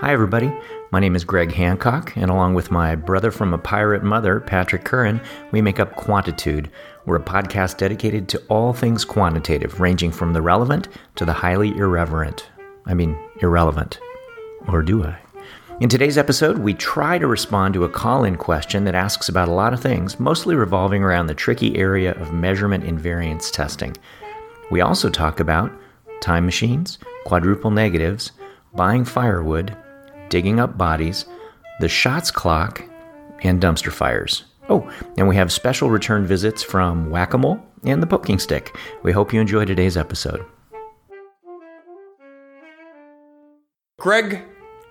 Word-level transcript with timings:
Hi, 0.00 0.14
everybody. 0.14 0.50
My 0.92 0.98
name 0.98 1.14
is 1.14 1.24
Greg 1.24 1.52
Hancock, 1.52 2.16
and 2.16 2.30
along 2.30 2.54
with 2.54 2.70
my 2.70 2.96
brother 2.96 3.30
from 3.30 3.52
a 3.52 3.58
pirate 3.58 4.02
mother, 4.02 4.40
Patrick 4.40 4.82
Curran, 4.82 5.20
we 5.52 5.60
make 5.60 5.78
up 5.78 5.94
Quantitude. 5.96 6.70
We're 7.04 7.16
a 7.16 7.22
podcast 7.22 7.76
dedicated 7.76 8.26
to 8.30 8.42
all 8.48 8.72
things 8.72 9.04
quantitative, 9.04 9.78
ranging 9.78 10.10
from 10.10 10.32
the 10.32 10.40
relevant 10.40 10.88
to 11.16 11.26
the 11.26 11.34
highly 11.34 11.76
irreverent. 11.76 12.48
I 12.86 12.94
mean, 12.94 13.14
irrelevant. 13.42 14.00
Or 14.68 14.80
do 14.80 15.04
I? 15.04 15.18
In 15.80 15.90
today's 15.90 16.16
episode, 16.16 16.56
we 16.56 16.72
try 16.72 17.18
to 17.18 17.26
respond 17.26 17.74
to 17.74 17.84
a 17.84 17.88
call 17.90 18.24
in 18.24 18.36
question 18.36 18.84
that 18.84 18.94
asks 18.94 19.28
about 19.28 19.48
a 19.48 19.52
lot 19.52 19.74
of 19.74 19.82
things, 19.82 20.18
mostly 20.18 20.54
revolving 20.54 21.04
around 21.04 21.26
the 21.26 21.34
tricky 21.34 21.76
area 21.76 22.12
of 22.12 22.32
measurement 22.32 22.84
invariance 22.84 23.52
testing. 23.52 23.94
We 24.70 24.80
also 24.80 25.10
talk 25.10 25.40
about 25.40 25.70
time 26.22 26.46
machines, 26.46 26.98
quadruple 27.26 27.70
negatives, 27.70 28.32
buying 28.72 29.04
firewood, 29.04 29.76
digging 30.30 30.58
up 30.58 30.78
bodies, 30.78 31.26
the 31.80 31.88
shots 31.88 32.30
clock, 32.30 32.82
and 33.42 33.60
dumpster 33.60 33.92
fires. 33.92 34.44
Oh, 34.70 34.90
and 35.18 35.28
we 35.28 35.36
have 35.36 35.52
special 35.52 35.90
return 35.90 36.24
visits 36.26 36.62
from 36.62 37.10
Whack 37.10 37.34
a 37.34 37.38
Mole 37.38 37.60
and 37.84 38.02
the 38.02 38.06
Poking 38.06 38.38
Stick. 38.38 38.76
We 39.02 39.12
hope 39.12 39.32
you 39.32 39.40
enjoy 39.40 39.64
today's 39.64 39.96
episode. 39.96 40.44
Greg, 43.98 44.42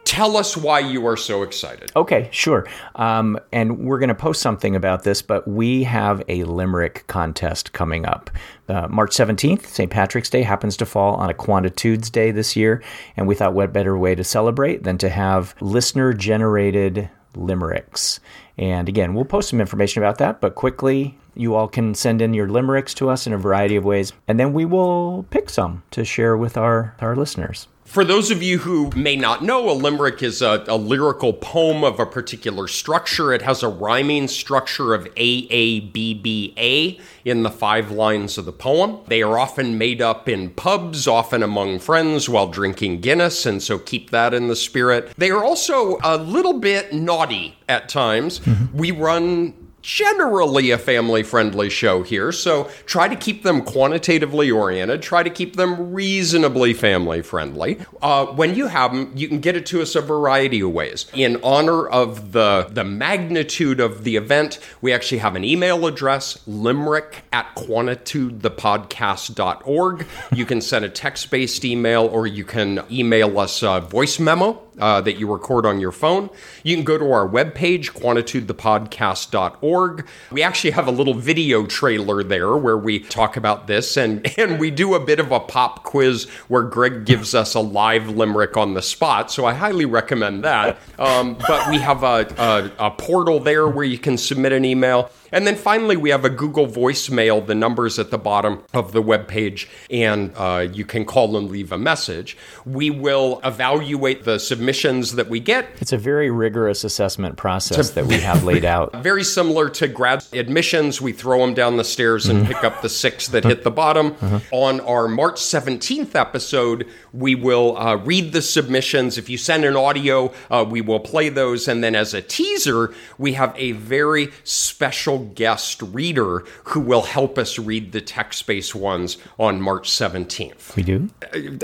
tell 0.10 0.36
us 0.38 0.58
why 0.58 0.80
you 0.80 1.06
are 1.06 1.16
so 1.16 1.44
excited. 1.44 1.92
Okay, 1.96 2.30
sure. 2.32 2.68
Um, 2.96 3.40
and 3.52 3.78
we're 3.86 4.00
going 4.00 4.10
to 4.10 4.16
post 4.16 4.42
something 4.42 4.76
about 4.76 5.04
this, 5.04 5.22
but 5.22 5.48
we 5.48 5.84
have 5.84 6.24
a 6.28 6.46
limerick 6.46 7.06
contest 7.06 7.74
coming 7.74 8.08
up. 8.08 8.32
Uh, 8.68 8.88
March 8.88 9.12
17th, 9.12 9.68
St. 9.68 9.92
Patrick's 9.92 10.32
Day, 10.32 10.42
happens 10.42 10.76
to 10.78 10.86
fall 10.88 11.14
on 11.14 11.30
a 11.30 11.34
Quantitudes 11.36 12.12
Day 12.12 12.32
this 12.32 12.56
year. 12.56 12.82
And 13.18 13.28
we 13.28 13.36
thought 13.36 13.54
what 13.54 13.72
better 13.72 13.96
way 14.00 14.16
to 14.16 14.24
celebrate 14.24 14.82
than 14.82 14.98
to 14.98 15.10
have 15.10 15.54
listener 15.62 16.12
generated 16.12 17.08
limericks. 17.36 18.20
And 18.58 18.90
again, 18.90 19.14
we'll 19.14 19.26
post 19.26 19.50
some 19.50 19.62
information 19.62 20.02
about 20.02 20.18
that, 20.18 20.42
but 20.42 20.56
quickly, 20.56 21.20
you 21.36 21.54
all 21.54 21.68
can 21.68 21.94
send 21.94 22.20
in 22.20 22.34
your 22.34 22.50
limericks 22.50 22.96
to 22.96 23.12
us 23.12 23.28
in 23.28 23.34
a 23.34 23.38
variety 23.38 23.76
of 23.76 23.86
ways, 23.86 24.12
and 24.28 24.40
then 24.40 24.54
we 24.54 24.66
will 24.66 25.28
pick 25.30 25.52
some 25.52 25.84
to 25.92 26.04
share 26.04 26.36
with 26.36 26.58
our, 26.58 26.96
our 27.00 27.16
listeners. 27.16 27.68
For 27.90 28.06
those 28.06 28.30
of 28.30 28.44
you 28.44 28.60
who 28.60 28.92
may 28.96 29.16
not 29.16 29.44
know, 29.44 29.68
a 29.68 29.74
limerick 29.74 30.22
is 30.22 30.44
a, 30.44 30.64
a, 30.68 30.78
lyrical 30.78 31.34
poem 31.34 31.84
of 31.84 32.00
a 32.00 32.06
particular 32.06 32.68
structure. 32.68 33.34
It 33.34 33.42
has 33.42 33.64
a 33.64 33.68
rhyming 33.68 34.28
structure 34.28 34.94
of 34.94 35.08
A, 35.18 35.48
A, 35.50 35.80
B, 35.80 36.14
B, 36.14 36.54
A 36.56 37.00
in 37.26 37.42
the 37.42 37.50
five 37.50 37.90
lines 37.90 38.38
of 38.38 38.46
the 38.46 38.52
poem. 38.52 39.00
They 39.08 39.24
are 39.24 39.40
often 39.40 39.80
made 39.80 40.04
up 40.04 40.30
in 40.30 40.52
pubs, 40.52 41.08
often 41.08 41.42
among 41.42 41.80
friends 41.80 42.30
while 42.30 42.46
drinking 42.46 43.02
Guinness, 43.02 43.48
and 43.48 43.62
so 43.62 43.80
keep 43.80 44.12
that 44.12 44.36
in 44.36 44.50
the 44.50 44.56
spirit. 44.56 45.12
They 45.18 45.32
are 45.32 45.44
also 45.44 45.98
a 46.04 46.16
little 46.16 46.60
bit 46.60 46.94
naughty 46.94 47.58
at 47.68 47.90
times. 47.90 48.40
Mm-hmm. 48.42 48.78
We 48.78 48.92
run 48.92 49.69
generally 49.82 50.72
a 50.72 50.78
family 50.78 51.24
friendly 51.24 51.70
show 51.70 52.04
here, 52.04 52.32
so 52.32 52.70
try 52.86 53.08
to 53.08 53.16
keep 53.16 53.44
them 53.44 53.62
quantitatively 53.62 54.52
oriented, 54.52 55.02
try 55.02 55.24
to 55.24 55.30
keep 55.30 55.56
them 55.56 55.94
reasonably 55.94 56.74
family 56.74 57.22
friendly. 57.22 57.80
Uh, 58.02 58.26
when 58.28 58.56
you 58.56 58.68
have 58.68 58.94
them, 58.94 59.12
you 59.16 59.28
can 59.28 59.40
get 59.40 59.56
it 59.56 59.66
to 59.68 59.82
us 59.82 59.96
a 59.96 60.02
variety 60.02 60.62
of 60.62 60.72
ways. 60.72 61.06
In 61.14 61.40
honor 61.44 61.88
of 61.88 62.32
the, 62.32 62.68
the 62.72 62.84
magnitude 62.84 63.80
of 63.80 64.04
the 64.04 64.16
event, 64.16 64.60
we 64.82 64.92
actually 64.94 65.20
have 65.20 65.36
an 65.36 65.44
email 65.44 65.86
address, 65.86 66.40
limerick 66.48 67.24
at 67.32 67.56
quantitudethepodcast.org. 67.56 70.08
You 70.34 70.46
can 70.46 70.62
send 70.62 70.86
a 70.86 70.90
text 70.90 71.30
based 71.32 71.66
email 71.66 72.06
or 72.06 72.28
you 72.28 72.44
can 72.44 72.84
email 72.92 73.40
us 73.40 73.64
a 73.64 73.80
voice 73.82 74.20
memo 74.20 74.62
uh, 74.80 75.02
that 75.02 75.18
you 75.18 75.32
record 75.32 75.66
on 75.66 75.80
your 75.80 75.92
phone. 75.92 76.30
You 76.64 76.76
can 76.76 76.84
go 76.84 76.98
to 76.98 77.12
our 77.12 77.28
webpage, 77.28 77.92
quantitudethepodcast.org. 77.92 80.08
We 80.32 80.44
actually 80.44 80.72
have 80.72 80.88
a 80.88 80.92
little 80.92 81.14
video 81.14 81.66
trailer 81.66 82.24
there 82.24 82.56
where 82.56 82.78
we 82.78 83.00
talk 83.00 83.38
about 83.38 83.68
this, 83.68 83.98
and, 83.98 84.26
and 84.40 84.60
we 84.60 84.72
do 84.72 84.96
a 84.96 85.00
bit 85.00 85.20
of 85.20 85.32
a 85.32 85.40
pop 85.40 85.84
quiz 85.84 86.30
where 86.48 86.64
Greg 86.64 87.06
gives 87.06 87.36
us 87.36 87.56
a 87.56 87.60
live 87.60 88.10
limerick 88.10 88.58
on 88.58 88.74
the 88.74 88.82
spot. 88.82 89.32
So 89.32 89.46
I 89.46 89.54
highly 89.54 89.86
recommend 89.86 90.44
that. 90.44 90.78
Um, 90.98 91.38
but 91.48 91.70
we 91.70 91.78
have 91.78 92.04
a, 92.04 92.28
a, 92.38 92.72
a 92.88 92.92
portal 92.92 93.40
there 93.40 93.68
where 93.68 93.86
you 93.86 93.98
can 93.98 94.18
submit 94.18 94.52
an 94.52 94.66
email. 94.66 95.10
And 95.32 95.46
then 95.46 95.56
finally, 95.56 95.98
we 95.98 96.10
have 96.10 96.26
a 96.26 96.30
Google 96.30 96.68
voicemail. 96.68 97.46
The 97.46 97.56
number's 97.56 98.00
at 98.00 98.12
the 98.12 98.18
bottom 98.18 98.64
of 98.74 98.92
the 98.92 99.02
webpage, 99.02 99.68
and 99.90 100.32
uh, 100.36 100.68
you 100.72 100.86
can 100.86 101.06
call 101.06 101.38
and 101.38 101.50
leave 101.50 101.72
a 101.72 101.78
message. 101.78 102.38
We 102.66 102.90
will 102.90 103.40
evaluate 103.44 104.24
the 104.24 104.40
submissions 104.40 105.16
that 105.16 105.30
we 105.30 105.40
get. 105.40 105.68
It's 105.80 105.94
a 105.94 105.98
very 105.98 106.30
rigorous 106.30 106.84
assessment 106.84 107.38
process 107.38 107.92
that 107.92 108.06
we 108.06 108.20
have 108.20 108.44
laid 108.44 108.66
out. 108.66 108.96
Very 109.04 109.24
similar 109.24 109.70
to 109.70 109.88
grad 109.88 110.26
admissions. 110.34 111.02
We 111.02 111.12
throw 111.12 111.40
them 111.40 111.54
down 111.54 111.78
the 111.78 111.84
stairs 111.84 112.28
and 112.28 112.40
mm-hmm. 112.40 112.52
pick 112.52 112.64
up 112.64 112.82
the 112.82 112.90
six 112.90 113.28
that 113.30 113.44
hit 113.44 113.64
the 113.64 113.72
bottom. 113.72 114.16
Uh-huh. 114.22 114.40
On 114.52 114.80
our 114.82 115.08
March 115.08 115.36
17th 115.36 116.16
episode, 116.16 116.88
we 117.14 117.36
will 117.36 117.78
uh, 117.78 117.96
read 117.96 118.34
the 118.34 118.42
submissions. 118.42 119.18
If 119.18 119.30
you 119.30 119.38
send 119.38 119.66
an 119.66 119.76
audio, 119.76 120.34
uh, 120.50 120.66
we 120.68 120.82
will 120.82 121.00
play 121.00 121.30
those. 121.30 121.68
And 121.68 121.84
then 121.84 121.96
as 121.96 122.14
a 122.14 122.22
teaser, 122.22 122.94
we 123.18 123.34
have 123.34 123.54
a 123.58 123.74
very 123.74 124.30
special 124.44 125.19
guest 125.20 125.82
reader 125.82 126.46
who 126.66 126.80
will 126.80 127.04
help 127.04 127.38
us 127.38 127.60
read 127.60 127.92
the 127.92 128.02
text 128.02 128.46
based 128.48 128.76
ones 128.76 129.18
on 129.38 129.62
March 129.62 129.90
17th. 129.90 130.76
We 130.76 130.84
do? 130.84 131.10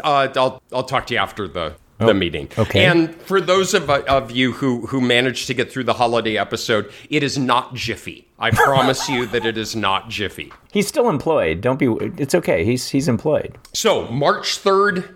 Uh, 0.04 0.30
I'll, 0.36 0.62
I'll 0.72 0.84
talk 0.84 1.08
to 1.08 1.14
you 1.14 1.20
after 1.20 1.48
the 1.48 1.76
the 1.98 2.10
oh, 2.10 2.14
meeting. 2.14 2.50
Okay. 2.58 2.86
And 2.86 3.16
for 3.22 3.40
those 3.40 3.74
of, 3.74 3.90
of 3.90 4.32
you 4.32 4.52
who, 4.52 4.86
who 4.88 5.00
managed 5.00 5.48
to 5.48 5.54
get 5.54 5.72
through 5.72 5.86
the 5.86 5.94
holiday 5.94 6.38
episode, 6.38 6.92
it 7.10 7.24
is 7.24 7.38
not 7.38 7.74
Jiffy. 7.74 8.28
I 8.38 8.52
promise 8.54 9.08
you 9.08 9.26
that 9.28 9.46
it 9.46 9.58
is 9.58 9.76
not 9.76 10.10
Jiffy. 10.10 10.52
He's 10.72 10.88
still 10.88 11.10
employed. 11.10 11.62
Don't 11.62 11.80
be. 11.80 11.88
It's 12.18 12.36
okay. 12.36 12.66
He's 12.66 12.90
he's 12.90 13.08
employed. 13.08 13.58
So 13.72 14.10
March 14.10 14.58
third, 14.58 15.15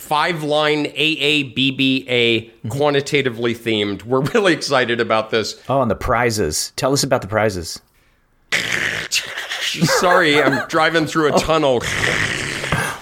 five 0.00 0.42
line 0.42 0.86
AABBA 0.86 2.50
quantitatively 2.70 3.54
themed. 3.54 4.02
We're 4.04 4.22
really 4.22 4.52
excited 4.52 5.00
about 5.00 5.30
this. 5.30 5.62
Oh, 5.68 5.82
and 5.82 5.90
the 5.90 5.94
prizes. 5.94 6.72
Tell 6.76 6.92
us 6.92 7.04
about 7.04 7.22
the 7.22 7.28
prizes. 7.28 7.80
Sorry, 9.60 10.42
I'm 10.42 10.66
driving 10.68 11.06
through 11.06 11.34
a 11.34 11.38
tunnel. 11.38 11.80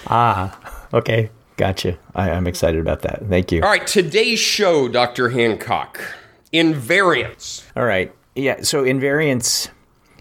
ah, 0.07 0.85
okay. 0.93 1.31
Gotcha. 1.57 1.97
I, 2.15 2.29
am 2.29 2.47
excited 2.47 2.79
about 2.79 3.01
that. 3.01 3.27
Thank 3.27 3.51
you. 3.51 3.61
All 3.63 3.69
right, 3.69 3.85
today's 3.85 4.39
show, 4.39 4.87
Dr. 4.87 5.29
Hancock. 5.29 5.99
Invariance. 6.53 7.65
All 7.75 7.85
right. 7.85 8.13
Yeah, 8.35 8.61
so 8.61 8.83
invariance 8.83 9.69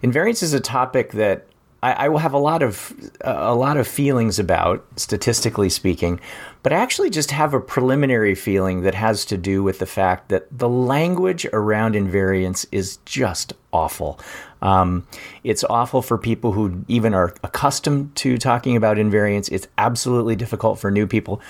invariance 0.03 0.43
is 0.43 0.53
a 0.53 0.61
topic 0.61 1.13
that 1.13 1.47
I, 1.83 1.93
I, 1.93 2.09
will 2.09 2.19
have 2.19 2.33
a 2.33 2.39
lot 2.39 2.63
of 2.63 2.93
a 3.21 3.55
lot 3.55 3.77
of 3.77 3.87
feelings 3.87 4.39
about, 4.39 4.85
statistically 4.97 5.69
speaking, 5.69 6.19
but 6.63 6.73
I 6.73 6.77
actually 6.77 7.11
just 7.11 7.31
have 7.31 7.55
a 7.55 7.61
preliminary 7.61 8.35
feeling 8.35 8.83
that 8.83 8.95
has 8.95 9.25
to 9.27 9.37
do 9.37 9.63
with 9.63 9.79
the 9.79 9.87
fact 9.87 10.29
that 10.29 10.47
the 10.57 10.69
language 10.69 11.47
around 11.53 11.95
invariance 11.95 12.67
is 12.73 12.99
just 13.05 13.53
awful. 13.73 14.19
Um, 14.61 15.07
it's 15.45 15.65
awful 15.65 16.03
for 16.03 16.19
people 16.19 16.53
who 16.53 16.85
even 16.89 17.15
are 17.15 17.35
accustomed 17.45 18.15
to 18.17 18.39
talking 18.39 18.77
about 18.77 18.97
invariance. 18.97 19.51
It's 19.53 19.69
absolutely 19.79 20.37
difficult 20.37 20.79
for 20.79 20.91
new 20.91 21.07
people. 21.07 21.41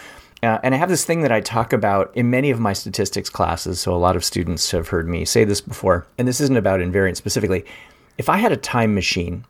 Uh, 0.43 0.59
and 0.63 0.75
I 0.75 0.79
have 0.79 0.89
this 0.89 1.05
thing 1.05 1.23
that 1.23 1.33
I 1.33 1.41
talk 1.41 1.73
about 1.73 2.15
in 2.15 2.31
many 2.31 2.51
of 2.51 2.61
my 2.61 2.73
statistics 2.73 3.29
classes. 3.29 3.81
So 3.81 3.95
a 3.95 3.99
lot 3.99 4.15
of 4.15 4.25
students 4.25 4.71
have 4.71 4.89
heard 4.89 5.09
me 5.09 5.25
say 5.25 5.45
this 5.45 5.61
before, 5.61 6.07
and 6.17 6.29
this 6.29 6.41
isn't 6.41 6.57
about 6.57 6.81
invariance 6.81 7.17
specifically. 7.17 7.65
If 8.19 8.29
I 8.29 8.37
had 8.37 8.53
a 8.53 8.57
time 8.57 8.95
machine 8.95 9.45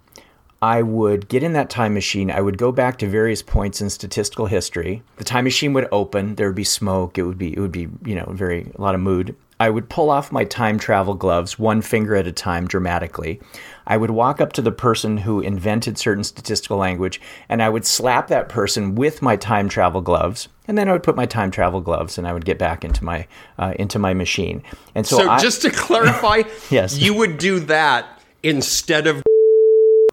I 0.61 0.83
would 0.83 1.29
get 1.29 1.43
in 1.43 1.53
that 1.53 1.71
time 1.71 1.95
machine. 1.95 2.31
I 2.31 2.41
would 2.41 2.59
go 2.59 2.73
back 2.73 2.99
to 2.99 3.07
various 3.07 3.43
points 3.43 3.81
in 3.81 3.91
statistical 3.91 4.47
history. 4.47 5.03
The 5.17 5.25
time 5.25 5.45
machine 5.45 5.72
would 5.75 5.89
open. 5.93 6.34
There 6.34 6.49
would 6.49 6.57
be 6.57 6.65
smoke. 6.65 7.16
It 7.16 7.22
would 7.22 7.39
be 7.39 7.57
it 7.57 7.60
would 7.60 7.72
be 7.72 7.89
you 8.05 8.15
know 8.15 8.27
very 8.31 8.72
a 8.75 8.81
lot 8.81 8.95
of 8.95 9.01
mood. 9.01 9.37
I 9.60 9.71
would 9.71 9.89
pull 9.89 10.10
off 10.10 10.31
my 10.31 10.45
time 10.45 10.78
travel 10.78 11.15
gloves, 11.15 11.59
one 11.59 11.83
finger 11.83 12.15
at 12.15 12.28
a 12.28 12.33
time, 12.33 12.69
dramatically. 12.69 13.41
I 13.89 13.97
would 13.97 14.10
walk 14.10 14.41
up 14.41 14.53
to 14.53 14.63
the 14.63 14.71
person 14.71 15.19
who 15.19 15.41
invented 15.41 15.99
certain 15.99 16.22
statistical 16.22 16.77
language, 16.77 17.21
and 17.49 17.61
I 17.61 17.69
would 17.69 17.84
slap 17.84 18.28
that 18.28 18.49
person 18.49 18.95
with 18.95 19.21
my 19.21 19.34
time 19.34 19.69
travel 19.69 20.01
gloves, 20.01 20.49
and 20.69 20.78
then 20.78 20.89
I 20.89 20.93
would 20.93 21.03
put 21.03 21.16
my 21.16 21.27
time 21.27 21.51
travel 21.51 21.81
gloves, 21.81 22.19
and 22.19 22.27
I 22.27 22.33
would 22.33 22.45
get 22.45 22.59
back 22.59 22.84
into 22.84 23.04
my 23.04 23.27
uh, 23.59 23.75
into 23.78 23.99
my 23.99 24.15
machine. 24.15 24.63
And 24.95 25.07
so, 25.07 25.19
so 25.19 25.31
I, 25.31 25.39
just 25.39 25.63
to 25.63 25.71
clarify, 25.71 26.43
yes, 26.71 26.99
you 26.99 27.15
would 27.15 27.39
do 27.39 27.59
that 27.61 28.21
instead 28.45 29.09
of 29.09 29.22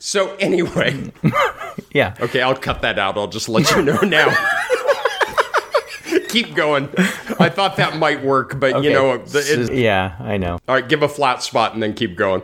so 0.06 0.36
anyway, 0.36 1.12
yeah. 1.92 2.14
Okay, 2.20 2.40
I'll 2.40 2.56
cut 2.56 2.84
that 2.84 3.00
out. 3.00 3.18
I'll 3.18 3.26
just 3.26 3.50
let 3.50 3.72
you 3.72 3.82
know 3.82 4.00
now. 4.04 4.32
Keep 6.30 6.54
going. 6.54 6.90
I 7.40 7.50
thought 7.50 7.78
that 7.78 7.98
might 7.98 8.24
work, 8.24 8.60
but 8.60 8.76
okay. 8.76 8.88
you 8.88 8.94
know, 8.94 9.24
it, 9.26 9.74
yeah, 9.74 10.16
I 10.20 10.38
know. 10.38 10.60
All 10.68 10.76
right, 10.76 10.88
give 10.88 11.02
a 11.02 11.10
flat 11.10 11.42
spot 11.42 11.74
and 11.74 11.82
then 11.82 11.96
keep 11.96 12.16
going. 12.18 12.44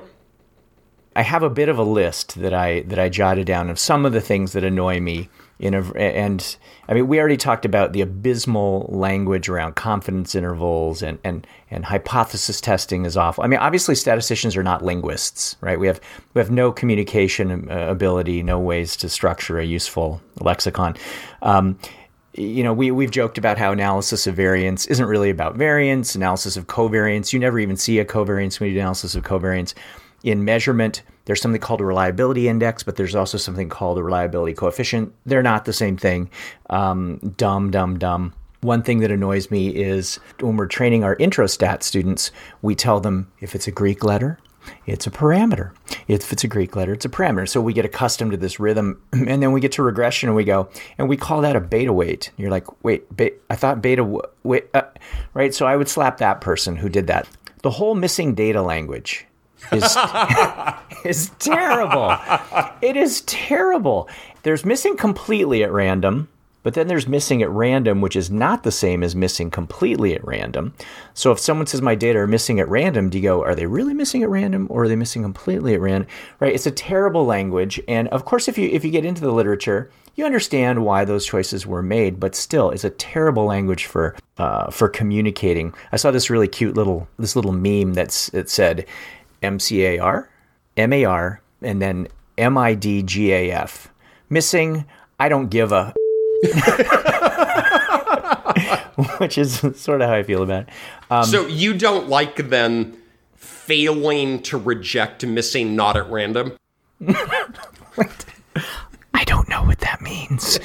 I 1.16 1.22
have 1.22 1.44
a 1.44 1.50
bit 1.50 1.70
of 1.70 1.78
a 1.78 1.84
list 1.84 2.40
that 2.42 2.54
I 2.54 2.82
that 2.82 2.98
I 2.98 3.10
jotted 3.10 3.46
down 3.46 3.70
of 3.70 3.78
some 3.78 4.06
of 4.06 4.14
the 4.14 4.22
things 4.22 4.54
that 4.54 4.64
annoy 4.64 5.00
me 5.00 5.30
in 5.62 5.76
a, 5.76 5.82
and 5.94 6.58
I 6.90 6.96
mean, 6.96 7.08
we 7.08 7.20
already 7.20 7.38
talked 7.38 7.66
about 7.66 7.94
the 7.94 8.02
abysmal 8.02 8.88
language 8.90 9.48
around 9.48 9.76
confidence 9.76 10.34
intervals 10.34 11.04
and, 11.04 11.20
and, 11.24 11.46
and 11.70 11.86
hypothesis 11.86 12.60
testing 12.60 13.06
is 13.06 13.16
awful. 13.16 13.44
I 13.44 13.48
mean, 13.48 13.60
obviously 13.60 13.94
statisticians 13.94 14.58
are 14.58 14.64
not 14.64 14.84
linguists, 14.84 15.56
right? 15.62 15.80
We 15.80 15.86
have, 15.86 16.02
we 16.34 16.40
have 16.40 16.50
no 16.50 16.72
communication 16.72 17.70
uh, 17.70 17.88
ability, 17.90 18.42
no 18.42 18.60
ways 18.60 18.98
to 18.98 19.08
structure 19.08 19.60
a 19.60 19.64
useful 19.64 20.20
lexicon. 20.40 20.98
Um, 21.44 21.78
you 22.34 22.64
know, 22.64 22.74
we, 22.74 22.90
we've 22.90 23.12
joked 23.12 23.38
about 23.38 23.60
how 23.60 23.72
analysis 23.72 24.26
of 24.26 24.34
variance 24.34 24.88
isn't 24.88 25.06
really 25.06 25.30
about 25.30 25.58
variance, 25.58 26.16
analysis 26.16 26.58
of 26.58 26.66
covariance. 26.66 27.34
You 27.34 27.40
never 27.40 27.60
even 27.60 27.78
see 27.78 28.00
a 28.00 28.06
covariance 28.06 28.60
when 28.60 28.70
you 28.70 28.76
do 28.76 28.80
analysis 28.80 29.14
of 29.14 29.24
covariance. 29.24 29.76
In 30.24 30.44
measurement, 30.44 31.04
there's 31.26 31.42
something 31.42 31.62
called 31.62 31.82
a 31.82 31.86
reliability 31.86 32.48
index, 32.48 32.84
but 32.84 32.96
there's 32.96 33.16
also 33.16 33.38
something 33.38 33.70
called 33.70 33.98
a 33.98 34.04
reliability 34.04 34.54
coefficient. 34.54 35.14
They're 35.26 35.44
not 35.44 35.66
the 35.66 35.74
same 35.74 35.98
thing. 35.98 36.30
Um, 36.70 37.18
dumb, 37.38 37.72
dumb, 37.72 38.00
dumb. 38.00 38.34
One 38.62 38.84
thing 38.84 39.00
that 39.00 39.12
annoys 39.12 39.50
me 39.50 39.70
is 39.70 40.20
when 40.40 40.56
we're 40.56 40.68
training 40.68 41.04
our 41.04 41.16
introstat 41.16 41.82
students, 41.84 42.32
we 42.62 42.76
tell 42.76 43.00
them 43.00 43.32
if 43.40 43.56
it's 43.56 43.68
a 43.68 43.72
Greek 43.72 44.04
letter, 44.04 44.38
it's 44.86 45.08
a 45.08 45.12
parameter. 45.12 45.72
If 46.08 46.32
it's 46.32 46.44
a 46.44 46.48
Greek 46.48 46.76
letter, 46.76 46.94
it's 46.94 47.06
a 47.06 47.10
parameter. 47.10 47.50
So 47.50 47.62
we 47.62 47.74
get 47.74 47.86
accustomed 47.86 48.32
to 48.32 48.38
this 48.38 48.60
rhythm, 48.60 49.02
and 49.14 49.42
then 49.42 49.52
we 49.52 49.62
get 49.62 49.72
to 49.74 49.84
regression, 49.84 50.30
and 50.30 50.36
we 50.36 50.44
go, 50.44 50.70
and 50.98 51.10
we 51.10 51.18
call 51.18 51.42
that 51.42 51.56
a 51.56 51.62
beta 51.62 51.94
weight. 51.94 52.32
You're 52.38 52.52
like, 52.52 52.68
wait, 52.84 53.16
be- 53.16 53.34
I 53.50 53.56
thought 53.56 53.82
beta 53.82 54.04
weight, 54.44 54.70
uh, 54.74 54.84
right? 55.34 55.54
So 55.54 55.66
I 55.66 55.76
would 55.76 55.90
slap 55.90 56.18
that 56.18 56.42
person 56.42 56.76
who 56.76 56.90
did 56.90 57.08
that. 57.08 57.28
The 57.64 57.72
whole 57.72 57.96
missing 57.96 58.34
data 58.36 58.62
language 58.62 59.26
is 59.72 59.98
is 61.06 61.32
terrible. 61.40 62.16
It 62.82 62.96
is 62.96 63.22
terrible. 63.22 64.10
There's 64.44 64.66
missing 64.66 64.98
completely 64.98 65.64
at 65.64 65.72
random, 65.72 66.28
but 66.64 66.74
then 66.74 66.88
there's 66.88 67.08
missing 67.08 67.42
at 67.42 67.50
random, 67.50 68.02
which 68.02 68.16
is 68.16 68.30
not 68.30 68.64
the 68.64 68.72
same 68.72 69.04
as 69.04 69.16
missing 69.16 69.50
completely 69.50 70.14
at 70.14 70.26
random. 70.26 70.74
So 71.14 71.32
if 71.32 71.40
someone 71.40 71.68
says 71.68 71.82
my 71.82 71.96
data 71.96 72.20
are 72.20 72.28
missing 72.28 72.60
at 72.60 72.70
random, 72.70 73.10
do 73.10 73.18
you 73.18 73.24
go, 73.24 73.44
are 73.44 73.56
they 73.56 73.66
really 73.66 73.94
missing 73.94 74.24
at 74.24 74.30
random 74.30 74.68
or 74.70 74.84
are 74.84 74.88
they 74.88 74.96
missing 74.96 75.24
completely 75.24 75.74
at 75.74 75.82
random? 75.82 76.08
Right? 76.40 76.54
It's 76.54 76.68
a 76.68 76.72
terrible 76.72 77.26
language. 77.26 77.80
And 77.88 78.08
of 78.10 78.26
course 78.26 78.48
if 78.48 78.58
you 78.58 78.70
if 78.70 78.86
you 78.86 78.92
get 78.92 79.06
into 79.06 79.22
the 79.22 79.32
literature, 79.32 79.92
you 80.16 80.26
understand 80.26 80.86
why 80.86 81.06
those 81.06 81.26
choices 81.26 81.66
were 81.66 81.82
made, 81.82 82.20
but 82.20 82.36
still, 82.36 82.70
it's 82.70 82.84
a 82.84 82.90
terrible 82.90 83.46
language 83.46 83.86
for 83.86 84.16
uh, 84.38 84.70
for 84.70 84.90
communicating. 84.90 85.74
I 85.92 85.98
saw 85.98 86.12
this 86.12 86.30
really 86.30 86.48
cute 86.48 86.76
little 86.76 87.08
this 87.18 87.36
little 87.36 87.54
meme 87.54 87.94
that's 87.94 88.30
it 88.34 88.50
said, 88.50 88.86
MCAR, 89.42 90.28
MAR, 90.78 91.42
and 91.62 91.82
then 91.82 92.08
MIDGAF. 92.38 93.88
Missing, 94.30 94.86
I 95.20 95.30
don't 95.30 95.50
give 95.50 95.72
a. 95.72 95.94
Which 99.18 99.38
is 99.38 99.60
sort 99.76 100.02
of 100.02 100.10
how 100.10 100.16
I 100.16 100.24
feel 100.24 100.44
about 100.44 100.64
it. 100.64 100.70
Um, 101.10 101.26
so 101.26 101.48
you 101.48 101.74
don't 101.74 102.08
like 102.08 102.50
then 102.50 102.98
failing 103.36 104.42
to 104.44 104.58
reject 104.58 105.26
missing 105.26 105.76
not 105.76 105.98
at 105.98 106.10
random? 106.10 106.54
I 109.14 109.24
don't 109.26 109.50
know 109.50 109.64
what 109.64 109.80
that 109.80 110.00
means. 110.12 110.60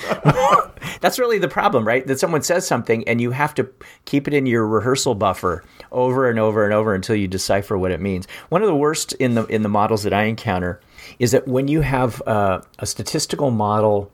That's 1.00 1.19
really 1.19 1.38
the 1.38 1.48
problem, 1.48 1.87
right? 1.87 2.06
That 2.06 2.19
someone 2.19 2.43
says 2.43 2.66
something 2.66 3.06
and 3.08 3.20
you 3.20 3.31
have 3.31 3.54
to 3.54 3.69
keep 4.04 4.26
it 4.28 4.34
in 4.34 4.46
your 4.46 4.66
rehearsal 4.66 5.14
buffer 5.14 5.64
over 5.93 6.28
and 6.28 6.38
over 6.38 6.64
and 6.64 6.72
over 6.72 6.94
until 6.94 7.16
you 7.16 7.28
decipher 7.28 7.78
what 7.78 7.90
it 7.90 8.00
means. 8.00 8.26
One 8.48 8.62
of 8.62 8.69
the 8.69 8.76
worst 8.76 9.12
in 9.14 9.34
the 9.34 9.46
in 9.46 9.62
the 9.62 9.69
models 9.69 10.02
that 10.02 10.12
I 10.12 10.25
encounter 10.25 10.81
is 11.19 11.31
that 11.32 11.46
when 11.46 11.69
you 11.69 11.82
have 11.82 12.22
uh, 12.26 12.60
a 12.78 12.87
statistical 12.87 13.50
model 13.50 14.10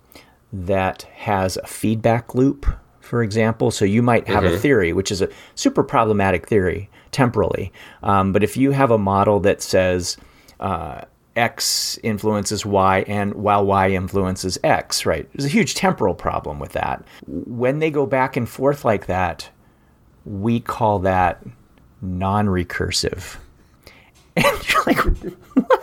that 0.52 1.02
has 1.14 1.56
a 1.56 1.66
feedback 1.66 2.34
loop, 2.34 2.66
for 3.00 3.22
example, 3.22 3.70
so 3.70 3.84
you 3.84 4.02
might 4.02 4.28
have 4.28 4.44
mm-hmm. 4.44 4.54
a 4.54 4.58
theory 4.58 4.92
which 4.92 5.10
is 5.10 5.22
a 5.22 5.28
super 5.54 5.82
problematic 5.82 6.46
theory 6.46 6.90
temporally, 7.10 7.72
um, 8.02 8.32
but 8.32 8.42
if 8.42 8.56
you 8.56 8.72
have 8.72 8.90
a 8.90 8.98
model 8.98 9.40
that 9.40 9.62
says 9.62 10.16
uh, 10.60 11.02
X 11.36 11.98
influences 12.02 12.66
Y 12.66 13.04
and 13.06 13.34
while 13.34 13.64
Y 13.64 13.90
influences 13.90 14.58
X, 14.62 15.06
right? 15.06 15.28
There's 15.32 15.46
a 15.46 15.48
huge 15.48 15.74
temporal 15.74 16.14
problem 16.14 16.58
with 16.58 16.72
that. 16.72 17.04
When 17.26 17.78
they 17.78 17.90
go 17.90 18.06
back 18.06 18.36
and 18.36 18.48
forth 18.48 18.84
like 18.84 19.06
that, 19.06 19.48
we 20.24 20.60
call 20.60 21.00
that 21.00 21.42
non 22.00 22.46
recursive. 22.46 23.36
And 24.34 24.46
you're 24.66 24.82
like, 24.86 24.96
what? 25.54 25.81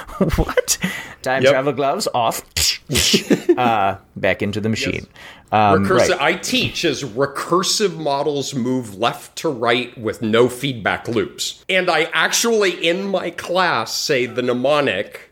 what? 0.36 0.78
Time 1.22 1.42
yep. 1.42 1.52
travel 1.52 1.72
gloves 1.72 2.08
off, 2.14 2.42
uh, 3.58 3.96
back 4.16 4.42
into 4.42 4.60
the 4.60 4.68
machine. 4.68 5.06
Yes. 5.06 5.08
Um, 5.52 5.84
recursive. 5.84 6.10
Right. 6.10 6.20
I 6.20 6.34
teach 6.34 6.84
as 6.84 7.04
recursive 7.04 7.96
models 7.96 8.54
move 8.54 8.96
left 8.96 9.36
to 9.36 9.48
right 9.48 9.96
with 9.98 10.22
no 10.22 10.48
feedback 10.48 11.06
loops, 11.08 11.64
and 11.68 11.90
I 11.90 12.04
actually 12.12 12.72
in 12.86 13.04
my 13.04 13.30
class 13.30 13.94
say 13.94 14.26
the 14.26 14.42
mnemonic 14.42 15.30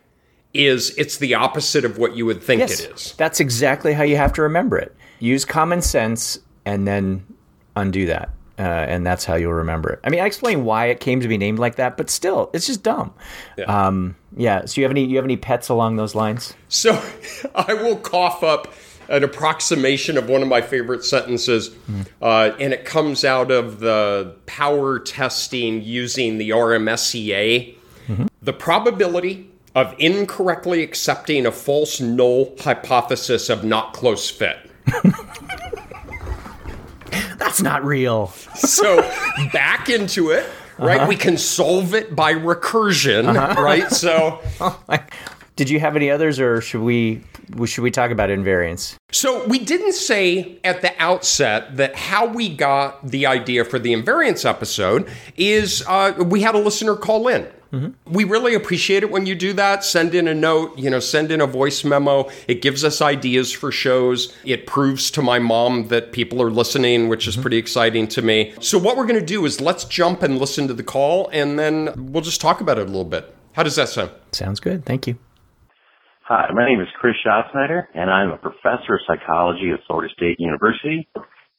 is 0.53 0.97
it's 0.99 1.19
the 1.19 1.35
opposite 1.35 1.85
of 1.85 1.99
what 1.99 2.17
you 2.17 2.27
would 2.27 2.43
think 2.43 2.61
yes, 2.61 2.81
it 2.81 2.93
is. 2.93 3.15
That's 3.17 3.41
exactly 3.41 3.93
how 3.93 4.03
you 4.03 4.17
have 4.17 4.33
to 4.35 4.43
remember 4.43 4.77
it. 4.79 4.95
Use 5.21 5.45
common 5.45 5.81
sense 5.81 6.39
and 6.65 6.87
then 6.87 7.25
undo 7.77 8.07
that. 8.07 8.31
Uh, 8.61 8.62
and 8.62 9.07
that's 9.07 9.25
how 9.25 9.37
you'll 9.37 9.55
remember 9.55 9.89
it. 9.89 10.01
I 10.05 10.11
mean, 10.11 10.21
I 10.21 10.27
explain 10.27 10.65
why 10.65 10.87
it 10.87 11.01
came 11.01 11.21
to 11.21 11.29
be 11.29 11.39
named 11.39 11.59
like 11.59 11.77
that, 11.77 11.97
but 11.97 12.11
still, 12.11 12.51
it's 12.53 12.67
just 12.67 12.83
dumb. 12.83 13.15
Yeah. 13.57 13.65
Um, 13.65 14.17
yeah. 14.37 14.67
So 14.67 14.83
you 14.83 14.85
have 14.85 14.91
any 14.91 15.07
you 15.07 15.17
have 15.17 15.25
any 15.25 15.39
pets 15.39 15.71
along 15.71 15.97
those 15.97 16.15
lines? 16.15 16.53
So 16.69 17.03
I 17.55 17.73
will 17.73 17.97
cough 17.97 18.43
up 18.43 18.71
an 19.09 19.25
approximation 19.25 20.19
of 20.19 20.29
one 20.29 20.43
of 20.43 20.49
my 20.49 20.61
favorite 20.61 21.07
sentences, 21.07 21.71
mm. 21.71 22.07
uh, 22.21 22.55
and 22.61 22.75
it 22.75 22.85
comes 22.85 23.25
out 23.25 23.51
of 23.51 23.81
the 23.81 24.37
power 24.45 24.99
testing 24.99 25.83
using 25.83 26.37
the 26.37 26.51
RMSEA. 26.51 27.77
Mm-hmm. 28.09 28.27
The 28.43 28.53
probability 28.53 29.51
of 29.75 29.95
incorrectly 29.99 30.83
accepting 30.83 31.47
a 31.47 31.53
false 31.53 31.99
null 31.99 32.55
hypothesis 32.61 33.49
of 33.49 33.65
not 33.65 33.95
close 33.95 34.29
fit. 34.29 34.59
That's 37.62 37.83
not 37.83 37.85
real. 37.85 38.29
so 38.55 39.01
back 39.53 39.89
into 39.89 40.31
it, 40.31 40.49
right? 40.79 41.01
Uh-huh. 41.01 41.09
We 41.09 41.17
can 41.17 41.37
solve 41.37 41.95
it 41.95 42.15
by 42.15 42.35
recursion, 42.35 43.37
uh-huh. 43.37 43.61
right? 43.61 43.91
So. 43.91 44.41
Did 45.57 45.69
you 45.69 45.79
have 45.79 45.95
any 45.95 46.11
others, 46.11 46.41
or 46.41 46.62
should 46.62 46.81
we 46.81 47.23
should 47.67 47.83
we 47.83 47.91
talk 47.91 48.11
about 48.11 48.31
invariance? 48.31 48.97
So 49.12 49.47
we 49.47 49.59
didn't 49.59 49.93
say 49.93 50.59
at 50.65 50.81
the 50.81 50.93
outset 50.99 51.77
that 51.77 51.97
how 51.97 52.26
we 52.26 52.49
got 52.49 53.07
the 53.07 53.26
idea 53.26 53.67
for 53.67 53.79
the 53.79 53.93
invariance 53.93 54.49
episode 54.49 55.07
is 55.37 55.85
uh, 55.87 56.14
we 56.19 56.40
had 56.40 56.55
a 56.55 56.59
listener 56.59 56.97
call 56.97 57.29
in. 57.29 57.47
Mm-hmm. 57.73 58.12
We 58.12 58.25
really 58.25 58.55
appreciate 58.55 59.03
it 59.03 59.11
when 59.11 59.27
you 59.27 59.35
do 59.35 59.53
that. 59.53 59.85
Send 59.85 60.15
in 60.15 60.27
a 60.27 60.35
note, 60.35 60.77
you 60.77 60.91
know, 60.91 60.99
send 60.99 61.31
in 61.31 61.41
a 61.41 61.47
voice 61.47 61.85
memo. 61.85 62.29
It 62.49 62.62
gives 62.62 62.85
us 62.85 63.00
ideas 63.00 63.53
for 63.53 63.71
shows. 63.71 64.35
It 64.45 64.67
proves 64.67 65.11
to 65.12 65.23
my 65.23 65.39
mom 65.39 65.89
that 65.89 66.12
people 66.12 66.43
are 66.43 66.50
listening, 66.50 67.09
which 67.09 67.29
is 67.29 67.35
mm-hmm. 67.35 67.43
pretty 67.43 67.59
exciting 67.59 68.09
to 68.09 68.23
me. 68.23 68.55
So, 68.61 68.79
what 68.79 68.97
we're 68.97 69.07
going 69.07 69.21
to 69.21 69.27
do 69.27 69.45
is 69.45 69.61
let's 69.61 69.85
jump 69.85 70.23
and 70.23 70.39
listen 70.39 70.67
to 70.69 70.75
the 70.75 70.83
call, 70.83 71.29
and 71.33 71.59
then 71.59 72.12
we'll 72.12 72.23
just 72.23 72.41
talk 72.41 72.61
about 72.61 72.79
it 72.79 72.83
a 72.83 72.91
little 72.91 73.05
bit. 73.05 73.35
How 73.53 73.62
does 73.62 73.77
that 73.77 73.89
sound? 73.89 74.11
Sounds 74.33 74.61
good. 74.61 74.85
Thank 74.85 75.07
you. 75.07 75.19
Hi, 76.25 76.50
my 76.55 76.65
name 76.65 76.81
is 76.81 76.87
Chris 77.00 77.15
Schatschneider, 77.27 77.87
and 77.95 78.09
I'm 78.09 78.31
a 78.31 78.39
professor 78.39 78.95
of 78.95 79.00
psychology 79.07 79.71
at 79.75 79.81
Florida 79.87 80.12
State 80.17 80.37
University, 80.39 81.09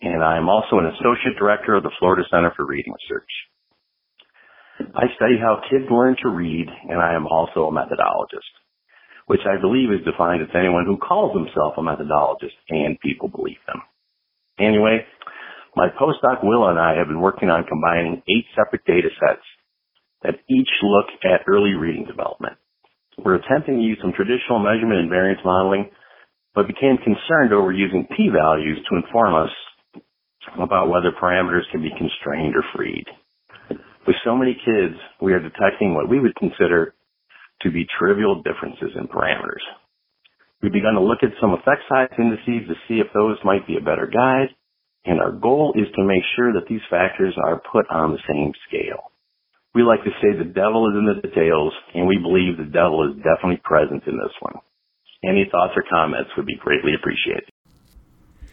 and 0.02 0.24
I'm 0.24 0.48
also 0.48 0.80
an 0.80 0.86
associate 0.86 1.38
director 1.38 1.76
of 1.76 1.84
the 1.84 1.92
Florida 2.00 2.24
Center 2.32 2.54
for 2.56 2.66
Reading 2.66 2.94
Research. 2.94 3.28
I 4.96 5.06
study 5.16 5.38
how 5.40 5.62
kids 5.70 5.86
learn 5.90 6.16
to 6.24 6.30
read, 6.30 6.68
and 6.90 7.00
I 7.00 7.14
am 7.16 7.28
also 7.28 7.66
a 7.68 7.72
methodologist, 7.72 8.52
which 9.28 9.42
I 9.46 9.60
believe 9.60 9.92
is 9.92 10.06
defined 10.06 10.42
as 10.42 10.50
anyone 10.56 10.86
who 10.86 10.98
calls 10.98 11.36
himself 11.36 11.76
a 11.78 11.82
methodologist 11.82 12.58
and 12.70 13.00
people 13.00 13.28
believe 13.28 13.62
them. 13.68 13.82
Anyway, 14.60 15.06
my 15.76 15.88
postdoc 15.90 16.44
Will 16.44 16.68
and 16.68 16.80
I 16.80 16.98
have 16.98 17.08
been 17.08 17.22
working 17.22 17.50
on 17.50 17.66
combining 17.66 18.22
eight 18.28 18.46
separate 18.56 18.86
data 18.86 19.10
sets 19.20 19.46
that 20.24 20.36
each 20.50 20.70
look 20.84 21.08
at 21.24 21.48
early 21.48 21.74
reading 21.74 22.06
development. 22.06 22.58
We're 23.18 23.36
attempting 23.36 23.78
to 23.78 23.84
use 23.84 24.00
some 24.02 24.14
traditional 24.14 24.60
measurement 24.60 25.10
invariance 25.10 25.44
modeling, 25.46 25.90
but 26.54 26.68
became 26.68 26.98
concerned 26.98 27.54
over 27.54 27.72
using 27.72 28.08
p-values 28.16 28.80
to 28.90 28.98
inform 28.98 29.36
us 29.36 29.52
about 30.60 30.90
whether 30.90 31.12
parameters 31.12 31.70
can 31.72 31.82
be 31.82 31.92
constrained 31.98 32.56
or 32.56 32.64
freed. 32.76 33.06
With 34.08 34.16
so 34.26 34.36
many 34.36 34.54
kids, 34.54 34.96
we 35.22 35.34
are 35.34 35.40
detecting 35.40 35.94
what 35.94 36.10
we 36.10 36.20
would 36.20 36.36
consider 36.36 36.94
to 37.62 37.72
be 37.72 37.86
trivial 38.00 38.42
differences 38.42 38.98
in 38.98 39.08
parameters. 39.08 39.62
We've 40.62 40.74
begun 40.74 40.94
to 40.94 41.02
look 41.02 41.24
at 41.24 41.38
some 41.40 41.54
effect 41.54 41.82
size 41.90 42.10
indices 42.18 42.68
to 42.68 42.76
see 42.88 43.00
if 43.00 43.08
those 43.14 43.38
might 43.44 43.68
be 43.68 43.78
a 43.78 43.86
better 43.86 44.08
guide, 44.08 44.50
and 45.06 45.20
our 45.20 45.32
goal 45.32 45.74
is 45.76 45.88
to 45.96 46.04
make 46.04 46.24
sure 46.36 46.54
that 46.54 46.68
these 46.68 46.82
factors 46.90 47.36
are 47.38 47.62
put 47.72 47.90
on 47.90 48.12
the 48.12 48.22
same 48.28 48.54
scale 48.68 49.12
we 49.74 49.84
like 49.84 50.04
to 50.04 50.12
say 50.22 50.38
the 50.38 50.44
devil 50.44 50.90
is 50.90 50.96
in 50.98 51.06
the 51.06 51.28
details, 51.28 51.74
and 51.94 52.08
we 52.08 52.18
believe 52.18 52.58
the 52.58 52.72
devil 52.72 53.10
is 53.10 53.16
definitely 53.18 53.62
present 53.64 54.04
in 54.06 54.18
this 54.18 54.34
one. 54.42 54.56
Any 55.24 55.48
thoughts 55.50 55.74
or 55.76 55.84
comments 55.90 56.32
would 56.36 56.46
be 56.46 56.58
greatly 56.58 56.94
appreciated. 56.94 57.50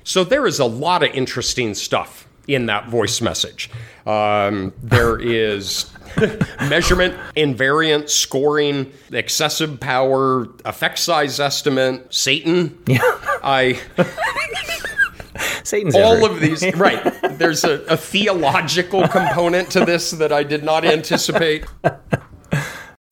So 0.04 0.22
there 0.22 0.46
is 0.46 0.58
a 0.58 0.64
lot 0.64 1.02
of 1.02 1.10
interesting 1.10 1.74
stuff 1.74 2.27
in 2.48 2.66
that 2.66 2.88
voice 2.88 3.20
message. 3.20 3.70
Um, 4.06 4.72
there 4.82 5.20
is 5.20 5.90
measurement, 6.68 7.14
invariant, 7.36 8.08
scoring, 8.08 8.92
excessive 9.12 9.78
power, 9.78 10.48
effect 10.64 10.98
size 10.98 11.38
estimate, 11.38 12.12
Satan. 12.12 12.76
Yeah. 12.86 13.00
I 13.42 13.80
Satan's 15.62 15.94
all 15.94 16.24
of 16.24 16.40
these 16.40 16.64
right. 16.74 17.14
There's 17.38 17.64
a, 17.64 17.82
a 17.84 17.96
theological 17.96 19.06
component 19.06 19.70
to 19.72 19.84
this 19.84 20.10
that 20.12 20.32
I 20.32 20.42
did 20.42 20.64
not 20.64 20.84
anticipate. 20.84 21.64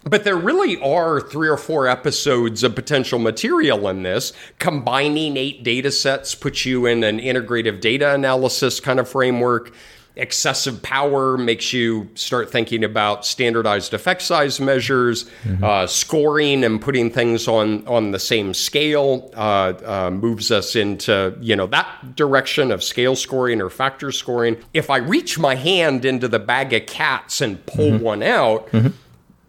But 0.09 0.23
there 0.23 0.37
really 0.37 0.81
are 0.81 1.21
three 1.21 1.49
or 1.49 1.57
four 1.57 1.89
episodes 1.89 2.63
of 2.63 2.77
potential 2.77 3.19
material 3.19 3.89
in 3.89 4.05
this. 4.05 4.33
Combining 4.61 5.37
eight 5.37 5.65
data 5.65 5.91
sets 5.91 6.35
puts 6.37 6.65
you 6.65 6.87
in 6.87 7.03
an 7.03 7.19
integrative 7.19 7.81
data 7.81 8.15
analysis 8.15 8.79
kind 8.79 9.01
of 9.01 9.09
framework. 9.09 9.75
Excessive 10.15 10.81
power 10.81 11.37
makes 11.37 11.73
you 11.75 12.09
start 12.15 12.51
thinking 12.51 12.85
about 12.85 13.27
standardized 13.27 13.93
effect 13.93 14.23
size 14.23 14.61
measures. 14.61 15.29
Uh, 15.63 15.87
scoring 15.87 16.63
and 16.65 16.81
putting 16.81 17.11
things 17.11 17.47
on 17.49 17.87
on 17.87 18.13
the 18.13 18.19
same 18.19 18.55
scale 18.55 19.31
uh, 19.37 19.75
uh, 19.85 20.11
moves 20.11 20.51
us 20.51 20.75
into 20.75 21.37
you 21.41 21.55
know 21.55 21.67
that 21.67 22.15
direction 22.17 22.71
of 22.71 22.83
scale 22.83 23.15
scoring 23.17 23.61
or 23.61 23.69
factor 23.69 24.11
scoring. 24.11 24.57
If 24.73 24.89
I 24.89 24.99
reach 24.99 25.39
my 25.39 25.55
hand 25.57 26.07
into 26.07 26.29
the 26.29 26.39
bag 26.39 26.73
of 26.73 26.87
cats 26.87 27.43
and 27.43 27.67
pull 27.67 27.99
one 27.99 28.23
out 28.23 28.71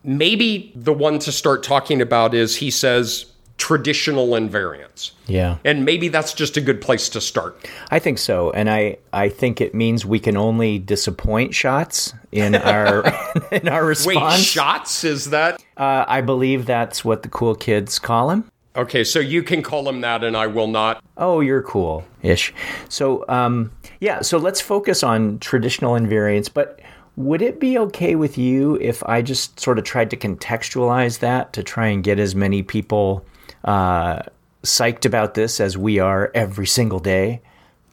maybe 0.08 0.72
the 0.74 0.94
one 0.94 1.20
to 1.20 1.32
start 1.32 1.62
talking 1.62 2.02
about 2.02 2.34
is 2.34 2.56
he 2.56 2.72
says 2.72 3.28
traditional 3.58 4.30
invariance. 4.30 5.12
Yeah. 5.28 5.58
And 5.66 5.84
maybe 5.84 6.08
that's 6.08 6.34
just 6.34 6.58
a 6.58 6.62
good 6.62 6.80
place 6.80 7.10
to 7.10 7.22
start. 7.22 7.68
I 7.92 8.00
think 8.00 8.18
so, 8.18 8.52
and 8.52 8.70
I, 8.70 8.98
I 9.14 9.30
think 9.30 9.62
it 9.62 9.76
means 9.76 10.06
we 10.06 10.20
can 10.20 10.38
only 10.38 10.80
disappoint 10.80 11.54
shots 11.54 12.14
in 12.32 12.56
our 12.56 13.04
in 13.52 13.68
our 13.68 13.84
Wait, 13.84 13.90
response. 13.90 14.42
shots 14.42 15.04
is 15.04 15.32
that? 15.32 15.62
Uh, 15.76 16.06
I 16.08 16.22
believe 16.22 16.66
that's 16.66 17.04
what 17.04 17.24
the 17.24 17.30
cool 17.30 17.56
kids 17.56 18.00
call 18.00 18.32
him. 18.32 18.50
Okay, 18.76 19.04
so 19.04 19.20
you 19.20 19.42
can 19.42 19.64
call 19.64 19.90
him 19.90 20.02
that 20.02 20.24
and 20.24 20.38
I 20.38 20.46
will 20.46 20.68
not. 20.68 21.04
Oh, 21.18 21.40
you're 21.40 21.64
cool 21.64 22.06
ish. 22.22 22.54
So, 22.90 23.26
um, 23.28 23.72
yeah, 24.00 24.22
so 24.22 24.38
let's 24.38 24.62
focus 24.62 25.02
on 25.02 25.40
traditional 25.40 25.94
invariance. 25.94 26.48
But 26.54 26.80
would 27.18 27.42
it 27.42 27.60
be 27.60 27.78
okay 27.80 28.16
with 28.16 28.38
you 28.38 28.76
if 28.76 29.04
I 29.04 29.22
just 29.24 29.60
sort 29.60 29.80
of 29.80 29.84
tried 29.84 30.12
to 30.12 30.16
contextualize 30.18 31.20
that 31.20 31.52
to 31.54 31.64
try 31.64 31.88
and 31.88 32.04
get 32.04 32.20
as 32.20 32.36
many 32.36 32.62
people 32.62 33.26
uh, 33.66 34.22
psyched 34.64 35.04
about 35.04 35.34
this 35.34 35.60
as 35.60 35.78
we 35.78 35.98
are 35.98 36.32
every 36.36 36.68
single 36.68 37.00
day? 37.00 37.42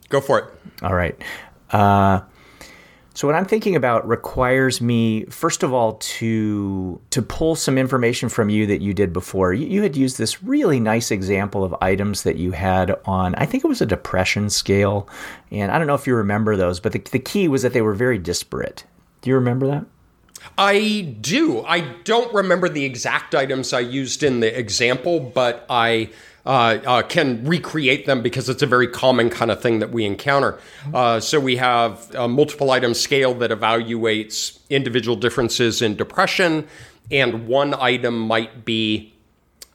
Go 0.09 0.21
for 0.21 0.39
it. 0.39 0.45
All 0.83 0.93
right. 0.93 1.19
Uh, 1.71 2.21
so 3.15 3.27
what 3.27 3.35
I'm 3.35 3.45
thinking 3.45 3.75
about 3.75 4.07
requires 4.07 4.79
me, 4.79 5.25
first 5.25 5.63
of 5.63 5.73
all, 5.73 5.93
to 5.93 7.01
to 7.09 7.21
pull 7.23 7.55
some 7.55 7.79
information 7.79 8.29
from 8.29 8.49
you 8.49 8.67
that 8.67 8.81
you 8.81 8.93
did 8.93 9.11
before. 9.11 9.53
You, 9.53 9.65
you 9.65 9.81
had 9.81 9.95
used 9.95 10.19
this 10.19 10.43
really 10.43 10.79
nice 10.79 11.09
example 11.09 11.63
of 11.63 11.73
items 11.81 12.23
that 12.23 12.35
you 12.35 12.51
had 12.51 12.95
on, 13.05 13.33
I 13.35 13.45
think 13.47 13.63
it 13.63 13.67
was 13.67 13.81
a 13.81 13.85
depression 13.87 14.51
scale, 14.51 15.09
and 15.49 15.71
I 15.71 15.79
don't 15.79 15.87
know 15.87 15.95
if 15.95 16.05
you 16.05 16.13
remember 16.13 16.55
those, 16.55 16.79
but 16.79 16.91
the, 16.91 16.99
the 16.99 17.19
key 17.19 17.47
was 17.47 17.63
that 17.63 17.73
they 17.73 17.81
were 17.81 17.95
very 17.95 18.19
disparate. 18.19 18.83
Do 19.25 19.31
you 19.31 19.35
remember 19.37 19.65
that? 19.65 19.85
I 20.55 21.15
do. 21.19 21.65
I 21.65 21.79
don't 22.03 22.31
remember 22.31 22.69
the 22.69 22.85
exact 22.85 23.33
items 23.33 23.73
I 23.73 23.79
used 23.79 24.21
in 24.21 24.39
the 24.39 24.55
example, 24.55 25.19
but 25.19 25.65
I 25.67 26.11
uh, 26.45 26.77
uh, 26.85 27.01
can 27.01 27.43
recreate 27.43 28.05
them 28.05 28.21
because 28.21 28.49
it's 28.49 28.61
a 28.61 28.67
very 28.67 28.87
common 28.87 29.31
kind 29.31 29.49
of 29.49 29.63
thing 29.63 29.79
that 29.79 29.89
we 29.89 30.05
encounter. 30.05 30.59
Uh, 30.93 31.19
so 31.19 31.39
we 31.39 31.55
have 31.55 32.13
a 32.13 32.27
multiple 32.27 32.69
item 32.69 32.93
scale 32.93 33.33
that 33.33 33.49
evaluates 33.49 34.59
individual 34.69 35.15
differences 35.15 35.81
in 35.81 35.95
depression, 35.95 36.67
and 37.09 37.47
one 37.47 37.73
item 37.73 38.19
might 38.19 38.63
be 38.63 39.11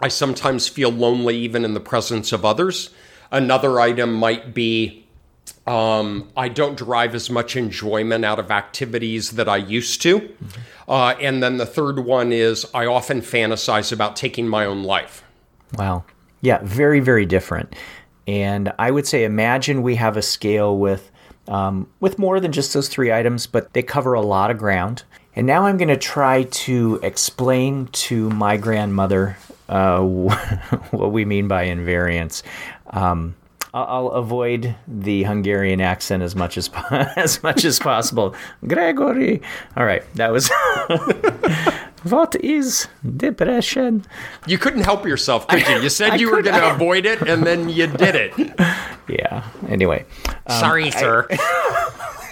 I 0.01 0.07
sometimes 0.07 0.69
feel 0.69 0.91
lonely 0.91 1.39
even 1.39 1.65
in 1.65 1.75
the 1.75 1.81
presence 1.81 2.31
of 2.33 2.45
others. 2.45 2.91
Another 3.33 3.81
item 3.81 4.15
might 4.15 4.55
be 4.55 5.09
um, 5.67 6.29
I 6.37 6.49
don't 6.49 6.77
derive 6.77 7.15
as 7.15 7.31
much 7.31 7.57
enjoyment 7.57 8.25
out 8.25 8.39
of 8.39 8.51
activities 8.51 9.33
that 9.33 9.49
I 9.49 9.59
used 9.59 10.03
to. 10.03 10.35
Uh, 10.89 11.15
and 11.21 11.43
then 11.43 11.59
the 11.59 11.67
third 11.67 12.01
one 12.01 12.33
is 12.33 12.67
I 12.75 12.87
often 12.87 13.21
fantasize 13.21 13.93
about 13.93 14.17
taking 14.17 14.49
my 14.49 14.65
own 14.65 14.83
life. 14.83 15.23
Wow. 15.77 16.05
Yeah, 16.41 16.61
very, 16.63 17.01
very 17.01 17.27
different. 17.27 17.75
And 18.27 18.73
I 18.79 18.91
would 18.91 19.07
say, 19.07 19.25
imagine 19.25 19.83
we 19.83 19.95
have 19.97 20.17
a 20.17 20.23
scale 20.23 20.77
with 20.77 21.11
um, 21.49 21.89
with 21.99 22.19
more 22.19 22.39
than 22.39 22.53
just 22.53 22.73
those 22.75 22.89
three 22.89 23.13
items, 23.13 23.47
but 23.47 23.73
they 23.73 23.83
cover 23.83 24.15
a 24.15 24.21
lot 24.21 24.51
of 24.51 24.59
ground. 24.59 25.03
And 25.35 25.47
now 25.47 25.65
I'm 25.65 25.79
going 25.79 25.89
to 25.89 25.97
try 25.97 26.45
to 26.45 27.01
explain 27.03 27.87
to 27.87 28.31
my 28.31 28.57
grandmother 28.57 29.37
uh, 29.69 30.01
what 30.91 31.13
we 31.13 31.25
mean 31.25 31.49
by 31.49 31.67
invariance. 31.67 32.43
Um, 32.89 33.35
I'll, 33.73 34.09
avoid 34.09 34.75
the 34.89 35.23
Hungarian 35.23 35.81
accent 35.81 36.23
as 36.23 36.35
much 36.35 36.59
as 36.59 36.71
as 36.91 37.43
much 37.43 37.65
as 37.65 37.79
possible. 37.79 38.35
Gregory. 38.67 39.43
All 39.77 39.85
right, 39.85 40.03
that 40.15 40.33
was. 40.33 40.51
what 42.03 42.35
is 42.37 42.89
depression? 43.17 44.05
You 44.47 44.59
couldn't 44.59 44.83
help 44.83 45.07
yourself, 45.07 45.47
could 45.47 45.67
you? 45.69 45.81
You 45.81 45.89
said 45.89 46.11
I 46.13 46.17
you 46.17 46.31
were 46.31 46.43
going 46.43 46.61
to 46.61 46.75
avoid 46.75 47.07
it, 47.07 47.23
and 47.23 47.45
then 47.45 47.69
you 47.69 47.87
did 47.87 48.15
it. 48.15 48.33
Yeah. 49.09 49.45
Anyway. 49.69 50.05
Sorry, 50.49 50.93
sir. 50.93 51.27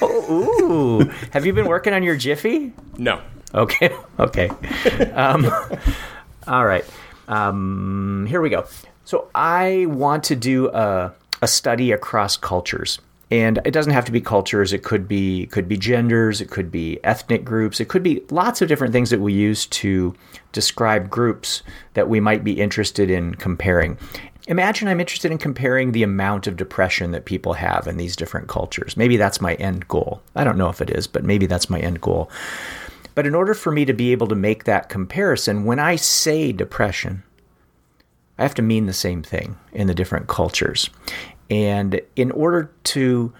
Ooh. 0.01 1.01
Have 1.33 1.45
you 1.45 1.53
been 1.53 1.67
working 1.67 1.93
on 1.93 2.05
your 2.05 2.17
Jiffy? 2.17 2.73
no. 2.97 3.21
Okay. 3.53 3.91
Okay. 4.21 4.49
Um, 5.13 5.51
all 6.47 6.65
right. 6.67 6.85
Um, 7.27 8.27
here 8.29 8.41
we 8.41 8.49
go. 8.49 8.67
So 9.05 9.29
I 9.35 9.87
want 9.89 10.25
to 10.25 10.37
do 10.37 10.69
a, 10.69 11.15
a 11.43 11.49
study 11.49 11.93
across 11.93 12.37
cultures. 12.37 12.99
And 13.31 13.61
it 13.65 13.73
doesn't 13.73 13.93
have 13.93 14.07
to 14.07 14.13
be 14.13 14.23
cultures. 14.23 14.73
It 14.73 14.83
could 14.83 15.07
be 15.07 15.47
could 15.47 15.69
be 15.69 15.77
genders. 15.77 16.41
It 16.41 16.49
could 16.49 16.71
be 16.71 16.99
ethnic 17.05 17.45
groups. 17.45 17.79
It 17.79 17.89
could 17.89 18.03
be 18.03 18.23
lots 18.31 18.63
of 18.63 18.69
different 18.69 18.93
things 18.93 19.11
that 19.11 19.21
we 19.21 19.35
use 19.35 19.67
to 19.67 20.15
describe 20.53 21.11
groups 21.11 21.63
that 21.93 22.09
we 22.09 22.21
might 22.21 22.43
be 22.43 22.59
interested 22.59 23.11
in 23.11 23.35
comparing. 23.35 23.99
Imagine 24.47 24.89
I'm 24.89 25.01
interested 25.01 25.31
in 25.31 25.37
comparing 25.37 25.93
the 25.93 26.03
amount 26.03 26.47
of 26.47 26.57
depression 26.57 27.11
that 27.11 27.27
people 27.27 27.53
have 27.53 27.87
in 27.87 27.99
these 27.99 28.17
different 28.17 28.49
cultures. 28.49 28.97
Maybe 28.97 29.19
that's 29.19 29.43
my 29.43 29.55
end 29.57 29.87
goal. 29.89 30.23
I 30.35 30.43
don't 30.43 30.57
know 30.57 30.71
if 30.71 30.81
it 30.81 30.89
is, 30.89 31.07
but 31.07 31.23
maybe 31.23 31.45
that's 31.45 31.69
my 31.69 31.81
end 31.81 32.01
goal. 32.01 32.31
But 33.15 33.27
in 33.27 33.35
order 33.35 33.53
for 33.53 33.71
me 33.71 33.85
to 33.85 33.93
be 33.93 34.11
able 34.13 34.29
to 34.29 34.35
make 34.35 34.65
that 34.65 34.89
comparison, 34.89 35.67
when 35.67 35.79
I 35.79 35.97
say 35.97 36.53
depression, 36.53 37.25
I 38.39 38.43
have 38.43 38.55
to 38.55 38.63
mean 38.63 38.87
the 38.87 38.93
same 38.93 39.23
thing 39.23 39.57
in 39.73 39.87
the 39.87 39.95
different 39.95 40.29
cultures. 40.29 40.91
And 41.51 42.01
in 42.15 42.31
order 42.31 42.71
to 42.85 43.33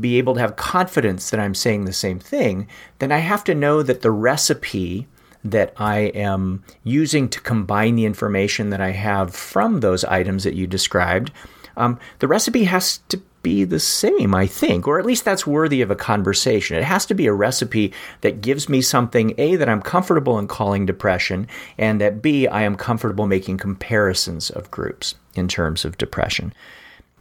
be 0.00 0.16
able 0.16 0.34
to 0.34 0.40
have 0.40 0.56
confidence 0.56 1.30
that 1.30 1.40
I'm 1.40 1.54
saying 1.54 1.84
the 1.84 1.92
same 1.92 2.18
thing, 2.18 2.68
then 2.98 3.12
I 3.12 3.18
have 3.18 3.44
to 3.44 3.54
know 3.54 3.82
that 3.82 4.02
the 4.02 4.10
recipe 4.10 5.06
that 5.44 5.74
I 5.76 5.98
am 6.14 6.64
using 6.84 7.28
to 7.28 7.40
combine 7.40 7.96
the 7.96 8.06
information 8.06 8.70
that 8.70 8.80
I 8.80 8.92
have 8.92 9.34
from 9.34 9.80
those 9.80 10.04
items 10.04 10.44
that 10.44 10.54
you 10.54 10.66
described, 10.66 11.30
um, 11.76 11.98
the 12.20 12.28
recipe 12.28 12.64
has 12.64 12.98
to 13.08 13.20
be 13.44 13.62
the 13.62 13.78
same, 13.78 14.34
I 14.34 14.48
think, 14.48 14.88
or 14.88 14.98
at 14.98 15.06
least 15.06 15.24
that's 15.24 15.46
worthy 15.46 15.82
of 15.82 15.92
a 15.92 15.96
conversation. 15.96 16.76
It 16.76 16.82
has 16.82 17.06
to 17.06 17.14
be 17.14 17.28
a 17.28 17.32
recipe 17.32 17.92
that 18.22 18.40
gives 18.40 18.68
me 18.68 18.82
something, 18.82 19.34
A, 19.38 19.54
that 19.54 19.68
I'm 19.68 19.80
comfortable 19.80 20.40
in 20.40 20.48
calling 20.48 20.86
depression, 20.86 21.46
and 21.78 22.00
that 22.00 22.20
B, 22.20 22.48
I 22.48 22.62
am 22.62 22.74
comfortable 22.74 23.28
making 23.28 23.58
comparisons 23.58 24.50
of 24.50 24.72
groups 24.72 25.14
in 25.36 25.46
terms 25.46 25.84
of 25.84 25.96
depression. 25.98 26.52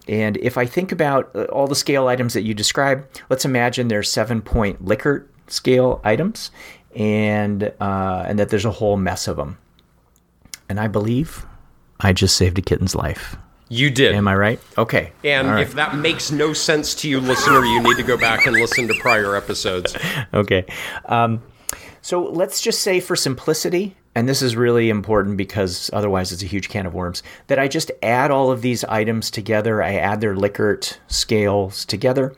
And 0.08 0.38
if 0.38 0.58
I 0.58 0.66
think 0.66 0.92
about 0.92 1.30
uh, 1.36 1.44
all 1.44 1.68
the 1.68 1.76
scale 1.76 2.08
items 2.08 2.34
that 2.34 2.42
you 2.42 2.56
describe, 2.56 3.08
let's 3.30 3.46
imagine 3.46 3.88
there's 3.88 4.12
seven 4.12 4.42
point 4.42 4.84
Likert 4.84 5.28
scale 5.48 6.02
items, 6.04 6.50
and 6.96 7.72
uh, 7.80 8.26
and 8.28 8.40
that 8.40 8.50
there's 8.50 8.66
a 8.66 8.72
whole 8.72 8.98
mess 8.98 9.28
of 9.28 9.38
them. 9.38 9.58
And 10.68 10.80
I 10.80 10.88
believe 10.88 11.46
I 12.00 12.14
just 12.14 12.36
saved 12.36 12.58
a 12.58 12.62
kitten's 12.62 12.96
life. 12.96 13.38
You 13.74 13.90
did. 13.90 14.14
Am 14.14 14.28
I 14.28 14.36
right? 14.36 14.60
Okay. 14.78 15.12
and 15.24 15.50
right. 15.50 15.62
if 15.62 15.74
that 15.74 15.96
makes 15.96 16.32
no 16.32 16.54
sense 16.54 16.94
to 16.96 17.10
you, 17.10 17.20
listener, 17.20 17.66
you 17.66 17.82
need 17.82 17.98
to 17.98 18.04
go 18.04 18.18
back 18.18 18.46
and 18.46 18.56
listen 18.56 18.88
to 18.88 18.94
prior 19.00 19.36
episodes. 19.36 19.96
okay. 20.34 20.66
Um, 21.06 21.42
so 22.02 22.24
let's 22.24 22.62
just 22.62 22.82
say, 22.82 23.00
for 23.00 23.16
simplicity, 23.16 23.96
and 24.14 24.30
this 24.30 24.44
is 24.44 24.56
really 24.56 24.92
important 24.92 25.38
because 25.38 25.90
otherwise 25.92 26.32
it's 26.32 26.44
a 26.44 26.46
huge 26.46 26.70
can 26.70 26.86
of 26.86 26.94
worms, 26.94 27.24
that 27.48 27.58
I 27.58 27.68
just 27.68 27.92
add 28.04 28.30
all 28.30 28.52
of 28.52 28.62
these 28.62 28.84
items 28.84 29.32
together. 29.32 29.82
I 29.82 29.96
add 29.96 30.22
their 30.22 30.36
Likert 30.36 31.00
scales 31.08 31.84
together, 31.84 32.36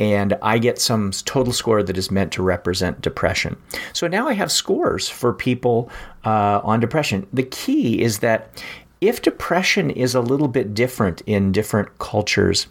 and 0.00 0.38
I 0.40 0.56
get 0.56 0.78
some 0.78 1.10
total 1.10 1.52
score 1.52 1.82
that 1.82 1.98
is 1.98 2.10
meant 2.10 2.32
to 2.32 2.42
represent 2.42 3.02
depression. 3.02 3.60
So 3.92 4.08
now 4.08 4.26
I 4.26 4.32
have 4.32 4.50
scores 4.50 5.06
for 5.06 5.34
people 5.34 5.90
uh, 6.24 6.60
on 6.64 6.80
depression. 6.80 7.26
The 7.30 7.42
key 7.42 8.00
is 8.00 8.20
that 8.20 8.62
if 9.00 9.22
depression 9.22 9.90
is 9.90 10.14
a 10.14 10.20
little 10.20 10.48
bit 10.48 10.74
different 10.74 11.22
in 11.22 11.52
different 11.52 11.98
cultures, 11.98 12.66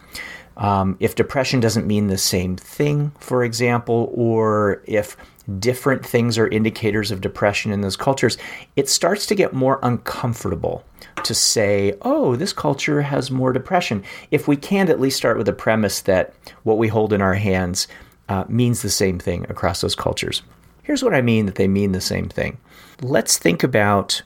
um, 0.58 0.98
if 1.00 1.16
depression 1.16 1.60
doesn't 1.60 1.88
mean 1.88 2.08
the 2.08 2.18
same 2.18 2.56
thing, 2.56 3.12
for 3.20 3.44
example, 3.44 4.12
or 4.14 4.82
if 4.86 5.16
different 5.60 6.06
things 6.06 6.38
are 6.38 6.48
indicators 6.48 7.12
of 7.12 7.22
depression 7.22 7.72
in 7.72 7.82
those 7.82 7.96
cultures, 7.96 8.38
it 8.76 8.90
starts 8.90 9.26
to 9.28 9.36
get 9.36 9.54
more 9.54 9.80
uncomfortable 9.84 10.84
to 11.24 11.34
say, 11.34 11.94
oh, 12.02 12.36
this 12.36 12.54
culture 12.54 13.02
has 13.02 13.32
more 13.32 13.54
depression. 13.54 14.04
If 14.32 14.48
we 14.48 14.58
can't 14.58 14.90
at 14.90 15.00
least 15.00 15.18
start 15.18 15.38
with 15.38 15.46
the 15.46 15.54
premise 15.54 16.02
that 16.02 16.34
what 16.64 16.78
we 16.78 16.90
hold 16.90 17.14
in 17.14 17.22
our 17.22 17.36
hands 17.36 17.88
uh, 18.28 18.44
means 18.50 18.82
the 18.82 18.90
same 18.90 19.20
thing 19.20 19.46
across 19.50 19.82
those 19.82 19.96
cultures. 19.96 20.42
Here's 20.84 21.04
what 21.04 21.14
I 21.14 21.22
mean 21.22 21.46
that 21.46 21.56
they 21.56 21.68
mean 21.68 21.92
the 21.92 22.02
same 22.02 22.30
thing. 22.30 22.58
Let's 23.02 23.38
think 23.38 23.64
about 23.64 24.22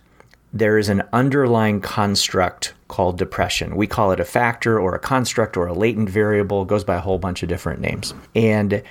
there 0.53 0.77
is 0.77 0.89
an 0.89 1.03
underlying 1.13 1.81
construct 1.81 2.74
called 2.88 3.17
depression. 3.17 3.75
We 3.75 3.88
call 3.88 4.12
it 4.12 4.20
a 4.20 4.25
factor 4.25 4.79
or 4.79 4.93
a 4.96 5.00
construct 5.00 5.55
or 5.55 5.67
a 5.67 5.74
latent 5.74 6.10
variable, 6.10 6.63
it 6.63 6.67
goes 6.67 6.84
by 6.84 6.96
a 6.96 7.00
whole 7.00 7.20
bunch 7.20 7.41
of 7.41 7.50
different 7.50 7.79
names. 7.79 8.13
And 8.36 8.84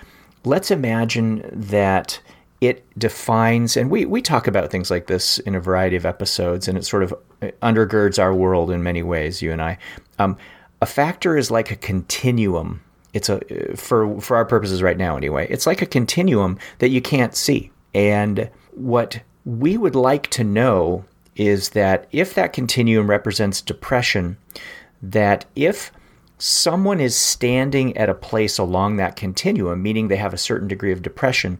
let's 0.45 0.71
imagine 0.71 1.49
that 1.53 2.21
it 2.61 2.87
defines, 2.99 3.77
and 3.77 3.91
we, 3.91 4.05
we 4.05 4.21
talk 4.21 4.47
about 4.47 4.71
things 4.71 4.91
like 4.91 5.07
this 5.07 5.39
in 5.41 5.55
a 5.55 5.61
variety 5.61 5.97
of 5.97 6.05
episodes, 6.05 6.69
and 6.69 6.77
it 6.77 6.85
sort 6.85 7.03
of 7.03 7.15
undergirds 7.63 8.19
our 8.19 8.35
world 8.35 8.71
in 8.71 8.83
many 8.83 9.03
ways, 9.03 9.41
you 9.41 9.53
and 9.53 9.63
I. 9.63 9.79
Um, 10.19 10.37
a 10.83 10.87
factor 10.87 11.37
is 11.37 11.51
like 11.51 11.71
a 11.71 11.77
continuum. 11.77 12.83
It's 13.13 13.29
a 13.29 13.41
for 13.77 14.21
for 14.21 14.37
our 14.37 14.45
purposes 14.45 14.83
right 14.83 14.97
now 14.97 15.17
anyway. 15.17 15.47
It's 15.51 15.67
like 15.67 15.83
a 15.83 15.87
continuum 15.87 16.59
that 16.79 16.91
you 16.91 17.03
can't 17.03 17.35
see. 17.35 17.71
And 17.93 18.49
what 18.73 19.21
we 19.45 19.77
would 19.77 19.97
like 19.97 20.29
to 20.31 20.45
know 20.45 21.05
is 21.41 21.71
that 21.71 22.07
if 22.13 22.35
that 22.35 22.53
continuum 22.53 23.09
represents 23.09 23.63
depression, 23.63 24.37
that 25.01 25.47
if 25.57 25.91
someone 26.37 27.01
is 27.01 27.17
standing 27.17 27.97
at 27.97 28.11
a 28.11 28.15
place 28.15 28.59
along 28.59 28.97
that 28.97 29.17
continuum, 29.17 29.83
meaning 29.83 30.09
they 30.09 30.17
have 30.17 30.35
a 30.35 30.39
certain 30.39 30.69
degree 30.69 30.93
of 30.93 31.01
depression, 31.01 31.59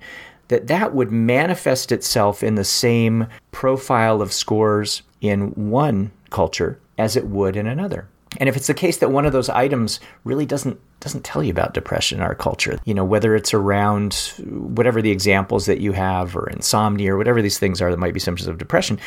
that 0.49 0.67
that 0.67 0.95
would 0.95 1.11
manifest 1.11 1.93
itself 1.93 2.43
in 2.43 2.57
the 2.57 2.65
same 2.65 3.27
profile 3.53 4.21
of 4.21 4.35
scores 4.35 5.01
in 5.23 5.49
one 5.71 6.11
culture 6.29 6.79
as 6.99 7.17
it 7.17 7.29
would 7.29 7.57
in 7.57 7.67
another. 7.67 8.07
And 8.37 8.51
if 8.51 8.57
it's 8.59 8.67
the 8.67 8.75
case 8.75 8.99
that 8.99 9.11
one 9.11 9.25
of 9.25 9.33
those 9.33 9.49
items 9.49 9.99
really 10.25 10.45
doesn't 10.45 10.79
doesn't 11.01 11.25
tell 11.25 11.43
you 11.43 11.51
about 11.51 11.73
depression 11.73 12.19
in 12.19 12.23
our 12.23 12.35
culture, 12.35 12.79
you 12.85 12.93
know, 12.93 13.05
whether 13.05 13.35
it's 13.35 13.55
around 13.55 14.35
whatever 14.45 15.01
the 15.01 15.11
examples 15.11 15.65
that 15.65 15.81
you 15.81 15.93
have 15.93 16.37
or 16.37 16.51
insomnia 16.51 17.15
or 17.15 17.17
whatever 17.17 17.41
these 17.41 17.59
things 17.59 17.81
are 17.81 17.91
that 17.91 17.99
might 17.99 18.13
be 18.13 18.21
symptoms 18.21 18.47
of 18.47 18.59
depression, 18.59 19.01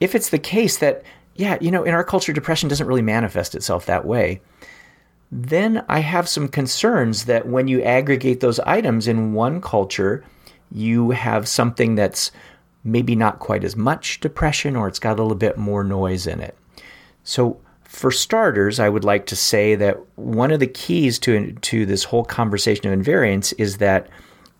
if 0.00 0.14
it's 0.14 0.30
the 0.30 0.38
case 0.38 0.78
that 0.78 1.02
yeah, 1.36 1.56
you 1.60 1.70
know, 1.70 1.84
in 1.84 1.94
our 1.94 2.04
culture 2.04 2.32
depression 2.32 2.68
doesn't 2.68 2.86
really 2.86 3.02
manifest 3.02 3.54
itself 3.54 3.86
that 3.86 4.04
way, 4.04 4.40
then 5.32 5.84
I 5.88 6.00
have 6.00 6.28
some 6.28 6.48
concerns 6.48 7.24
that 7.26 7.46
when 7.46 7.68
you 7.68 7.82
aggregate 7.82 8.40
those 8.40 8.58
items 8.60 9.06
in 9.06 9.32
one 9.32 9.60
culture, 9.60 10.24
you 10.72 11.10
have 11.12 11.48
something 11.48 11.94
that's 11.94 12.30
maybe 12.82 13.14
not 13.14 13.38
quite 13.38 13.64
as 13.64 13.76
much 13.76 14.20
depression 14.20 14.74
or 14.74 14.88
it's 14.88 14.98
got 14.98 15.18
a 15.18 15.22
little 15.22 15.36
bit 15.36 15.56
more 15.56 15.84
noise 15.84 16.26
in 16.26 16.40
it. 16.40 16.56
So, 17.24 17.60
for 17.84 18.12
starters, 18.12 18.78
I 18.78 18.88
would 18.88 19.04
like 19.04 19.26
to 19.26 19.36
say 19.36 19.74
that 19.74 19.98
one 20.16 20.52
of 20.52 20.60
the 20.60 20.66
keys 20.66 21.18
to, 21.20 21.52
to 21.52 21.84
this 21.84 22.04
whole 22.04 22.24
conversation 22.24 22.86
of 22.86 22.96
invariance 22.98 23.52
is 23.58 23.78
that 23.78 24.08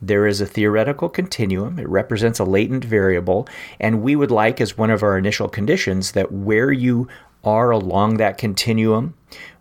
there 0.02 0.26
is 0.26 0.40
a 0.40 0.46
theoretical 0.46 1.08
continuum. 1.08 1.78
It 1.78 1.88
represents 1.88 2.38
a 2.38 2.44
latent 2.44 2.84
variable. 2.84 3.46
And 3.78 4.02
we 4.02 4.16
would 4.16 4.30
like, 4.30 4.60
as 4.60 4.78
one 4.78 4.90
of 4.90 5.02
our 5.02 5.18
initial 5.18 5.48
conditions, 5.48 6.12
that 6.12 6.32
where 6.32 6.72
you 6.72 7.08
are 7.44 7.70
along 7.70 8.16
that 8.16 8.38
continuum, 8.38 9.14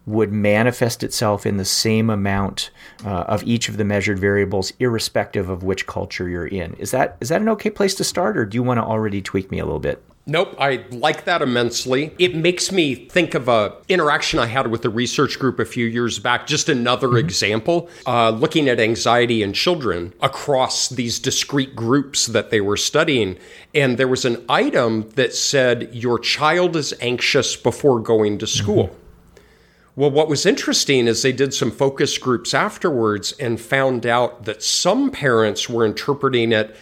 would 0.05 0.31
manifest 0.31 1.03
itself 1.03 1.46
in 1.46 1.58
the 1.58 1.65
same 1.65 2.10
amount 2.10 2.72
uh, 3.05 3.25
of 3.27 3.43
each 3.43 3.69
of 3.69 3.77
the 3.77 3.86
measured 3.86 4.17
variables, 4.17 4.74
irrespective 4.79 5.50
of 5.50 5.63
which 5.63 5.86
culture 5.86 6.27
you're 6.27 6.48
in. 6.48 6.74
Is 6.75 6.92
that 6.92 7.16
is 7.22 7.29
that 7.29 7.42
an 7.42 7.50
okay 7.50 7.70
place 7.70 7.94
to 7.96 8.03
start, 8.03 8.37
or 8.37 8.46
do 8.46 8.55
you 8.55 8.63
want 8.63 8.79
to 8.79 8.83
already 8.83 9.22
tweak 9.22 9.51
me 9.51 9.59
a 9.59 9.66
little 9.66 9.79
bit? 9.79 10.03
Nope, 10.29 10.55
I 10.59 10.85
like 10.92 11.25
that 11.25 11.42
immensely. 11.42 12.13
It 12.20 12.35
makes 12.35 12.72
me 12.72 12.94
think 12.94 13.33
of 13.33 13.48
a 13.48 13.75
interaction 13.89 14.37
I 14.37 14.46
had 14.46 14.68
with 14.68 14.85
a 14.85 14.89
research 14.89 15.39
group 15.39 15.57
a 15.57 15.65
few 15.65 15.87
years 15.87 16.20
back. 16.20 16.46
Just 16.46 16.70
another 16.70 17.07
mm-hmm. 17.07 17.18
example, 17.18 17.89
uh, 18.05 18.29
looking 18.29 18.70
at 18.70 18.79
anxiety 18.79 19.42
in 19.42 19.53
children 19.53 20.13
across 20.22 20.87
these 20.89 21.18
discrete 21.18 21.75
groups 21.75 22.27
that 22.27 22.51
they 22.51 22.61
were 22.61 22.77
studying, 22.77 23.39
and 23.74 23.98
there 23.98 24.07
was 24.07 24.24
an 24.24 24.46
item 24.48 25.09
that 25.15 25.33
said 25.33 25.89
your 25.96 26.20
child 26.20 26.75
is 26.75 26.94
anxious 27.01 27.55
before 27.55 28.00
going 28.00 28.37
to 28.37 28.46
school. 28.46 28.89
Mm-hmm. 28.89 28.96
Well, 29.96 30.11
what 30.11 30.29
was 30.29 30.46
interesting 30.46 31.07
is 31.07 31.24
they 31.24 31.33
did 31.33 31.53
some 31.53 31.72
focus 31.72 32.18
groups 32.18 32.53
afterwards 32.53 33.33
and 33.33 33.59
found 33.59 34.05
out 34.05 34.46
that 34.46 34.63
some 34.63 35.11
parents 35.11 35.68
were 35.68 35.85
interpreting 35.85 36.53
it 36.53 36.74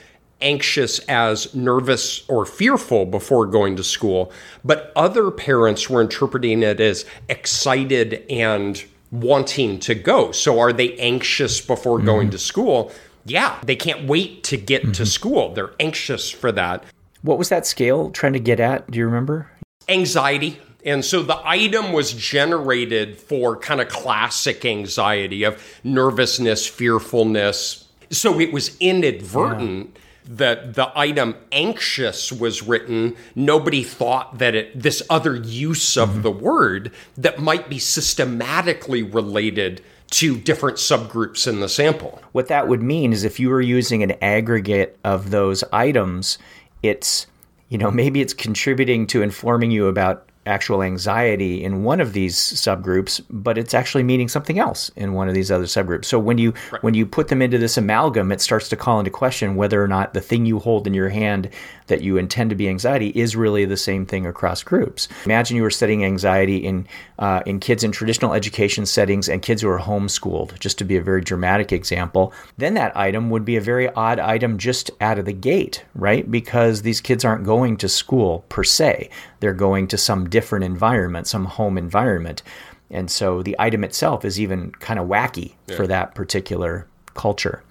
anxious 0.41 0.99
as 1.07 1.53
nervous 1.55 2.27
or 2.29 2.45
fearful 2.45 3.05
before 3.05 3.45
going 3.45 3.75
to 3.75 3.83
school, 3.83 4.31
but 4.63 4.91
other 4.95 5.31
parents 5.31 5.89
were 5.89 6.01
interpreting 6.01 6.63
it 6.63 6.79
as 6.79 7.05
excited 7.29 8.25
and 8.29 8.85
wanting 9.11 9.79
to 9.79 9.95
go. 9.95 10.31
So 10.31 10.59
are 10.59 10.73
they 10.73 10.95
anxious 10.97 11.61
before 11.61 11.97
mm-hmm. 11.97 12.05
going 12.05 12.29
to 12.31 12.37
school? 12.37 12.91
Yeah, 13.25 13.59
they 13.65 13.75
can't 13.75 14.07
wait 14.07 14.43
to 14.45 14.57
get 14.57 14.83
mm-hmm. 14.83 14.91
to 14.93 15.05
school. 15.05 15.53
They're 15.53 15.73
anxious 15.79 16.29
for 16.29 16.51
that. 16.53 16.83
What 17.21 17.37
was 17.37 17.49
that 17.49 17.65
scale 17.65 18.11
trying 18.11 18.33
to 18.33 18.39
get 18.39 18.59
at? 18.59 18.89
Do 18.89 18.99
you 18.99 19.05
remember? 19.05 19.49
Anxiety. 19.89 20.59
And 20.85 21.03
so 21.03 21.23
the 21.23 21.41
item 21.43 21.91
was 21.91 22.13
generated 22.13 23.17
for 23.17 23.57
kind 23.57 23.81
of 23.81 23.89
classic 23.89 24.63
anxiety 24.63 25.43
of 25.43 25.61
nervousness, 25.83 26.65
fearfulness. 26.67 27.85
So 28.09 28.39
it 28.39 28.53
was 28.53 28.77
inadvertent. 28.79 29.91
Yeah 29.93 30.01
that 30.27 30.75
the 30.75 30.91
item 30.97 31.35
anxious 31.51 32.31
was 32.31 32.63
written, 32.63 33.15
nobody 33.35 33.83
thought 33.83 34.37
that 34.37 34.55
it 34.55 34.79
this 34.79 35.01
other 35.09 35.35
use 35.35 35.97
of 35.97 36.09
mm-hmm. 36.09 36.21
the 36.21 36.31
word 36.31 36.91
that 37.17 37.39
might 37.39 37.69
be 37.69 37.79
systematically 37.79 39.03
related 39.03 39.81
to 40.09 40.37
different 40.37 40.77
subgroups 40.77 41.47
in 41.47 41.59
the 41.59 41.69
sample. 41.69 42.21
What 42.31 42.47
that 42.47 42.67
would 42.67 42.81
mean 42.81 43.11
is 43.11 43.23
if 43.23 43.39
you 43.39 43.49
were 43.49 43.61
using 43.61 44.03
an 44.03 44.13
aggregate 44.21 44.97
of 45.03 45.31
those 45.31 45.63
items, 45.73 46.37
it's 46.83 47.27
you 47.69 47.77
know 47.77 47.91
maybe 48.01 48.21
it's 48.21 48.33
contributing 48.33 49.07
to 49.07 49.21
informing 49.21 49.71
you 49.71 49.87
about 49.87 50.27
actual 50.47 50.81
anxiety 50.81 51.63
in 51.63 51.83
one 51.83 52.01
of 52.01 52.13
these 52.13 52.35
subgroups, 52.35 53.21
but 53.29 53.57
it's 53.57 53.73
actually 53.73 54.03
meaning 54.03 54.27
something 54.27 54.57
else 54.57 54.89
in 54.95 55.13
one 55.13 55.27
of 55.27 55.35
these 55.35 55.51
other 55.51 55.65
subgroups. 55.65 56.05
So 56.05 56.17
when 56.17 56.37
you 56.37 56.53
right. 56.71 56.81
when 56.81 56.93
you 56.93 57.05
put 57.05 57.27
them 57.27 57.41
into 57.41 57.57
this 57.57 57.77
amalgam, 57.77 58.31
it 58.31 58.41
starts 58.41 58.69
to 58.69 58.75
call 58.75 58.99
into 58.99 59.11
question 59.11 59.55
whether 59.55 59.83
or 59.83 59.87
not 59.87 60.13
the 60.13 60.21
thing 60.21 60.45
you 60.45 60.59
hold 60.59 60.87
in 60.87 60.93
your 60.93 61.09
hand 61.09 61.49
that 61.87 62.01
you 62.01 62.17
intend 62.17 62.49
to 62.49 62.55
be 62.55 62.69
anxiety 62.69 63.09
is 63.09 63.35
really 63.35 63.65
the 63.65 63.77
same 63.77 64.05
thing 64.05 64.25
across 64.25 64.63
groups. 64.63 65.07
Imagine 65.25 65.57
you 65.57 65.63
were 65.63 65.69
studying 65.69 66.05
anxiety 66.05 66.57
in 66.57 66.87
uh, 67.19 67.41
in 67.45 67.59
kids 67.59 67.83
in 67.83 67.91
traditional 67.91 68.33
education 68.33 68.85
settings 68.85 69.27
and 69.27 69.41
kids 69.41 69.61
who 69.61 69.69
are 69.69 69.79
homeschooled, 69.79 70.57
just 70.59 70.77
to 70.77 70.85
be 70.85 70.97
a 70.97 71.01
very 71.01 71.21
dramatic 71.21 71.71
example. 71.71 72.33
Then 72.57 72.75
that 72.75 72.95
item 72.95 73.29
would 73.29 73.45
be 73.45 73.55
a 73.55 73.61
very 73.61 73.89
odd 73.89 74.19
item 74.19 74.57
just 74.57 74.91
out 75.01 75.19
of 75.19 75.25
the 75.25 75.33
gate, 75.33 75.83
right? 75.95 76.29
Because 76.29 76.81
these 76.81 77.01
kids 77.01 77.25
aren't 77.25 77.45
going 77.45 77.77
to 77.77 77.89
school 77.89 78.45
per 78.49 78.63
se; 78.63 79.09
they're 79.39 79.53
going 79.53 79.87
to 79.87 79.97
some 79.97 80.29
different 80.37 80.63
environment, 80.63 81.25
some 81.25 81.45
home 81.45 81.79
environment. 81.79 82.43
And 82.91 83.09
so 83.09 83.41
the 83.41 83.55
item 83.57 83.83
itself 83.83 84.23
is 84.23 84.39
even 84.39 84.71
kind 84.73 84.99
of 84.99 85.07
wacky 85.07 85.55
yeah. 85.65 85.75
for 85.75 85.87
that 85.87 86.13
particular 86.13 86.85
culture. 87.15 87.63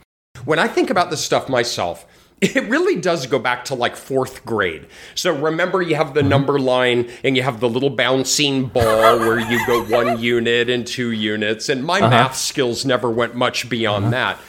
When 0.45 0.59
I 0.59 0.67
think 0.67 0.91
about 0.91 1.11
this 1.11 1.25
stuff 1.25 1.49
myself, 1.49 2.05
it 2.41 2.69
really 2.69 3.01
does 3.01 3.25
go 3.27 3.39
back 3.39 3.67
to 3.67 3.77
like 3.77 3.95
fourth 3.95 4.45
grade. 4.45 4.89
So 5.15 5.33
remember, 5.33 5.81
you 5.81 5.95
have 5.95 6.13
the 6.13 6.23
mm-hmm. 6.23 6.29
number 6.29 6.59
line 6.59 7.09
and 7.23 7.37
you 7.37 7.45
have 7.45 7.61
the 7.61 7.69
little 7.69 7.89
bouncing 7.89 8.67
ball 8.67 9.19
where 9.21 9.39
you 9.39 9.65
go 9.65 9.85
one 9.85 10.19
unit 10.19 10.69
and 10.69 10.85
two 10.85 11.13
units. 11.13 11.69
And 11.69 11.85
my 11.85 12.01
uh-huh. 12.01 12.11
math 12.11 12.35
skills 12.37 12.85
never 12.85 13.09
went 13.09 13.37
much 13.37 13.69
beyond 13.69 14.07
uh-huh. 14.07 14.11
that. 14.11 14.41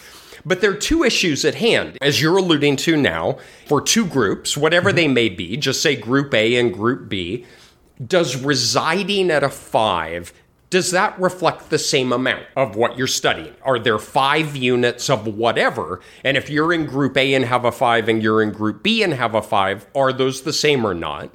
But 0.44 0.62
there 0.62 0.72
are 0.72 0.78
two 0.78 1.04
issues 1.04 1.46
at 1.46 1.54
hand, 1.54 2.00
as 2.02 2.20
you're 2.20 2.38
alluding 2.38 2.78
to 2.78 2.98
now, 2.98 3.38
for 3.68 3.80
two 3.80 4.08
groups, 4.08 4.58
whatever 4.58 4.90
mm-hmm. 4.90 4.96
they 4.96 5.08
may 5.08 5.30
be, 5.30 5.56
just 5.56 5.84
say 5.84 5.96
group 5.96 6.34
A 6.34 6.56
and 6.56 6.74
group 6.74 7.08
B 7.10 7.46
does 8.06 8.36
residing 8.36 9.32
at 9.32 9.44
a 9.44 9.50
five 9.50 10.34
does 10.70 10.92
that 10.92 11.18
reflect 11.20 11.70
the 11.70 11.80
same 11.80 12.12
amount 12.12 12.46
of 12.56 12.76
what 12.76 12.98
you're 12.98 13.08
studying? 13.08 13.56
Are 13.64 13.80
there 13.80 14.00
five 14.00 14.56
units 14.56 15.10
of 15.10 15.26
whatever? 15.26 16.02
And 16.26 16.36
if 16.36 16.50
you're 16.50 16.74
in 16.74 16.86
group 16.86 17.16
A 17.16 17.34
and 17.34 17.46
have 17.46 17.64
a 17.64 17.72
five 17.72 18.10
and 18.10 18.22
you're 18.22 18.42
in 18.42 18.52
group 18.52 18.84
B 18.84 19.02
and 19.02 19.14
have 19.14 19.34
a 19.34 19.42
five, 19.42 19.88
are 19.96 20.12
those 20.12 20.42
the 20.42 20.52
same 20.52 20.86
or 20.86 20.94
not? 20.94 21.30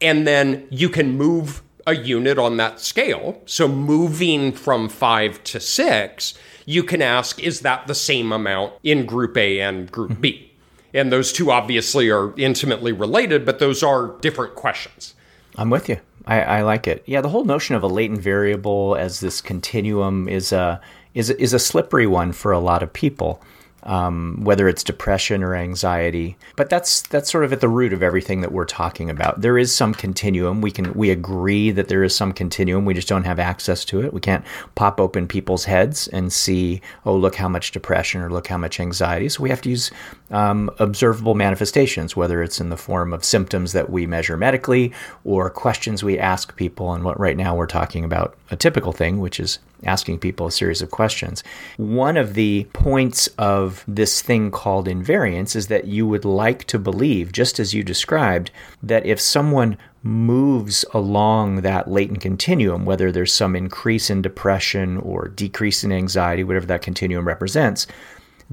And 0.00 0.26
then 0.26 0.66
you 0.70 0.88
can 0.88 1.18
move 1.18 1.62
a 1.86 1.94
unit 1.94 2.38
on 2.38 2.56
that 2.56 2.80
scale. 2.80 3.42
So 3.44 3.68
moving 3.68 4.52
from 4.52 4.88
five 4.88 5.44
to 5.44 5.60
six, 5.60 6.34
you 6.64 6.82
can 6.82 7.02
ask, 7.02 7.40
is 7.40 7.60
that 7.60 7.86
the 7.86 7.94
same 7.94 8.32
amount 8.32 8.72
in 8.82 9.04
group 9.04 9.36
A 9.36 9.60
and 9.60 9.90
group 9.90 10.18
B? 10.20 10.50
And 10.94 11.12
those 11.12 11.32
two 11.32 11.50
obviously 11.50 12.10
are 12.10 12.32
intimately 12.38 12.92
related, 12.92 13.44
but 13.44 13.58
those 13.58 13.82
are 13.82 14.16
different 14.20 14.54
questions. 14.54 15.14
I'm 15.56 15.70
with 15.70 15.88
you. 15.88 15.98
I, 16.26 16.40
I, 16.40 16.62
like 16.62 16.86
it. 16.86 17.02
Yeah, 17.06 17.20
the 17.20 17.28
whole 17.28 17.44
notion 17.44 17.74
of 17.74 17.82
a 17.82 17.88
latent 17.88 18.20
variable 18.20 18.94
as 18.96 19.20
this 19.20 19.40
continuum 19.40 20.28
is 20.28 20.52
a 20.52 20.80
is 21.14 21.30
is 21.30 21.52
a 21.52 21.58
slippery 21.58 22.06
one 22.06 22.32
for 22.32 22.52
a 22.52 22.60
lot 22.60 22.82
of 22.82 22.92
people 22.92 23.42
um, 23.84 24.38
whether 24.42 24.68
it's 24.68 24.84
depression 24.84 25.42
or 25.42 25.54
anxiety. 25.54 26.36
But 26.56 26.70
that's 26.70 27.02
that's 27.02 27.30
sort 27.30 27.44
of 27.44 27.52
at 27.52 27.60
the 27.60 27.68
root 27.68 27.92
of 27.92 28.02
everything 28.02 28.40
that 28.40 28.52
we're 28.52 28.64
talking 28.64 29.10
about. 29.10 29.40
There 29.40 29.58
is 29.58 29.74
some 29.74 29.94
continuum. 29.94 30.60
We 30.60 30.70
can 30.70 30.92
we 30.94 31.10
agree 31.10 31.70
that 31.72 31.88
there 31.88 32.04
is 32.04 32.14
some 32.14 32.32
continuum. 32.32 32.84
We 32.84 32.94
just 32.94 33.08
don't 33.08 33.24
have 33.24 33.38
access 33.38 33.84
to 33.86 34.00
it. 34.02 34.12
We 34.12 34.20
can't 34.20 34.44
pop 34.74 35.00
open 35.00 35.26
people's 35.26 35.64
heads 35.64 36.08
and 36.08 36.32
see, 36.32 36.80
oh, 37.04 37.16
look 37.16 37.34
how 37.36 37.48
much 37.48 37.72
depression 37.72 38.20
or 38.20 38.30
look 38.30 38.46
how 38.46 38.58
much 38.58 38.78
anxiety. 38.78 39.28
So 39.28 39.42
we 39.42 39.50
have 39.50 39.62
to 39.62 39.70
use 39.70 39.90
um, 40.32 40.70
observable 40.78 41.34
manifestations, 41.34 42.16
whether 42.16 42.42
it's 42.42 42.60
in 42.60 42.70
the 42.70 42.76
form 42.76 43.12
of 43.12 43.24
symptoms 43.24 43.72
that 43.72 43.90
we 43.90 44.06
measure 44.06 44.36
medically 44.36 44.92
or 45.24 45.48
questions 45.50 46.02
we 46.02 46.18
ask 46.18 46.56
people. 46.56 46.92
And 46.92 47.04
what 47.04 47.20
right 47.20 47.36
now 47.36 47.54
we're 47.54 47.66
talking 47.66 48.04
about 48.04 48.36
a 48.50 48.56
typical 48.56 48.92
thing, 48.92 49.20
which 49.20 49.38
is 49.38 49.58
asking 49.84 50.18
people 50.18 50.46
a 50.46 50.52
series 50.52 50.80
of 50.80 50.90
questions. 50.90 51.42
One 51.76 52.16
of 52.16 52.34
the 52.34 52.64
points 52.72 53.26
of 53.38 53.84
this 53.86 54.22
thing 54.22 54.50
called 54.50 54.86
invariance 54.86 55.54
is 55.56 55.66
that 55.68 55.86
you 55.86 56.06
would 56.06 56.24
like 56.24 56.64
to 56.64 56.78
believe, 56.78 57.32
just 57.32 57.58
as 57.60 57.74
you 57.74 57.82
described, 57.82 58.50
that 58.82 59.04
if 59.06 59.20
someone 59.20 59.76
moves 60.04 60.84
along 60.92 61.60
that 61.60 61.88
latent 61.90 62.20
continuum, 62.20 62.84
whether 62.84 63.12
there's 63.12 63.32
some 63.32 63.54
increase 63.54 64.10
in 64.10 64.22
depression 64.22 64.98
or 64.98 65.28
decrease 65.28 65.84
in 65.84 65.92
anxiety, 65.92 66.42
whatever 66.42 66.66
that 66.66 66.82
continuum 66.82 67.26
represents, 67.26 67.86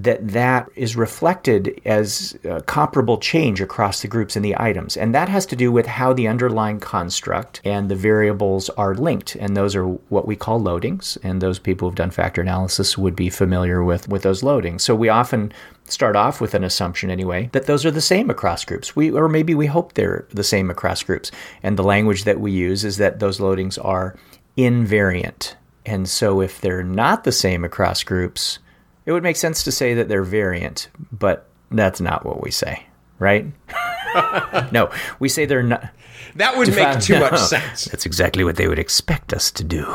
that 0.04 0.30
that 0.30 0.70
is 0.76 0.96
reflected 0.96 1.82
as 1.86 2.38
uh, 2.50 2.62
comparable 2.62 3.18
change 3.18 3.60
across 3.60 4.02
the 4.02 4.08
groups 4.08 4.36
and 4.36 4.46
the 4.46 4.56
items. 4.58 4.96
And 4.96 5.14
that 5.14 5.28
has 5.28 5.46
to 5.48 5.56
do 5.56 5.72
with 5.72 5.88
how 5.88 6.14
the 6.14 6.28
underlying 6.28 6.80
construct 6.80 7.60
and 7.66 7.90
the 7.90 7.96
variables 7.96 8.70
are 8.72 8.96
linked. 8.96 9.36
And 9.36 9.58
those 9.58 9.76
are 9.76 9.86
what 9.86 10.26
we 10.26 10.36
call 10.36 10.62
loadings. 10.62 11.18
And 11.22 11.42
those 11.42 11.60
people 11.60 11.88
who've 11.88 11.96
done 11.96 12.12
factor 12.12 12.42
analysis 12.42 12.98
would 12.98 13.16
be 13.16 13.30
familiar 13.30 13.84
with, 13.84 14.08
with 14.08 14.24
those 14.24 14.42
loadings. 14.42 14.82
So 14.82 14.96
we 14.96 15.10
often 15.10 15.52
start 15.86 16.16
off 16.16 16.40
with 16.40 16.54
an 16.54 16.64
assumption 16.64 17.10
anyway 17.10 17.50
that 17.52 17.66
those 17.66 17.86
are 17.86 17.92
the 17.92 18.00
same 18.00 18.30
across 18.30 18.64
groups. 18.64 18.96
We 18.96 19.12
or 19.12 19.28
maybe 19.28 19.56
we 19.56 19.66
hope 19.66 19.94
they're 19.94 20.26
the 20.30 20.44
same 20.44 20.70
across 20.70 21.04
groups. 21.04 21.32
And 21.62 21.78
the 21.78 21.84
language 21.84 22.24
that 22.24 22.40
we 22.40 22.52
use 22.52 22.86
is 22.86 22.98
that 22.98 23.20
those 23.20 23.40
loadings 23.40 23.84
are 23.84 24.16
invariant. 24.58 25.56
And 25.86 26.08
so 26.08 26.42
if 26.42 26.62
they're 26.62 26.84
not 26.84 27.24
the 27.24 27.32
same 27.32 27.64
across 27.66 28.04
groups, 28.04 28.60
it 29.10 29.12
would 29.12 29.24
make 29.24 29.38
sense 29.38 29.64
to 29.64 29.72
say 29.72 29.96
that 29.96 30.08
they're 30.08 30.22
variant, 30.22 30.88
but 31.12 31.48
that's 31.72 32.00
not 32.00 32.24
what 32.28 32.44
we 32.44 32.52
say, 32.52 32.86
right? 33.18 33.44
no, 34.72 34.92
we 35.18 35.28
say 35.28 35.48
they're 35.48 35.64
not. 35.64 35.90
That 36.36 36.56
would 36.56 36.68
make 36.76 37.00
too 37.00 37.14
no, 37.20 37.22
much 37.22 37.40
sense. 37.40 37.86
That's 37.86 38.06
exactly 38.06 38.44
what 38.44 38.56
they 38.56 38.68
would 38.68 38.78
expect 38.78 39.34
us 39.34 39.50
to 39.50 39.64
do. 39.64 39.92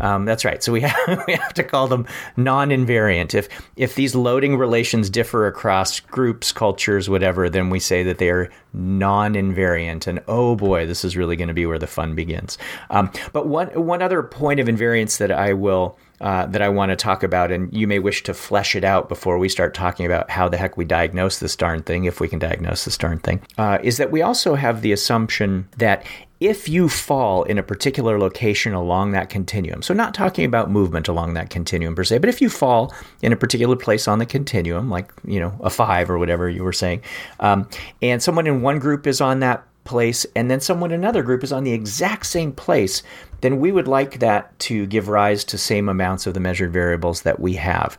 Um, 0.00 0.24
that's 0.24 0.44
right. 0.44 0.60
So 0.64 0.72
we 0.72 0.80
have, 0.88 1.24
we 1.28 1.34
have 1.34 1.54
to 1.54 1.62
call 1.62 1.86
them 1.86 2.08
non-invariant. 2.36 3.34
If 3.34 3.48
if 3.76 3.94
these 3.94 4.16
loading 4.16 4.56
relations 4.56 5.10
differ 5.10 5.46
across 5.46 6.00
groups, 6.00 6.50
cultures, 6.50 7.08
whatever, 7.08 7.48
then 7.48 7.70
we 7.70 7.78
say 7.78 8.02
that 8.02 8.18
they 8.18 8.30
are 8.30 8.50
non-invariant. 8.72 10.08
And 10.08 10.24
oh 10.26 10.56
boy, 10.56 10.88
this 10.88 11.04
is 11.04 11.16
really 11.16 11.36
going 11.36 11.46
to 11.46 11.54
be 11.54 11.66
where 11.66 11.78
the 11.78 11.86
fun 11.86 12.16
begins. 12.16 12.58
Um, 12.90 13.12
but 13.32 13.46
one 13.46 13.68
one 13.80 14.02
other 14.02 14.24
point 14.24 14.58
of 14.58 14.66
invariance 14.66 15.18
that 15.18 15.30
I 15.30 15.52
will 15.52 15.96
uh, 16.20 16.46
that 16.46 16.62
I 16.62 16.68
want 16.68 16.90
to 16.90 16.96
talk 16.96 17.22
about, 17.22 17.50
and 17.52 17.72
you 17.74 17.86
may 17.86 17.98
wish 17.98 18.22
to 18.24 18.34
flesh 18.34 18.74
it 18.74 18.84
out 18.84 19.08
before 19.08 19.38
we 19.38 19.48
start 19.48 19.74
talking 19.74 20.06
about 20.06 20.30
how 20.30 20.48
the 20.48 20.56
heck 20.56 20.76
we 20.76 20.84
diagnose 20.84 21.38
this 21.38 21.56
darn 21.56 21.82
thing, 21.82 22.04
if 22.04 22.20
we 22.20 22.28
can 22.28 22.38
diagnose 22.38 22.84
this 22.84 22.96
darn 22.96 23.18
thing, 23.18 23.40
uh, 23.58 23.78
is 23.82 23.96
that 23.98 24.10
we 24.10 24.22
also 24.22 24.54
have 24.54 24.82
the 24.82 24.92
assumption 24.92 25.68
that 25.76 26.04
if 26.38 26.68
you 26.68 26.88
fall 26.88 27.44
in 27.44 27.56
a 27.56 27.62
particular 27.62 28.18
location 28.18 28.74
along 28.74 29.12
that 29.12 29.30
continuum, 29.30 29.82
so 29.82 29.94
not 29.94 30.12
talking 30.12 30.44
about 30.44 30.70
movement 30.70 31.08
along 31.08 31.34
that 31.34 31.48
continuum 31.48 31.94
per 31.94 32.04
se, 32.04 32.18
but 32.18 32.28
if 32.28 32.42
you 32.42 32.50
fall 32.50 32.94
in 33.22 33.32
a 33.32 33.36
particular 33.36 33.76
place 33.76 34.06
on 34.06 34.18
the 34.18 34.26
continuum, 34.26 34.90
like, 34.90 35.10
you 35.24 35.40
know, 35.40 35.58
a 35.62 35.70
five 35.70 36.10
or 36.10 36.18
whatever 36.18 36.48
you 36.50 36.62
were 36.62 36.74
saying, 36.74 37.00
um, 37.40 37.66
and 38.02 38.22
someone 38.22 38.46
in 38.46 38.60
one 38.60 38.78
group 38.78 39.06
is 39.06 39.20
on 39.20 39.40
that 39.40 39.66
place 39.86 40.26
and 40.34 40.50
then 40.50 40.60
someone 40.60 40.90
in 40.90 41.00
another 41.00 41.22
group 41.22 41.42
is 41.42 41.52
on 41.52 41.64
the 41.64 41.72
exact 41.72 42.26
same 42.26 42.52
place, 42.52 43.02
then 43.40 43.60
we 43.60 43.72
would 43.72 43.88
like 43.88 44.18
that 44.20 44.58
to 44.60 44.86
give 44.86 45.08
rise 45.08 45.44
to 45.44 45.58
same 45.58 45.88
amounts 45.88 46.26
of 46.26 46.34
the 46.34 46.40
measured 46.40 46.72
variables 46.72 47.22
that 47.22 47.40
we 47.40 47.54
have. 47.54 47.98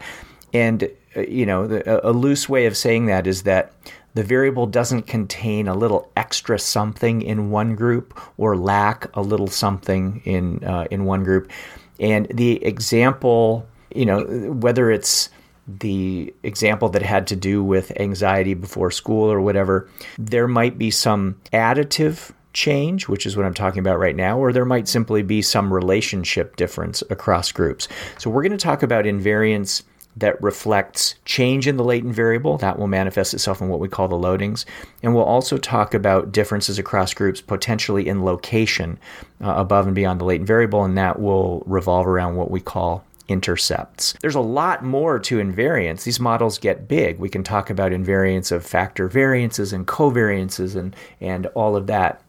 And, 0.53 0.89
uh, 1.15 1.21
you 1.21 1.45
know, 1.45 1.67
the, 1.67 2.07
a 2.07 2.11
loose 2.11 2.49
way 2.49 2.65
of 2.65 2.75
saying 2.75 3.05
that 3.07 3.27
is 3.27 3.43
that 3.43 3.73
the 4.13 4.23
variable 4.23 4.65
doesn't 4.65 5.03
contain 5.03 5.67
a 5.67 5.75
little 5.75 6.11
extra 6.17 6.57
something 6.57 7.21
in 7.21 7.51
one 7.51 7.75
group 7.75 8.19
or 8.37 8.57
lack 8.57 9.15
a 9.15 9.21
little 9.21 9.47
something 9.47 10.21
in, 10.25 10.63
uh, 10.63 10.87
in 10.89 11.05
one 11.05 11.23
group. 11.23 11.51
And 11.99 12.27
the 12.29 12.63
example, 12.65 13.67
you 13.93 14.05
know, 14.05 14.23
whether 14.51 14.89
it's 14.89 15.29
the 15.67 16.33
example 16.43 16.89
that 16.89 17.01
had 17.01 17.27
to 17.27 17.35
do 17.35 17.63
with 17.63 17.91
anxiety 17.99 18.53
before 18.53 18.89
school 18.89 19.29
or 19.29 19.41
whatever, 19.41 19.89
there 20.17 20.47
might 20.47 20.77
be 20.77 20.89
some 20.89 21.35
additive 21.51 22.31
change, 22.53 23.07
which 23.07 23.25
is 23.25 23.37
what 23.37 23.45
I'm 23.45 23.53
talking 23.53 23.79
about 23.79 23.99
right 23.99 24.15
now, 24.15 24.39
or 24.39 24.51
there 24.51 24.65
might 24.65 24.87
simply 24.87 25.21
be 25.21 25.41
some 25.41 25.73
relationship 25.73 26.55
difference 26.55 27.03
across 27.09 27.51
groups. 27.51 27.87
So 28.17 28.29
we're 28.29 28.43
going 28.43 28.51
to 28.51 28.57
talk 28.57 28.83
about 28.83 29.05
invariance 29.05 29.83
that 30.17 30.41
reflects 30.41 31.13
change 31.25 31.67
in 31.67 31.77
the 31.77 31.83
latent 31.83 32.15
variable. 32.15 32.57
That 32.57 32.79
will 32.79 32.87
manifest 32.87 33.35
itself 33.35 33.61
in 33.61 33.69
what 33.69 33.79
we 33.79 33.87
call 33.87 34.07
the 34.07 34.15
loadings. 34.15 34.65
And 35.03 35.13
we'll 35.13 35.23
also 35.23 35.57
talk 35.57 35.93
about 35.93 36.31
differences 36.31 36.79
across 36.79 37.13
groups, 37.13 37.39
potentially 37.39 38.07
in 38.07 38.25
location 38.25 38.97
uh, 39.43 39.53
above 39.55 39.85
and 39.85 39.95
beyond 39.95 40.19
the 40.19 40.25
latent 40.25 40.47
variable, 40.47 40.83
and 40.83 40.97
that 40.97 41.19
will 41.19 41.61
revolve 41.67 42.07
around 42.07 42.35
what 42.35 42.49
we 42.49 42.59
call 42.59 43.03
intercepts. 43.27 44.13
There's 44.21 44.35
a 44.35 44.39
lot 44.39 44.83
more 44.83 45.19
to 45.19 45.37
invariance. 45.37 46.03
These 46.03 46.19
models 46.19 46.57
get 46.57 46.87
big. 46.87 47.19
We 47.19 47.29
can 47.29 47.43
talk 47.43 47.69
about 47.69 47.91
invariance 47.91 48.51
of 48.51 48.65
factor 48.65 49.07
variances 49.07 49.73
and 49.73 49.85
covariances 49.85 50.75
and, 50.75 50.95
and 51.19 51.45
all 51.47 51.75
of 51.75 51.87
that. 51.87 52.21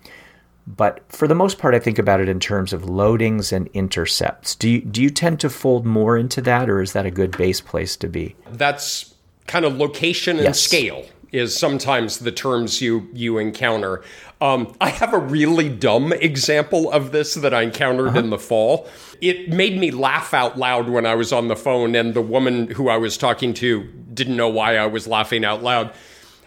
But 0.77 1.01
for 1.09 1.27
the 1.27 1.35
most 1.35 1.59
part, 1.59 1.75
I 1.75 1.79
think 1.79 1.99
about 1.99 2.21
it 2.21 2.29
in 2.29 2.41
terms 2.41 2.73
of 2.75 2.83
loadings 2.83 3.53
and 3.53 3.69
intercepts. 3.73 4.55
Do 4.55 4.69
you, 4.69 4.81
do 4.83 5.03
you 5.03 5.09
tend 5.09 5.41
to 5.41 5.49
fold 5.49 5.87
more 5.87 6.19
into 6.19 6.43
that, 6.43 6.69
or 6.69 6.83
is 6.83 6.93
that 6.93 7.07
a 7.07 7.11
good 7.11 7.37
base 7.39 7.61
place 7.61 7.97
to 7.97 8.07
be? 8.07 8.37
That's 8.51 9.15
kind 9.47 9.65
of 9.65 9.79
location 9.79 10.37
and 10.37 10.45
yes. 10.45 10.61
scale 10.61 11.07
is 11.33 11.57
sometimes 11.57 12.19
the 12.19 12.33
terms 12.33 12.81
you 12.81 13.09
you 13.13 13.39
encounter. 13.39 14.03
Um, 14.41 14.75
I 14.81 14.91
have 14.91 15.13
a 15.13 15.19
really 15.19 15.69
dumb 15.69 16.13
example 16.13 16.91
of 16.93 17.13
this 17.13 17.35
that 17.35 17.53
I 17.53 17.63
encountered 17.63 18.09
uh-huh. 18.09 18.19
in 18.19 18.31
the 18.31 18.39
fall. 18.39 18.89
It 19.21 19.49
made 19.49 19.79
me 19.79 19.91
laugh 19.91 20.33
out 20.33 20.59
loud 20.59 20.89
when 20.89 21.07
I 21.07 21.15
was 21.15 21.33
on 21.33 21.49
the 21.49 21.57
phone, 21.57 21.95
and 21.95 22.15
the 22.15 22.23
woman 22.23 22.69
who 22.69 22.89
I 22.89 22.99
was 22.99 23.17
talking 23.17 23.53
to 23.55 23.83
didn't 24.15 24.37
know 24.37 24.49
why 24.49 24.77
I 24.77 24.87
was 24.87 25.07
laughing 25.07 25.45
out 25.45 25.63
loud. 25.63 25.93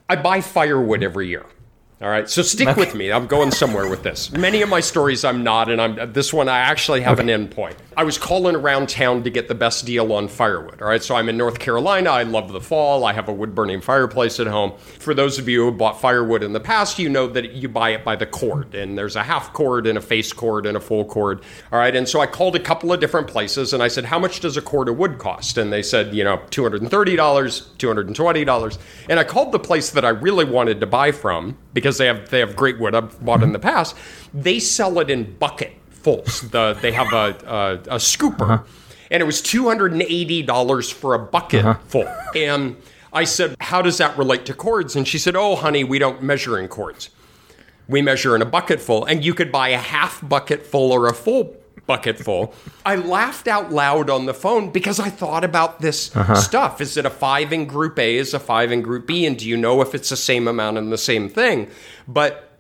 I 0.10 0.16
buy 0.16 0.42
firewood 0.42 1.04
every 1.04 1.28
year. 1.28 1.46
All 2.02 2.10
right, 2.10 2.28
so 2.28 2.42
stick 2.42 2.68
okay. 2.68 2.80
with 2.80 2.96
me. 2.96 3.12
I'm 3.12 3.28
going 3.28 3.52
somewhere 3.52 3.88
with 3.88 4.02
this. 4.02 4.32
Many 4.32 4.64
of 4.64 4.70
my 4.70 4.80
stories 4.80 5.24
I'm 5.24 5.44
not, 5.44 5.70
and 5.70 5.80
I'm 5.80 6.12
this 6.14 6.34
one 6.34 6.50
I 6.50 6.58
actually 6.58 7.02
have 7.02 7.20
okay. 7.20 7.32
an 7.32 7.48
endpoint. 7.48 7.76
I 7.96 8.04
was 8.04 8.18
calling 8.18 8.56
around 8.56 8.90
town 8.90 9.22
to 9.24 9.30
get 9.30 9.48
the 9.48 9.54
best 9.54 9.86
deal 9.86 10.12
on 10.14 10.28
firewood. 10.28 10.82
All 10.82 10.88
right, 10.88 11.04
so 11.04 11.16
I'm 11.16 11.30
in 11.30 11.38
North 11.38 11.60
Carolina. 11.60 12.10
I 12.10 12.24
love 12.24 12.54
the 12.54 12.62
fall. 12.62 13.06
I 13.06 13.14
have 13.14 13.30
a 13.30 13.34
wood 13.34 13.54
burning 13.54 13.82
fireplace 13.82 14.40
at 14.40 14.48
home. 14.48 14.74
For 14.98 15.14
those 15.14 15.38
of 15.38 15.48
you 15.48 15.66
who 15.66 15.72
bought 15.72 16.02
firewood 16.02 16.42
in 16.42 16.54
the 16.54 16.60
past, 16.60 16.98
you 16.98 17.08
know 17.08 17.28
that 17.28 17.52
you 17.52 17.70
buy 17.70 17.92
it 17.92 18.04
by 18.04 18.16
the 18.16 18.26
cord, 18.26 18.74
and 18.74 18.98
there's 18.98 19.16
a 19.16 19.22
half 19.22 19.54
cord 19.54 19.86
and 19.86 19.96
a 19.96 20.02
face 20.02 20.34
cord 20.34 20.66
and 20.66 20.76
a 20.76 20.80
full 20.80 21.06
cord. 21.06 21.44
All 21.72 21.78
right, 21.78 21.96
and 21.96 22.10
so 22.10 22.20
I 22.20 22.26
called 22.26 22.56
a 22.56 22.60
couple 22.60 22.92
of 22.92 23.00
different 23.00 23.28
places 23.28 23.74
and 23.74 23.84
I 23.84 23.90
said, 23.90 24.06
"How 24.06 24.18
much 24.18 24.40
does 24.40 24.58
a 24.58 24.62
cord 24.64 24.90
of 24.90 24.98
wood 24.98 25.20
cost?" 25.20 25.60
And 25.60 25.72
they 25.72 25.84
said, 25.84 26.16
"You 26.16 26.24
know, 26.24 26.42
two 26.50 26.64
hundred 26.64 26.82
and 26.82 26.90
thirty 26.90 27.16
dollars, 27.16 27.70
two 27.78 27.88
hundred 27.88 28.08
and 28.08 28.16
twenty 28.16 28.44
dollars." 28.44 28.80
And 29.08 29.20
I 29.20 29.24
called 29.24 29.52
the 29.52 29.60
place 29.60 29.92
that 29.92 30.04
I 30.04 30.10
really 30.10 30.46
wanted 30.46 30.80
to 30.80 30.88
buy 30.88 31.12
from 31.12 31.58
because 31.74 31.91
because 31.92 31.98
they 31.98 32.08
have 32.08 32.30
they 32.30 32.40
have 32.40 32.56
great 32.56 32.80
wood 32.80 32.96
I've 32.96 33.24
bought 33.24 33.44
in 33.44 33.52
the 33.52 33.60
past. 33.60 33.96
They 34.34 34.60
sell 34.60 35.00
it 35.00 35.10
in 35.10 35.36
bucket 35.38 35.74
fulls. 35.90 36.42
The 36.50 36.78
they 36.82 36.92
have 36.94 37.12
a 37.12 37.36
a, 37.46 37.96
a 37.96 37.98
scooper, 37.98 38.42
uh-huh. 38.42 38.64
and 39.10 39.22
it 39.22 39.26
was 39.26 39.42
two 39.42 39.68
hundred 39.68 39.92
and 39.92 40.02
eighty 40.02 40.42
dollars 40.42 40.90
for 40.90 41.14
a 41.14 41.20
bucket 41.20 41.66
uh-huh. 41.66 41.80
full. 41.88 42.16
And 42.36 42.78
I 43.12 43.26
said, 43.26 43.56
"How 43.60 43.82
does 43.82 43.98
that 43.98 44.18
relate 44.18 44.46
to 44.46 44.54
cords?" 44.54 44.96
And 44.96 45.08
she 45.08 45.18
said, 45.18 45.36
"Oh, 45.36 45.56
honey, 45.56 45.84
we 45.84 46.00
don't 46.00 46.24
measure 46.24 46.58
in 46.58 46.68
cords. 46.70 47.10
We 47.88 48.02
measure 48.02 48.36
in 48.36 48.42
a 48.42 48.46
bucket 48.46 48.80
full, 48.80 49.04
and 49.04 49.26
you 49.26 49.34
could 49.34 49.52
buy 49.52 49.70
a 49.70 49.78
half 49.78 50.28
bucket 50.28 50.66
full 50.66 50.92
or 50.92 51.08
a 51.08 51.14
full." 51.14 51.58
Bucket 51.88 52.20
full. 52.20 52.54
I 52.86 52.96
laughed 52.96 53.48
out 53.48 53.72
loud 53.72 54.10
on 54.10 54.26
the 54.26 54.34
phone 54.34 54.72
because 54.72 55.00
I 55.00 55.10
thought 55.10 55.44
about 55.44 55.82
this 55.82 56.16
uh-huh. 56.16 56.36
stuff. 56.36 56.82
Is 56.82 56.98
it 56.98 57.06
a 57.06 57.10
five 57.10 57.52
in 57.54 57.66
group 57.66 58.00
A? 58.00 58.18
Is 58.18 58.34
a 58.34 58.40
five 58.40 58.72
in 58.72 58.82
group 58.82 59.08
B? 59.08 59.26
And 59.26 59.38
do 59.38 59.48
you 59.48 59.58
know 59.58 59.82
if 59.82 59.94
it's 59.96 60.10
the 60.10 60.18
same 60.18 60.48
amount 60.48 60.78
and 60.78 60.92
the 60.92 60.98
same 60.98 61.30
thing? 61.30 61.70
But 62.08 62.52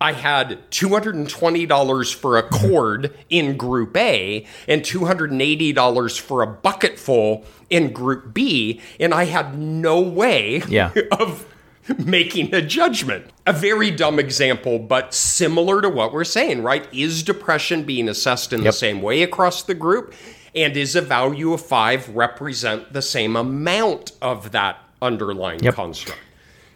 I 0.00 0.12
had 0.12 0.70
$220 0.70 2.14
for 2.14 2.36
a 2.36 2.42
cord 2.42 3.16
in 3.30 3.56
group 3.56 3.96
A 3.96 4.46
and 4.68 4.82
$280 4.82 6.20
for 6.20 6.42
a 6.42 6.46
bucket 6.46 6.98
full 6.98 7.44
in 7.70 7.92
group 7.92 8.34
B. 8.34 8.80
And 8.98 9.14
I 9.14 9.24
had 9.24 9.58
no 9.58 10.00
way 10.00 10.62
yeah. 10.68 10.92
of 11.12 11.46
making 11.98 12.54
a 12.54 12.62
judgment. 12.62 13.26
A 13.46 13.52
very 13.52 13.90
dumb 13.90 14.18
example, 14.18 14.78
but 14.78 15.14
similar 15.14 15.82
to 15.82 15.88
what 15.88 16.12
we're 16.12 16.24
saying, 16.24 16.62
right? 16.62 16.86
Is 16.92 17.22
depression 17.22 17.84
being 17.84 18.08
assessed 18.08 18.52
in 18.52 18.60
yep. 18.60 18.66
the 18.66 18.78
same 18.78 19.02
way 19.02 19.22
across 19.22 19.62
the 19.62 19.74
group? 19.74 20.14
And 20.54 20.76
is 20.76 20.94
a 20.94 21.00
value 21.00 21.52
of 21.52 21.60
five 21.60 22.08
represent 22.10 22.92
the 22.92 23.02
same 23.02 23.34
amount 23.34 24.12
of 24.22 24.52
that 24.52 24.78
underlying 25.02 25.60
yep. 25.60 25.74
construct? 25.74 26.20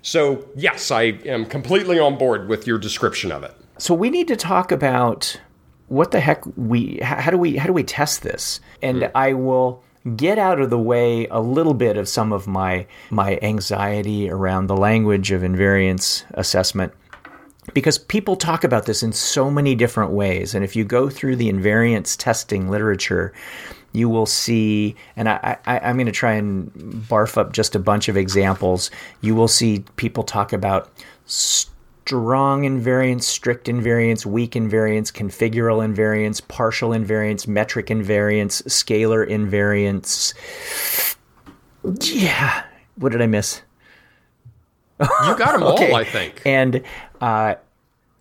So, 0.03 0.49
yes, 0.57 0.91
I 0.91 1.03
am 1.03 1.47
completely 1.47 1.99
on 1.99 2.19
board 2.19 2.49
with 2.49 2.67
your 2.67 2.79
description 2.79 3.31
of 3.31 3.43
it. 3.45 3.55
So, 3.79 3.95
we 3.95 4.11
need 4.11 4.27
to 4.29 4.37
talk 4.37 4.73
about 4.73 5.41
what 5.89 6.11
the 6.11 6.21
heck 6.21 6.45
we 6.57 6.99
how 7.03 7.31
do 7.31 7.39
we 7.39 7.57
how 7.57 7.67
do 7.67 7.73
we 7.73 7.83
test 7.83 8.23
this? 8.23 8.61
And 8.83 9.03
mm. 9.03 9.11
I 9.15 9.33
will 9.33 9.83
get 10.17 10.39
out 10.39 10.61
of 10.61 10.71
the 10.71 10.79
way 10.79 11.27
a 11.27 11.41
little 11.41 11.75
bit 11.75 11.97
of 11.97 12.09
some 12.09 12.33
of 12.33 12.47
my 12.47 12.87
my 13.11 13.39
anxiety 13.43 14.31
around 14.31 14.67
the 14.67 14.77
language 14.77 15.31
of 15.31 15.43
invariance 15.43 16.25
assessment. 16.33 16.93
Because 17.75 17.99
people 17.99 18.37
talk 18.37 18.65
about 18.65 18.87
this 18.87 19.03
in 19.03 19.13
so 19.13 19.51
many 19.51 19.75
different 19.75 20.13
ways 20.13 20.55
and 20.55 20.65
if 20.65 20.75
you 20.75 20.85
go 20.85 21.11
through 21.11 21.37
the 21.37 21.53
invariance 21.53 22.17
testing 22.17 22.71
literature 22.71 23.33
you 23.93 24.09
will 24.09 24.27
see 24.27 24.95
and 25.17 25.29
I, 25.29 25.57
I, 25.67 25.79
i'm 25.81 25.97
going 25.97 26.07
to 26.07 26.13
try 26.13 26.33
and 26.33 26.71
barf 27.09 27.39
up 27.39 27.53
just 27.53 27.75
a 27.75 27.79
bunch 27.79 28.09
of 28.09 28.17
examples 28.17 28.91
you 29.21 29.35
will 29.35 29.49
see 29.49 29.85
people 29.97 30.25
talk 30.25 30.53
about 30.53 30.91
st- 31.27 31.73
strong 32.09 32.63
invariance, 32.63 33.25
strict 33.25 33.67
invariance, 33.67 34.25
weak 34.25 34.53
invariance, 34.53 35.13
configural 35.13 35.87
invariance, 35.87 36.41
partial 36.49 36.91
invariance, 36.91 37.47
metric 37.47 37.89
invariance, 37.89 38.63
scalar 38.63 39.29
invariance. 39.29 40.33
Yeah. 42.11 42.65
What 42.95 43.13
did 43.13 43.21
I 43.21 43.27
miss? 43.27 43.61
You 44.99 45.07
got 45.37 45.53
them 45.53 45.63
okay. 45.75 45.91
all, 45.91 45.97
I 45.97 46.05
think. 46.05 46.41
And 46.47 46.83
uh, 47.21 47.57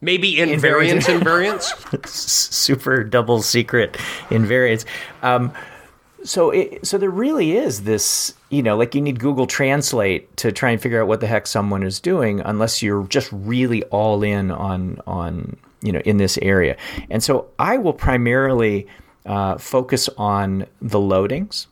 maybe 0.02 0.36
invariance, 0.36 1.04
invariance, 1.04 2.06
super 2.08 3.06
double 3.06 3.42
secret 3.42 3.94
invariance. 4.28 4.84
Um, 5.22 5.54
so, 6.28 6.52
it, 6.52 6.86
so 6.86 6.98
there 6.98 7.10
really 7.10 7.56
is 7.56 7.84
this 7.84 8.34
you 8.50 8.64
know, 8.64 8.78
like 8.78 8.96
you 8.96 9.02
need 9.02 9.20
Google 9.20 9.46
Translate 9.46 10.36
to 10.38 10.52
try 10.52 10.72
and 10.72 10.82
figure 10.82 11.02
out 11.02 11.08
what 11.08 11.20
the 11.20 11.28
heck 11.28 11.48
someone 11.48 11.84
is 11.84 12.00
doing, 12.00 12.40
unless 12.42 12.82
you're 12.82 13.06
just 13.08 13.30
really 13.32 13.84
all 13.86 14.24
in 14.24 14.52
on 14.52 15.02
on 15.06 15.58
you 15.82 15.92
know 15.92 16.00
in 16.00 16.18
this 16.18 16.38
area. 16.42 16.78
And 17.10 17.22
so 17.22 17.50
I 17.60 17.78
will 17.78 17.94
primarily 17.94 18.88
uh, 19.26 19.58
focus 19.58 20.08
on 20.18 20.66
the 20.82 21.00
loadings 21.00 21.68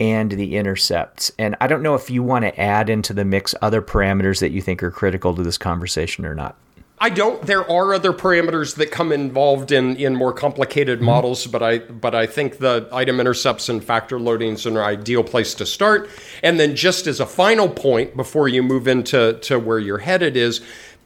and 0.00 0.30
the 0.30 0.56
intercepts. 0.56 1.30
And 1.38 1.56
I 1.60 1.66
don't 1.66 1.82
know 1.82 1.94
if 1.94 2.08
you 2.08 2.22
want 2.22 2.44
to 2.44 2.58
add 2.58 2.88
into 2.88 3.12
the 3.12 3.24
mix 3.24 3.54
other 3.60 3.82
parameters 3.82 4.40
that 4.40 4.52
you 4.52 4.62
think 4.62 4.82
are 4.82 4.90
critical 4.90 5.34
to 5.34 5.42
this 5.42 5.58
conversation 5.58 6.24
or 6.24 6.34
not. 6.34 6.56
I 7.00 7.10
don't. 7.10 7.42
There 7.42 7.68
are 7.70 7.94
other 7.94 8.12
parameters 8.12 8.76
that 8.76 8.90
come 8.90 9.12
involved 9.12 9.70
in 9.70 9.96
in 9.96 10.16
more 10.16 10.32
complicated 10.32 10.98
mm-hmm. 10.98 11.06
models, 11.06 11.46
but 11.46 11.62
I 11.62 11.78
but 11.78 12.14
I 12.14 12.26
think 12.26 12.58
the 12.58 12.88
item 12.92 13.20
intercepts 13.20 13.68
and 13.68 13.82
factor 13.82 14.18
loadings 14.18 14.66
are 14.66 14.70
an 14.70 14.76
ideal 14.78 15.22
place 15.22 15.54
to 15.54 15.66
start. 15.66 16.10
And 16.42 16.58
then 16.58 16.74
just 16.74 17.06
as 17.06 17.20
a 17.20 17.26
final 17.26 17.68
point 17.68 18.16
before 18.16 18.48
you 18.48 18.62
move 18.62 18.88
into 18.88 19.38
to 19.42 19.58
where 19.58 19.78
you're 19.78 19.98
headed 19.98 20.36
is, 20.36 20.60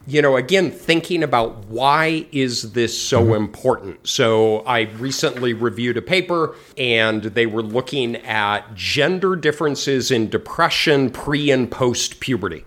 you 0.07 0.21
know, 0.21 0.35
again 0.35 0.71
thinking 0.71 1.21
about 1.21 1.65
why 1.65 2.25
is 2.31 2.73
this 2.73 2.99
so 2.99 3.21
mm-hmm. 3.21 3.35
important. 3.35 4.07
So 4.07 4.59
I 4.61 4.81
recently 4.81 5.53
reviewed 5.53 5.97
a 5.97 6.01
paper, 6.01 6.55
and 6.75 7.21
they 7.23 7.45
were 7.45 7.63
looking 7.63 8.15
at 8.15 8.73
gender 8.73 9.35
differences 9.35 10.09
in 10.09 10.29
depression 10.29 11.11
pre 11.11 11.51
and 11.51 11.69
post 11.69 12.19
puberty. 12.19 12.65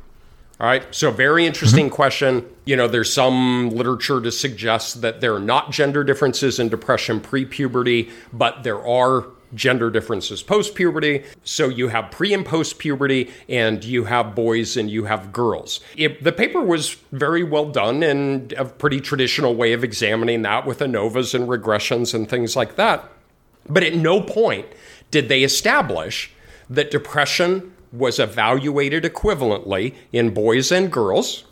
All 0.59 0.67
right. 0.67 0.83
So, 0.95 1.11
very 1.11 1.45
interesting 1.45 1.87
mm-hmm. 1.87 1.95
question. 1.95 2.56
You 2.67 2.75
know, 2.75 2.89
there's 2.89 3.13
some 3.13 3.71
literature 3.71 4.21
to 4.21 4.33
suggest 4.33 5.01
that 5.03 5.21
there 5.21 5.35
are 5.37 5.41
not 5.41 5.71
gender 5.71 6.03
differences 6.03 6.59
in 6.59 6.69
depression 6.69 7.21
pre 7.21 7.45
puberty, 7.45 8.11
but 8.33 8.65
there 8.65 8.85
are 8.85 9.27
gender 9.55 9.89
differences 9.89 10.43
post 10.43 10.75
puberty. 10.75 11.23
So, 11.45 11.69
you 11.69 11.87
have 11.89 12.11
pre 12.11 12.35
and 12.35 12.45
post 12.45 12.81
puberty, 12.81 13.31
and 13.49 13.85
you 13.85 14.05
have 14.05 14.35
boys 14.35 14.77
and 14.77 14.91
you 14.91 15.05
have 15.05 15.33
girls. 15.33 15.79
It, 15.97 16.25
the 16.25 16.33
paper 16.33 16.61
was 16.61 16.97
very 17.13 17.45
well 17.45 17.67
done 17.67 18.03
and 18.03 18.53
a 18.55 18.65
pretty 18.65 19.01
traditional 19.01 19.55
way 19.55 19.73
of 19.73 19.85
examining 19.85 20.43
that 20.43 20.67
with 20.67 20.81
ANOVAs 20.81 21.35
and 21.35 21.49
regressions 21.49 22.15
and 22.15 22.29
things 22.29 22.57
like 22.57 22.75
that. 22.75 23.09
But 23.69 23.85
at 23.85 23.95
no 23.95 24.21
point 24.21 24.67
did 25.13 25.29
they 25.29 25.45
establish 25.45 26.33
that 26.69 26.91
depression 26.91 27.75
was 27.93 28.19
evaluated 28.19 29.05
equivalently 29.05 29.95
in 30.13 30.35
boys 30.35 30.73
and 30.73 30.91
girls 30.91 31.45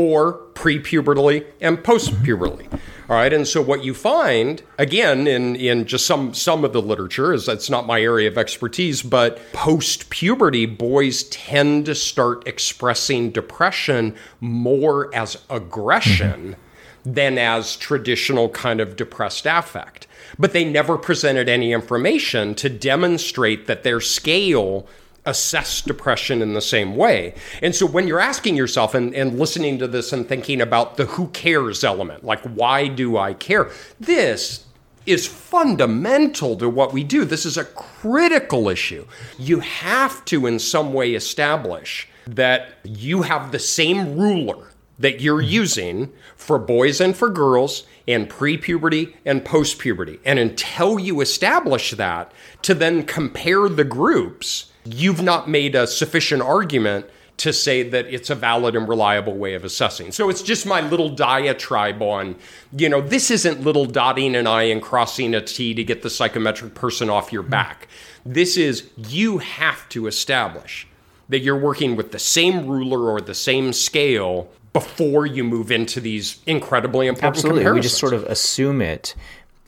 or 0.00 0.32
pre-pubertally 0.54 1.44
and 1.60 1.82
post-pubertally. 1.84 2.66
All 3.08 3.16
right, 3.16 3.32
and 3.32 3.46
so 3.46 3.60
what 3.60 3.84
you 3.84 3.92
find 3.92 4.62
again 4.78 5.26
in 5.26 5.56
in 5.56 5.84
just 5.84 6.06
some 6.06 6.32
some 6.32 6.64
of 6.64 6.72
the 6.72 6.80
literature 6.80 7.32
is 7.32 7.44
that's 7.44 7.68
not 7.68 7.86
my 7.86 8.00
area 8.00 8.28
of 8.28 8.38
expertise, 8.38 9.02
but 9.02 9.40
post-puberty 9.52 10.66
boys 10.66 11.24
tend 11.24 11.86
to 11.86 11.94
start 11.96 12.46
expressing 12.46 13.30
depression 13.30 14.14
more 14.38 15.12
as 15.12 15.42
aggression 15.50 16.54
mm-hmm. 16.54 17.12
than 17.12 17.36
as 17.36 17.76
traditional 17.76 18.48
kind 18.48 18.80
of 18.80 18.94
depressed 18.94 19.44
affect. 19.44 20.06
But 20.38 20.52
they 20.52 20.64
never 20.64 20.96
presented 20.96 21.48
any 21.48 21.72
information 21.72 22.54
to 22.56 22.68
demonstrate 22.68 23.66
that 23.66 23.82
their 23.82 24.00
scale 24.00 24.86
assess 25.26 25.82
depression 25.82 26.42
in 26.42 26.54
the 26.54 26.60
same 26.60 26.96
way. 26.96 27.34
And 27.62 27.74
so 27.74 27.86
when 27.86 28.08
you're 28.08 28.20
asking 28.20 28.56
yourself 28.56 28.94
and, 28.94 29.14
and 29.14 29.38
listening 29.38 29.78
to 29.78 29.88
this 29.88 30.12
and 30.12 30.28
thinking 30.28 30.60
about 30.60 30.96
the 30.96 31.06
who 31.06 31.28
cares 31.28 31.84
element, 31.84 32.24
like 32.24 32.42
why 32.42 32.88
do 32.88 33.16
I 33.18 33.34
care? 33.34 33.70
This 33.98 34.64
is 35.06 35.26
fundamental 35.26 36.56
to 36.56 36.68
what 36.68 36.92
we 36.92 37.04
do. 37.04 37.24
This 37.24 37.46
is 37.46 37.56
a 37.56 37.64
critical 37.64 38.68
issue. 38.68 39.06
You 39.38 39.60
have 39.60 40.24
to, 40.26 40.46
in 40.46 40.58
some 40.58 40.92
way, 40.92 41.14
establish 41.14 42.08
that 42.26 42.74
you 42.84 43.22
have 43.22 43.50
the 43.50 43.58
same 43.58 44.16
ruler 44.18 44.68
that 44.98 45.20
you're 45.20 45.40
using 45.40 46.12
for 46.36 46.58
boys 46.58 47.00
and 47.00 47.16
for 47.16 47.30
girls 47.30 47.84
and 48.06 48.28
pre 48.28 48.56
puberty 48.56 49.16
and 49.24 49.44
post 49.44 49.78
puberty. 49.78 50.20
And 50.24 50.38
until 50.38 50.98
you 50.98 51.20
establish 51.20 51.92
that, 51.92 52.32
to 52.62 52.74
then 52.74 53.04
compare 53.04 53.68
the 53.68 53.84
groups 53.84 54.69
you've 54.84 55.22
not 55.22 55.48
made 55.48 55.74
a 55.74 55.86
sufficient 55.86 56.42
argument 56.42 57.06
to 57.40 57.54
say 57.54 57.82
that 57.82 58.04
it's 58.06 58.28
a 58.28 58.34
valid 58.34 58.76
and 58.76 58.86
reliable 58.86 59.34
way 59.34 59.54
of 59.54 59.64
assessing. 59.64 60.12
So 60.12 60.28
it's 60.28 60.42
just 60.42 60.66
my 60.66 60.82
little 60.82 61.08
diatribe 61.08 62.02
on, 62.02 62.36
you 62.76 62.86
know, 62.86 63.00
this 63.00 63.30
isn't 63.30 63.62
little 63.62 63.86
dotting 63.86 64.36
an 64.36 64.46
I 64.46 64.64
and 64.64 64.82
crossing 64.82 65.34
a 65.34 65.40
T 65.40 65.72
to 65.72 65.82
get 65.82 66.02
the 66.02 66.10
psychometric 66.10 66.74
person 66.74 67.08
off 67.08 67.32
your 67.32 67.42
hmm. 67.42 67.50
back. 67.50 67.88
This 68.26 68.58
is 68.58 68.90
you 68.96 69.38
have 69.38 69.88
to 69.90 70.06
establish 70.06 70.86
that 71.30 71.38
you're 71.38 71.58
working 71.58 71.96
with 71.96 72.12
the 72.12 72.18
same 72.18 72.66
ruler 72.66 73.10
or 73.10 73.22
the 73.22 73.34
same 73.34 73.72
scale 73.72 74.50
before 74.74 75.24
you 75.24 75.42
move 75.42 75.72
into 75.72 76.00
these 76.00 76.40
incredibly 76.46 77.06
important 77.06 77.36
Absolutely. 77.36 77.62
Comparisons. 77.62 77.84
We 77.84 77.88
just 77.88 77.98
sort 77.98 78.12
of 78.12 78.24
assume 78.24 78.82
it 78.82 79.14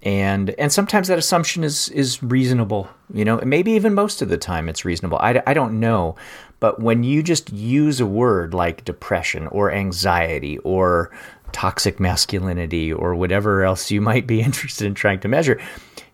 and 0.02 0.50
and 0.50 0.72
sometimes 0.72 1.08
that 1.08 1.18
assumption 1.18 1.62
is 1.62 1.88
is 1.90 2.22
reasonable 2.22 2.88
you 3.12 3.24
know 3.24 3.40
maybe 3.44 3.72
even 3.72 3.94
most 3.94 4.22
of 4.22 4.28
the 4.28 4.38
time 4.38 4.68
it's 4.68 4.84
reasonable. 4.84 5.18
I, 5.18 5.42
I 5.46 5.54
don't 5.54 5.80
know. 5.80 6.16
But 6.60 6.80
when 6.80 7.02
you 7.02 7.24
just 7.24 7.52
use 7.52 7.98
a 7.98 8.06
word 8.06 8.54
like 8.54 8.84
depression 8.84 9.48
or 9.48 9.72
anxiety 9.72 10.58
or 10.58 11.10
toxic 11.50 11.98
masculinity 11.98 12.92
or 12.92 13.16
whatever 13.16 13.64
else 13.64 13.90
you 13.90 14.00
might 14.00 14.26
be 14.26 14.40
interested 14.48 14.86
in 14.86 14.94
trying 14.94 15.20
to 15.20 15.28
measure 15.28 15.60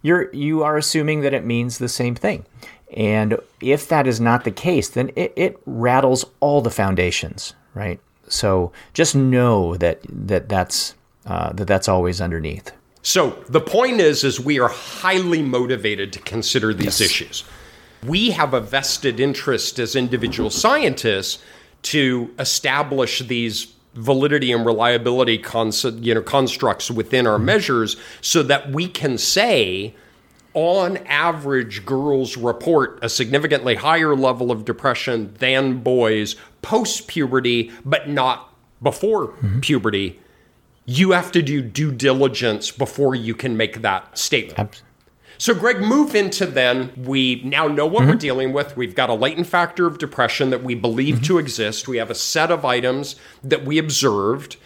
you're 0.02 0.32
you 0.32 0.62
are 0.62 0.76
assuming 0.76 1.20
that 1.20 1.34
it 1.34 1.44
means 1.44 1.78
the 1.78 1.88
same 1.88 2.14
thing. 2.14 2.44
And 2.96 3.38
if 3.60 3.88
that 3.88 4.06
is 4.06 4.20
not 4.20 4.44
the 4.44 4.50
case 4.50 4.88
then 4.88 5.10
it, 5.16 5.32
it 5.36 5.60
rattles 5.66 6.24
all 6.40 6.60
the 6.60 6.70
foundations 6.70 7.54
right? 7.74 8.00
So 8.28 8.72
just 8.92 9.14
know 9.14 9.76
that 9.76 10.00
that 10.08 10.48
that's 10.48 10.94
uh, 11.26 11.52
that 11.52 11.66
that's 11.66 11.88
always 11.88 12.20
underneath 12.20 12.72
so 13.02 13.42
the 13.48 13.60
point 13.60 14.00
is, 14.00 14.24
is 14.24 14.40
we 14.40 14.58
are 14.58 14.68
highly 14.68 15.42
motivated 15.42 16.12
to 16.14 16.18
consider 16.20 16.74
these 16.74 17.00
yes. 17.00 17.00
issues. 17.00 17.44
We 18.06 18.30
have 18.30 18.54
a 18.54 18.60
vested 18.60 19.20
interest 19.20 19.78
as 19.78 19.96
individual 19.96 20.50
scientists 20.50 21.42
to 21.82 22.32
establish 22.38 23.20
these 23.20 23.72
validity 23.94 24.52
and 24.52 24.64
reliability 24.64 25.38
concept, 25.38 25.98
you 25.98 26.14
know, 26.14 26.22
constructs 26.22 26.90
within 26.90 27.26
our 27.26 27.38
measures 27.38 27.96
so 28.20 28.42
that 28.44 28.70
we 28.70 28.88
can 28.88 29.18
say 29.18 29.94
on 30.54 30.96
average 31.06 31.84
girls 31.84 32.36
report 32.36 32.98
a 33.02 33.08
significantly 33.08 33.74
higher 33.74 34.16
level 34.16 34.50
of 34.50 34.64
depression 34.64 35.32
than 35.38 35.78
boys 35.78 36.36
post 36.62 37.06
puberty 37.06 37.70
but 37.84 38.08
not 38.08 38.52
before 38.82 39.28
mm-hmm. 39.28 39.60
puberty 39.60 40.18
you 40.88 41.10
have 41.10 41.30
to 41.30 41.42
do 41.42 41.60
due 41.60 41.92
diligence 41.92 42.70
before 42.70 43.14
you 43.14 43.34
can 43.34 43.58
make 43.58 43.82
that 43.82 44.16
statement. 44.16 44.82
So, 45.36 45.54
Greg, 45.54 45.82
move 45.82 46.14
into 46.14 46.46
then. 46.46 46.92
We 46.96 47.42
now 47.44 47.68
know 47.68 47.84
what 47.84 48.00
mm-hmm. 48.00 48.10
we're 48.12 48.16
dealing 48.16 48.52
with. 48.54 48.74
We've 48.74 48.94
got 48.94 49.10
a 49.10 49.14
latent 49.14 49.46
factor 49.46 49.86
of 49.86 49.98
depression 49.98 50.48
that 50.48 50.64
we 50.64 50.74
believe 50.74 51.16
mm-hmm. 51.16 51.24
to 51.24 51.38
exist. 51.38 51.88
We 51.88 51.98
have 51.98 52.10
a 52.10 52.14
set 52.14 52.50
of 52.50 52.64
items 52.64 53.16
that 53.44 53.66
we 53.66 53.76
observed. 53.76 54.56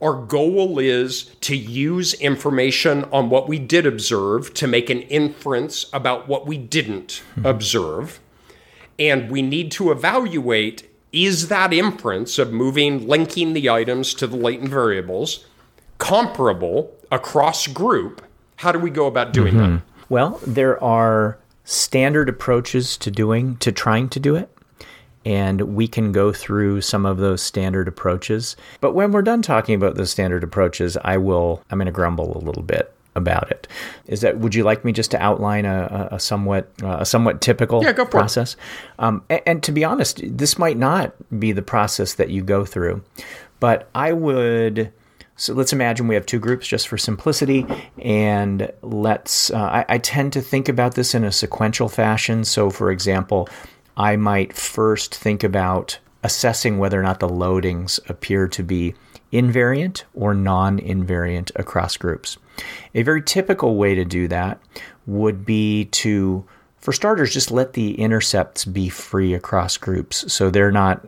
Our 0.00 0.14
goal 0.14 0.78
is 0.78 1.24
to 1.42 1.54
use 1.54 2.14
information 2.14 3.04
on 3.12 3.28
what 3.28 3.46
we 3.46 3.58
did 3.58 3.84
observe 3.84 4.54
to 4.54 4.66
make 4.66 4.88
an 4.88 5.02
inference 5.02 5.84
about 5.92 6.26
what 6.26 6.46
we 6.46 6.56
didn't 6.56 7.22
mm-hmm. 7.32 7.44
observe. 7.44 8.18
And 8.98 9.30
we 9.30 9.42
need 9.42 9.70
to 9.72 9.90
evaluate 9.92 10.90
is 11.12 11.48
that 11.48 11.74
inference 11.74 12.38
of 12.38 12.50
moving, 12.50 13.06
linking 13.06 13.52
the 13.52 13.68
items 13.68 14.14
to 14.14 14.26
the 14.26 14.36
latent 14.36 14.70
variables 14.70 15.44
comparable 15.98 16.94
across 17.10 17.66
group? 17.66 18.22
How 18.56 18.72
do 18.72 18.78
we 18.78 18.90
go 18.90 19.06
about 19.06 19.32
doing 19.32 19.54
mm-hmm. 19.54 19.74
that? 19.76 19.82
Well, 20.08 20.40
there 20.46 20.82
are 20.82 21.38
standard 21.64 22.28
approaches 22.28 22.96
to 22.98 23.10
doing, 23.10 23.56
to 23.58 23.72
trying 23.72 24.08
to 24.10 24.20
do 24.20 24.36
it 24.36 24.50
and 25.26 25.74
we 25.74 25.88
can 25.88 26.12
go 26.12 26.32
through 26.32 26.80
some 26.80 27.04
of 27.04 27.18
those 27.18 27.42
standard 27.42 27.88
approaches. 27.88 28.54
But 28.80 28.92
when 28.92 29.10
we're 29.10 29.22
done 29.22 29.42
talking 29.42 29.74
about 29.74 29.96
those 29.96 30.08
standard 30.08 30.44
approaches, 30.44 30.96
I 31.02 31.16
will 31.16 31.62
I'm 31.68 31.78
going 31.78 31.86
to 31.86 31.92
grumble 31.92 32.38
a 32.38 32.42
little 32.44 32.62
bit 32.62 32.94
about 33.16 33.50
it. 33.50 33.66
Is 34.06 34.20
that 34.20 34.38
would 34.38 34.54
you 34.54 34.62
like 34.62 34.84
me 34.84 34.92
just 34.92 35.10
to 35.10 35.20
outline 35.20 35.64
a, 35.64 36.10
a 36.12 36.20
somewhat 36.20 36.70
uh, 36.80 36.98
a 37.00 37.06
somewhat 37.06 37.40
typical 37.40 37.82
yeah, 37.82 37.92
process? 38.04 38.56
Um, 39.00 39.24
and, 39.28 39.42
and 39.46 39.62
to 39.64 39.72
be 39.72 39.84
honest, 39.84 40.20
this 40.24 40.58
might 40.58 40.76
not 40.76 41.12
be 41.40 41.50
the 41.50 41.62
process 41.62 42.14
that 42.14 42.30
you 42.30 42.42
go 42.42 42.64
through, 42.64 43.02
but 43.58 43.90
I 43.94 44.12
would. 44.12 44.92
So 45.36 45.52
let's 45.52 45.72
imagine 45.72 46.08
we 46.08 46.14
have 46.14 46.24
two 46.24 46.38
groups 46.38 46.66
just 46.66 46.88
for 46.88 46.96
simplicity, 46.96 47.66
and 47.98 48.72
let's. 48.82 49.50
Uh, 49.50 49.58
I, 49.58 49.84
I, 49.88 49.98
tend 49.98 50.32
to 50.32 50.40
think 50.40 50.66
about 50.68 50.94
this 50.94 51.14
in 51.14 51.24
a 51.24 51.32
sequential 51.32 51.90
fashion. 51.90 52.42
So, 52.44 52.70
for 52.70 52.90
example, 52.90 53.48
I 53.98 54.16
might 54.16 54.54
first 54.54 55.14
think 55.14 55.44
about 55.44 55.98
assessing 56.22 56.78
whether 56.78 56.98
or 56.98 57.02
not 57.02 57.20
the 57.20 57.28
loadings 57.28 58.00
appear 58.08 58.48
to 58.48 58.62
be 58.62 58.94
invariant 59.30 60.04
or 60.14 60.32
non 60.32 60.78
invariant 60.78 61.52
across 61.54 61.98
groups. 61.98 62.38
A 62.94 63.02
very 63.02 63.22
typical 63.22 63.76
way 63.76 63.94
to 63.94 64.04
do 64.04 64.28
that 64.28 64.58
would 65.06 65.44
be 65.44 65.84
to, 65.86 66.46
for 66.78 66.92
starters, 66.92 67.34
just 67.34 67.50
let 67.50 67.74
the 67.74 67.92
intercepts 68.00 68.64
be 68.64 68.88
free 68.88 69.34
across 69.34 69.76
groups 69.76 70.32
so 70.32 70.48
they're 70.48 70.72
not 70.72 71.06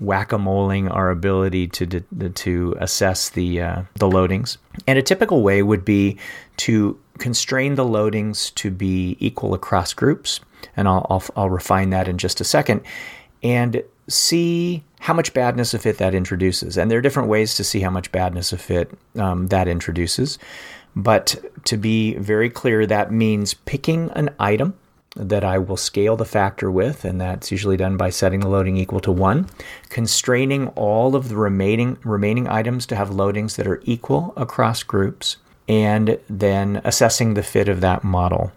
whack-a-moling 0.00 0.88
our 0.88 1.10
ability 1.10 1.68
to 1.68 1.86
to 1.86 2.76
assess 2.78 3.30
the 3.30 3.60
uh, 3.60 3.82
the 3.94 4.08
loadings. 4.08 4.56
And 4.86 4.98
a 4.98 5.02
typical 5.02 5.42
way 5.42 5.62
would 5.62 5.84
be 5.84 6.18
to 6.58 6.98
constrain 7.18 7.74
the 7.74 7.84
loadings 7.84 8.54
to 8.54 8.70
be 8.70 9.16
equal 9.18 9.54
across 9.54 9.92
groups 9.92 10.40
and 10.76 10.88
I'll, 10.88 11.06
I'll, 11.10 11.24
I'll 11.36 11.50
refine 11.50 11.90
that 11.90 12.08
in 12.08 12.18
just 12.18 12.40
a 12.40 12.44
second, 12.44 12.82
and 13.42 13.82
see 14.08 14.82
how 15.00 15.14
much 15.14 15.34
badness 15.34 15.74
of 15.74 15.82
fit 15.82 15.98
that 15.98 16.14
introduces. 16.14 16.76
And 16.76 16.90
there 16.90 16.98
are 16.98 17.02
different 17.02 17.28
ways 17.28 17.54
to 17.56 17.64
see 17.64 17.80
how 17.80 17.90
much 17.90 18.10
badness 18.10 18.52
of 18.52 18.60
fit 18.60 18.90
um, 19.16 19.48
that 19.48 19.68
introduces. 19.68 20.38
But 20.96 21.36
to 21.66 21.76
be 21.76 22.14
very 22.14 22.50
clear, 22.50 22.86
that 22.86 23.12
means 23.12 23.54
picking 23.54 24.10
an 24.12 24.30
item 24.40 24.74
that 25.18 25.44
I 25.44 25.58
will 25.58 25.76
scale 25.76 26.16
the 26.16 26.24
factor 26.24 26.70
with, 26.70 27.04
and 27.04 27.20
that's 27.20 27.50
usually 27.50 27.76
done 27.76 27.96
by 27.96 28.10
setting 28.10 28.40
the 28.40 28.48
loading 28.48 28.76
equal 28.76 29.00
to 29.00 29.12
one, 29.12 29.48
constraining 29.88 30.68
all 30.68 31.16
of 31.16 31.28
the 31.28 31.36
remaining 31.36 31.98
remaining 32.04 32.48
items 32.48 32.86
to 32.86 32.96
have 32.96 33.10
loadings 33.10 33.56
that 33.56 33.66
are 33.66 33.82
equal 33.84 34.32
across 34.36 34.82
groups, 34.82 35.36
and 35.68 36.18
then 36.30 36.80
assessing 36.84 37.34
the 37.34 37.42
fit 37.42 37.68
of 37.68 37.80
that 37.80 38.04
model. 38.04 38.52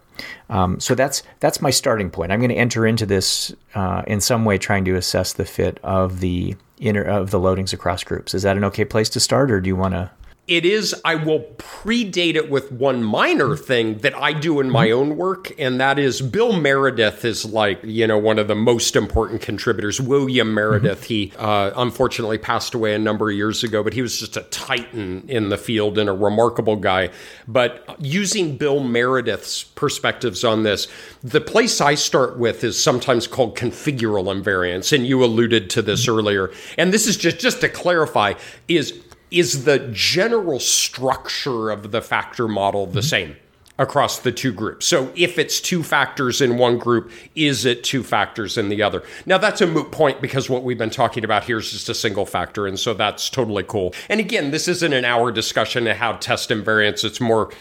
Um, 0.49 0.79
so 0.79 0.93
that's 0.93 1.23
that's 1.39 1.61
my 1.61 1.71
starting 1.71 2.09
point. 2.11 2.31
I'm 2.31 2.39
going 2.39 2.49
to 2.49 2.55
enter 2.55 2.85
into 2.85 3.05
this 3.05 3.53
uh, 3.73 4.03
in 4.05 4.21
some 4.21 4.45
way, 4.45 4.57
trying 4.57 4.85
to 4.85 4.95
assess 4.95 5.33
the 5.33 5.45
fit 5.45 5.79
of 5.83 6.19
the 6.19 6.55
inner 6.77 7.03
of 7.03 7.31
the 7.31 7.39
loadings 7.39 7.73
across 7.73 8.03
groups. 8.03 8.33
Is 8.33 8.43
that 8.43 8.57
an 8.57 8.63
okay 8.65 8.85
place 8.85 9.09
to 9.09 9.19
start, 9.19 9.51
or 9.51 9.59
do 9.59 9.67
you 9.67 9.75
want 9.75 9.93
to? 9.93 10.11
It 10.51 10.65
is 10.65 10.93
i 11.05 11.15
will 11.15 11.39
predate 11.57 12.35
it 12.35 12.49
with 12.49 12.71
one 12.71 13.01
minor 13.03 13.55
thing 13.55 13.97
that 13.99 14.13
i 14.15 14.33
do 14.33 14.59
in 14.59 14.69
my 14.69 14.87
mm-hmm. 14.87 14.99
own 14.99 15.17
work 15.17 15.51
and 15.57 15.79
that 15.79 15.97
is 15.97 16.21
bill 16.21 16.59
meredith 16.59 17.23
is 17.23 17.45
like 17.45 17.79
you 17.83 18.05
know 18.05 18.17
one 18.17 18.37
of 18.37 18.47
the 18.47 18.55
most 18.55 18.95
important 18.95 19.41
contributors. 19.41 19.99
William 20.01 20.47
mm-hmm. 20.47 20.55
meredith 20.55 21.05
he 21.05 21.31
uh, 21.37 21.71
unfortunately 21.75 22.37
passed 22.37 22.73
away 22.73 22.93
a 22.93 22.99
number 22.99 23.29
of 23.29 23.35
years 23.35 23.63
ago 23.63 23.83
but 23.83 23.93
he 23.93 24.01
was 24.01 24.19
just 24.19 24.37
a 24.37 24.41
titan 24.43 25.23
in 25.27 25.49
the 25.49 25.57
field 25.57 25.97
and 25.97 26.09
a 26.09 26.13
remarkable 26.13 26.75
guy. 26.75 27.09
But 27.47 27.95
using 27.99 28.57
bill 28.57 28.81
meredith's 28.81 29.63
perspectives 29.63 30.43
on 30.43 30.63
this 30.63 30.87
the 31.23 31.41
place 31.41 31.81
i 31.81 31.95
start 31.95 32.37
with 32.37 32.63
is 32.63 32.81
sometimes 32.81 33.27
called 33.27 33.55
configural 33.55 34.25
invariance 34.25 34.93
and 34.93 35.07
you 35.07 35.23
alluded 35.23 35.69
to 35.71 35.81
this 35.81 36.05
mm-hmm. 36.05 36.17
earlier. 36.17 36.51
And 36.77 36.93
this 36.93 37.07
is 37.07 37.17
just 37.17 37.39
just 37.39 37.61
to 37.61 37.69
clarify 37.69 38.33
is 38.67 39.01
is 39.31 39.63
the 39.63 39.79
general 39.93 40.59
structure 40.59 41.69
of 41.69 41.91
the 41.91 42.01
factor 42.01 42.47
model 42.47 42.85
the 42.85 42.99
mm-hmm. 42.99 43.07
same 43.07 43.35
across 43.79 44.19
the 44.19 44.31
two 44.31 44.51
groups? 44.51 44.85
So 44.85 45.11
if 45.15 45.39
it's 45.39 45.59
two 45.59 45.81
factors 45.81 46.41
in 46.41 46.57
one 46.57 46.77
group, 46.77 47.09
is 47.33 47.65
it 47.65 47.83
two 47.83 48.03
factors 48.03 48.57
in 48.57 48.69
the 48.69 48.83
other? 48.83 49.03
Now 49.25 49.37
that's 49.37 49.61
a 49.61 49.67
moot 49.67 49.91
point 49.91 50.21
because 50.21 50.49
what 50.49 50.63
we've 50.63 50.77
been 50.77 50.89
talking 50.89 51.23
about 51.23 51.45
here 51.45 51.57
is 51.57 51.71
just 51.71 51.89
a 51.89 51.95
single 51.95 52.25
factor, 52.25 52.67
and 52.67 52.79
so 52.79 52.93
that's 52.93 53.29
totally 53.29 53.63
cool. 53.63 53.93
And 54.09 54.19
again, 54.19 54.51
this 54.51 54.67
isn't 54.67 54.93
an 54.93 55.05
hour 55.05 55.31
discussion 55.31 55.87
of 55.87 55.97
how 55.97 56.13
test 56.13 56.49
invariance. 56.49 57.03
It's 57.03 57.21
more 57.21 57.51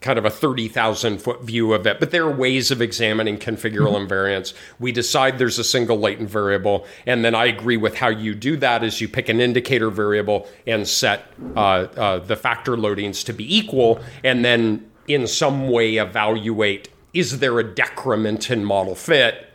kind 0.00 0.18
of 0.18 0.24
a 0.24 0.30
30,000 0.30 1.18
foot 1.18 1.42
view 1.42 1.74
of 1.74 1.86
it, 1.86 2.00
but 2.00 2.10
there 2.10 2.24
are 2.24 2.30
ways 2.30 2.70
of 2.70 2.80
examining 2.80 3.36
configural 3.36 3.92
mm-hmm. 3.92 4.10
invariance. 4.10 4.54
We 4.78 4.92
decide 4.92 5.38
there's 5.38 5.58
a 5.58 5.64
single 5.64 5.98
latent 5.98 6.30
variable, 6.30 6.86
and 7.06 7.24
then 7.24 7.34
I 7.34 7.46
agree 7.46 7.76
with 7.76 7.96
how 7.96 8.08
you 8.08 8.34
do 8.34 8.56
that 8.58 8.82
is 8.82 9.00
you 9.00 9.08
pick 9.08 9.28
an 9.28 9.40
indicator 9.40 9.90
variable 9.90 10.48
and 10.66 10.88
set 10.88 11.26
uh, 11.54 11.60
uh, 11.60 12.18
the 12.20 12.36
factor 12.36 12.76
loadings 12.76 13.24
to 13.26 13.32
be 13.32 13.56
equal, 13.56 14.00
and 14.24 14.44
then 14.44 14.90
in 15.06 15.26
some 15.26 15.68
way 15.68 15.96
evaluate 15.96 16.88
is 17.12 17.40
there 17.40 17.58
a 17.58 17.64
decrement 17.64 18.50
in 18.50 18.64
model 18.64 18.94
fit 18.94 19.49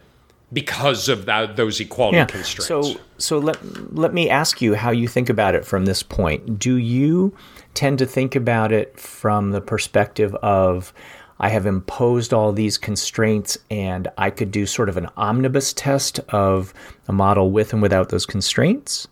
because 0.53 1.09
of 1.09 1.25
that, 1.25 1.55
those 1.55 1.79
equality 1.79 2.17
yeah. 2.17 2.25
constraints. 2.25 2.67
So, 2.67 2.99
so 3.17 3.39
let, 3.39 3.57
let 3.93 4.13
me 4.13 4.29
ask 4.29 4.61
you 4.61 4.75
how 4.75 4.91
you 4.91 5.07
think 5.07 5.29
about 5.29 5.55
it 5.55 5.65
from 5.65 5.85
this 5.85 6.03
point. 6.03 6.59
Do 6.59 6.75
you 6.75 7.35
tend 7.73 7.99
to 7.99 8.05
think 8.05 8.35
about 8.35 8.71
it 8.71 8.99
from 8.99 9.51
the 9.51 9.61
perspective 9.61 10.33
of 10.35 10.93
I 11.39 11.49
have 11.49 11.65
imposed 11.65 12.33
all 12.33 12.53
these 12.53 12.77
constraints 12.77 13.57
and 13.69 14.07
I 14.17 14.29
could 14.29 14.51
do 14.51 14.65
sort 14.65 14.87
of 14.87 14.97
an 14.97 15.09
omnibus 15.17 15.73
test 15.73 16.19
of 16.29 16.73
a 17.07 17.13
model 17.13 17.51
with 17.51 17.73
and 17.73 17.81
without 17.81 18.09
those 18.09 18.25
constraints? 18.25 19.07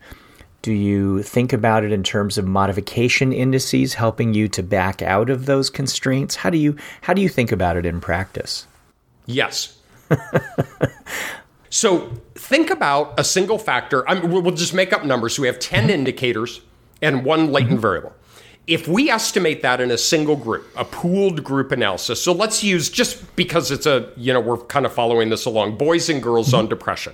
Do 0.61 0.71
you 0.71 1.21
think 1.23 1.51
about 1.51 1.83
it 1.83 1.91
in 1.91 2.03
terms 2.03 2.37
of 2.37 2.45
modification 2.45 3.33
indices 3.33 3.95
helping 3.95 4.33
you 4.33 4.47
to 4.49 4.63
back 4.63 5.01
out 5.01 5.29
of 5.29 5.45
those 5.45 5.69
constraints? 5.69 6.35
How 6.35 6.49
do 6.49 6.57
you 6.57 6.77
how 7.01 7.13
do 7.13 7.21
you 7.21 7.27
think 7.27 7.51
about 7.51 7.75
it 7.75 7.85
in 7.85 7.99
practice? 7.99 8.65
Yes. 9.25 9.77
so 11.69 12.11
think 12.35 12.69
about 12.69 13.19
a 13.19 13.23
single 13.23 13.57
factor. 13.57 14.07
I 14.09 14.15
mean, 14.15 14.31
we'll 14.31 14.55
just 14.55 14.73
make 14.73 14.93
up 14.93 15.05
numbers. 15.05 15.35
So 15.35 15.41
we 15.41 15.47
have 15.47 15.59
10 15.59 15.89
indicators 15.89 16.61
and 17.01 17.25
one 17.25 17.51
latent 17.51 17.79
variable 17.79 18.13
if 18.65 18.87
we 18.87 19.09
estimate 19.09 19.61
that 19.61 19.81
in 19.81 19.91
a 19.91 19.97
single 19.97 20.35
group, 20.35 20.65
a 20.77 20.85
pooled 20.85 21.43
group 21.43 21.71
analysis, 21.71 22.21
so 22.21 22.31
let's 22.31 22.63
use 22.63 22.89
just 22.89 23.35
because 23.35 23.71
it's 23.71 23.85
a, 23.85 24.09
you 24.15 24.31
know, 24.31 24.39
we're 24.39 24.57
kind 24.57 24.85
of 24.85 24.93
following 24.93 25.29
this 25.29 25.45
along, 25.45 25.77
boys 25.77 26.09
and 26.09 26.23
girls 26.23 26.47
mm-hmm. 26.47 26.59
on 26.59 26.69
depression, 26.69 27.13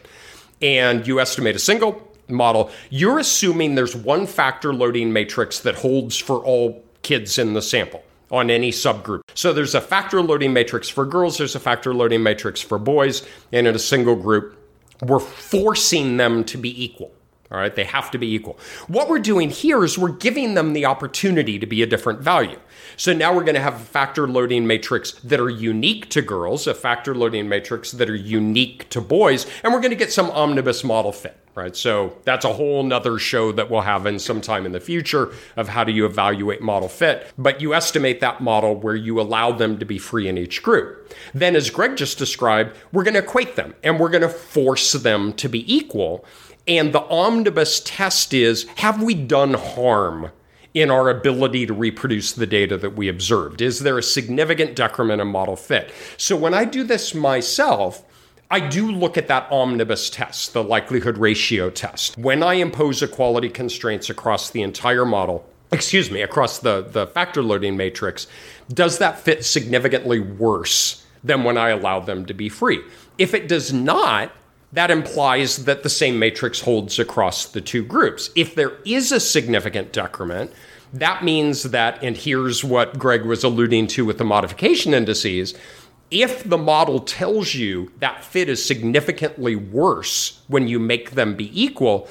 and 0.62 1.08
you 1.08 1.20
estimate 1.20 1.56
a 1.56 1.60
single 1.60 2.08
model, 2.28 2.70
you're 2.92 3.18
assuming 3.18 3.74
there's 3.74 3.96
one 3.96 4.28
factor 4.28 4.74
loading 4.74 5.12
matrix 5.12 5.60
that 5.62 5.76
holds 5.76 6.18
for 6.18 6.38
all 6.38 6.84
kids 7.02 7.40
in 7.40 7.54
the 7.54 7.62
sample 7.62 8.04
on 8.32 8.50
any 8.50 8.72
subgroup. 8.72 9.22
So 9.34 9.54
there's 9.54 9.76
a 9.76 9.82
factor 9.82 10.22
loading 10.22 10.54
matrix 10.54 10.90
for 10.90 11.06
girls, 11.06 11.38
there's 11.38 11.56
a 11.56 11.60
factor 11.60 11.94
loading 11.94 12.24
matrix 12.24 12.62
for 12.62 12.78
boys, 12.78 13.26
and 13.52 13.68
in 13.68 13.76
a 13.76 13.80
single 13.80 14.16
group, 14.16 14.56
we're 15.02 15.20
forcing 15.20 16.18
them 16.18 16.44
to 16.46 16.58
be 16.58 16.84
equal. 16.84 17.12
All 17.52 17.58
right, 17.58 17.76
they 17.76 17.86
have 17.86 18.12
to 18.12 18.20
be 18.20 18.32
equal. 18.36 18.60
What 18.88 19.10
we're 19.10 19.18
doing 19.18 19.50
here 19.50 19.84
is 19.84 19.98
we're 19.98 20.10
giving 20.10 20.54
them 20.54 20.74
the 20.74 20.86
opportunity 20.86 21.58
to 21.58 21.66
be 21.66 21.82
a 21.82 21.88
different 21.88 22.20
value. 22.20 22.60
So 22.96 23.12
now 23.12 23.34
we're 23.34 23.44
going 23.44 23.56
to 23.56 23.62
have 23.62 23.74
a 23.74 23.86
factor 23.86 24.28
loading 24.28 24.68
matrix 24.68 25.14
that 25.14 25.40
are 25.40 25.50
unique 25.50 26.10
to 26.10 26.22
girls, 26.22 26.68
a 26.68 26.76
factor 26.76 27.16
loading 27.16 27.50
matrix 27.50 27.92
that 27.94 28.08
are 28.08 28.16
unique 28.16 28.88
to 28.90 29.02
boys, 29.02 29.48
and 29.64 29.74
we're 29.74 29.80
going 29.80 29.90
to 29.90 29.96
get 29.96 30.14
some 30.14 30.30
omnibus 30.30 30.84
model 30.84 31.12
fit, 31.12 31.38
right? 31.56 31.76
So 31.76 32.18
that's 32.24 32.46
a 32.46 32.54
whole 32.54 32.84
nother 32.84 33.20
show 33.20 33.52
that 33.52 33.70
we'll 33.70 33.82
have 33.82 34.06
in 34.06 34.20
some 34.20 34.42
time 34.42 34.66
in 34.66 34.72
the 34.72 34.80
future 34.80 35.34
of 35.56 35.68
how 35.68 35.84
do 35.84 35.92
you 35.92 36.06
evaluate 36.06 36.62
model 36.62 36.90
fit. 36.90 37.32
But 37.38 37.62
you 37.62 37.74
estimate 37.74 38.22
that 38.22 38.42
model 38.42 38.76
where 38.76 38.96
you 38.96 39.20
allow 39.20 39.52
them 39.52 39.78
to 39.80 39.86
be 39.86 39.98
free 39.98 40.28
in 40.28 40.38
each 40.38 40.64
group. 40.64 41.14
Then, 41.34 41.56
as 41.56 41.70
Greg 41.70 41.98
just 41.98 42.18
described, 42.18 42.78
we're 42.92 43.04
going 43.04 43.16
to 43.16 43.24
equate 43.24 43.56
them 43.56 43.76
and 43.84 44.00
we're 44.00 44.10
going 44.10 44.22
to 44.22 44.30
force 44.30 44.94
them 44.94 45.34
to 45.34 45.50
be 45.50 45.74
equal. 45.74 46.24
And 46.68 46.94
the 46.94 47.04
omnibus 47.04 47.82
test 47.84 48.34
is 48.34 48.68
have 48.78 49.02
we 49.02 49.14
done 49.14 49.56
harm 49.56 50.32
in 50.74 50.92
our 50.92 51.10
ability 51.10 51.66
to 51.66 51.74
reproduce 51.74 52.32
the 52.32 52.46
data 52.46 52.78
that 52.78 52.96
we 52.96 53.08
observed? 53.08 53.62
Is 53.62 53.80
there 53.80 53.98
a 53.98 54.04
significant 54.04 54.76
decrement 54.76 55.22
in 55.22 55.28
model 55.28 55.56
fit? 55.56 55.92
So 56.16 56.36
when 56.36 56.54
I 56.54 56.66
do 56.66 56.84
this 56.84 57.16
myself, 57.16 58.06
I 58.52 58.60
do 58.60 58.92
look 58.92 59.16
at 59.16 59.28
that 59.28 59.52
omnibus 59.52 60.10
test, 60.10 60.54
the 60.54 60.64
likelihood 60.64 61.20
ratio 61.20 61.70
test. 61.70 62.18
When 62.18 62.42
I 62.42 62.56
impose 62.56 63.04
equality 63.04 63.50
constraints 63.50 64.10
across 64.10 64.50
the 64.50 64.64
entire 64.64 65.06
model, 65.06 65.48
excuse 65.72 66.10
me, 66.10 66.24
across 66.24 66.58
the, 66.58 66.82
the 66.82 67.06
factor 67.06 67.44
loading 67.44 67.78
matrix, 67.78 68.26
does 68.74 68.98
that 68.98 69.20
fit 69.20 69.46
significantly 69.46 70.20
worse 70.20 71.06
than 71.24 71.44
when 71.44 71.58
I 71.60 71.70
allow 71.70 72.00
them 72.00 72.26
to 72.26 72.34
be 72.34 72.50
free? 72.50 72.82
If 73.20 73.36
it 73.36 73.48
does 73.48 73.72
not, 73.72 74.32
that 74.74 74.90
implies 74.90 75.66
that 75.66 75.84
the 75.84 75.90
same 75.90 76.18
matrix 76.18 76.62
holds 76.62 76.98
across 76.98 77.46
the 77.46 77.62
two 77.62 77.84
groups. 77.84 78.32
If 78.36 78.56
there 78.56 78.78
is 78.84 79.12
a 79.12 79.20
significant 79.20 79.94
decrement, 79.94 80.52
that 80.94 81.24
means 81.24 81.64
that, 81.64 82.04
and 82.04 82.18
here's 82.18 82.64
what 82.64 82.98
Greg 82.98 83.26
was 83.26 83.44
alluding 83.44 83.88
to 83.88 84.06
with 84.06 84.18
the 84.18 84.24
modification 84.24 84.96
indices, 84.96 85.54
if 86.12 86.44
the 86.44 86.58
model 86.58 87.00
tells 87.00 87.54
you 87.54 87.92
that 88.00 88.24
fit 88.24 88.50
is 88.50 88.64
significantly 88.64 89.56
worse 89.56 90.42
when 90.48 90.68
you 90.68 90.80
make 90.80 91.12
them 91.12 91.36
be 91.36 91.50
equal, 91.62 92.08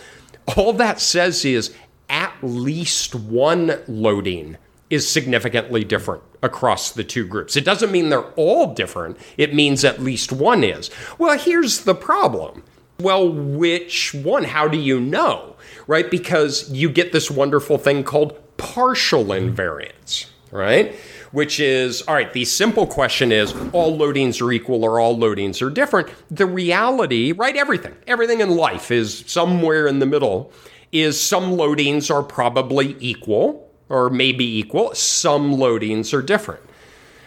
all 0.57 0.73
that 0.75 1.01
says 1.01 1.45
is 1.45 1.75
at 2.09 2.35
least 2.43 3.15
one 3.15 3.79
loading 3.87 4.57
is 4.91 5.09
significantly 5.09 5.85
different 5.85 6.23
across 6.43 6.93
the 6.93 7.05
two 7.05 7.27
groups. 7.27 7.57
It 7.57 7.65
doesn't 7.65 7.93
mean 7.93 8.09
they're 8.09 8.33
all 8.33 8.73
different, 8.75 9.19
it 9.37 9.55
means 9.55 9.85
at 9.85 10.01
least 10.01 10.33
one 10.33 10.65
is. 10.65 10.91
Well, 11.19 11.39
here's 11.39 11.81
the 11.81 11.95
problem. 11.95 12.63
Well, 13.01 13.31
which 13.31 14.15
one? 14.15 14.45
How 14.45 14.67
do 14.67 14.79
you 14.79 14.99
know? 14.99 15.57
Right? 15.87 16.11
Because 16.11 16.71
you 16.71 16.89
get 16.89 17.13
this 17.13 17.31
wonderful 17.31 17.79
thing 17.79 18.03
called 18.03 18.37
partial 18.57 19.27
invariance, 19.27 20.27
right? 20.51 20.97
Which 21.31 21.61
is, 21.61 22.03
all 22.03 22.15
right, 22.15 22.33
the 22.33 22.47
simple 22.47 22.87
question 22.87 23.33
is 23.33 23.53
all 23.73 23.99
loadings 23.99 24.41
are 24.41 24.51
equal 24.51 24.85
or 24.85 24.99
all 24.99 25.17
loadings 25.17 25.61
are 25.61 25.69
different. 25.69 26.09
The 26.31 26.47
reality, 26.47 27.33
right? 27.33 27.55
Everything, 27.55 27.95
everything 28.07 28.41
in 28.41 28.57
life 28.57 28.91
is 28.91 29.25
somewhere 29.27 29.87
in 29.87 29.99
the 29.99 30.07
middle, 30.07 30.51
is 30.91 31.21
some 31.21 31.53
loadings 31.53 32.11
are 32.11 32.23
probably 32.23 32.97
equal 32.99 33.71
or 33.91 34.09
maybe 34.09 34.59
equal. 34.59 34.95
Some 34.95 35.57
loadings 35.57 36.15
are 36.15 36.23
different. 36.23 36.63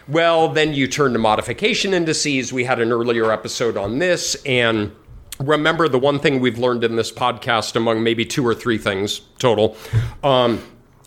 Well, 0.08 0.50
then 0.50 0.74
you 0.74 0.88
turn 0.88 1.14
to 1.14 1.20
modification 1.20 1.94
indices. 1.94 2.52
We 2.52 2.64
had 2.64 2.80
an 2.80 2.92
earlier 2.92 3.32
episode 3.32 3.78
on 3.78 4.00
this. 4.00 4.36
And 4.46 4.92
remember, 5.40 5.88
the 5.88 6.00
one 6.00 6.20
thing 6.20 6.40
we've 6.40 6.58
learned 6.58 6.84
in 6.84 6.96
this 6.96 7.12
podcast, 7.12 7.76
among 7.76 8.04
maybe 8.04 8.26
two 8.26 8.46
or 8.46 8.56
three 8.56 8.78
things 8.78 9.22
total, 9.38 9.78
um, 10.24 10.62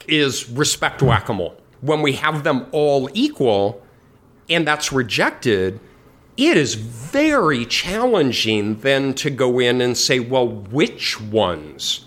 is 0.06 0.48
respect 0.50 1.02
whack 1.02 1.28
a 1.28 1.34
mole. 1.34 1.60
When 1.84 2.00
we 2.00 2.14
have 2.14 2.44
them 2.44 2.66
all 2.72 3.10
equal 3.12 3.82
and 4.48 4.66
that's 4.66 4.90
rejected, 4.90 5.80
it 6.38 6.56
is 6.56 6.76
very 6.76 7.66
challenging 7.66 8.80
then 8.80 9.12
to 9.14 9.28
go 9.28 9.58
in 9.58 9.82
and 9.82 9.96
say, 9.96 10.18
well, 10.18 10.48
which 10.48 11.20
ones 11.20 12.06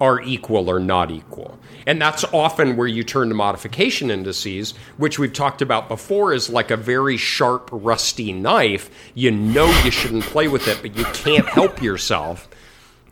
are 0.00 0.20
equal 0.20 0.70
or 0.70 0.78
not 0.78 1.10
equal? 1.10 1.58
And 1.88 2.00
that's 2.00 2.22
often 2.32 2.76
where 2.76 2.86
you 2.86 3.02
turn 3.02 3.28
to 3.30 3.34
modification 3.34 4.12
indices, 4.12 4.74
which 4.96 5.18
we've 5.18 5.32
talked 5.32 5.60
about 5.60 5.88
before 5.88 6.32
is 6.32 6.48
like 6.48 6.70
a 6.70 6.76
very 6.76 7.16
sharp, 7.16 7.68
rusty 7.72 8.32
knife. 8.32 8.90
You 9.14 9.32
know 9.32 9.66
you 9.82 9.90
shouldn't 9.90 10.22
play 10.22 10.46
with 10.46 10.68
it, 10.68 10.78
but 10.82 10.96
you 10.96 11.04
can't 11.06 11.48
help 11.48 11.82
yourself. 11.82 12.48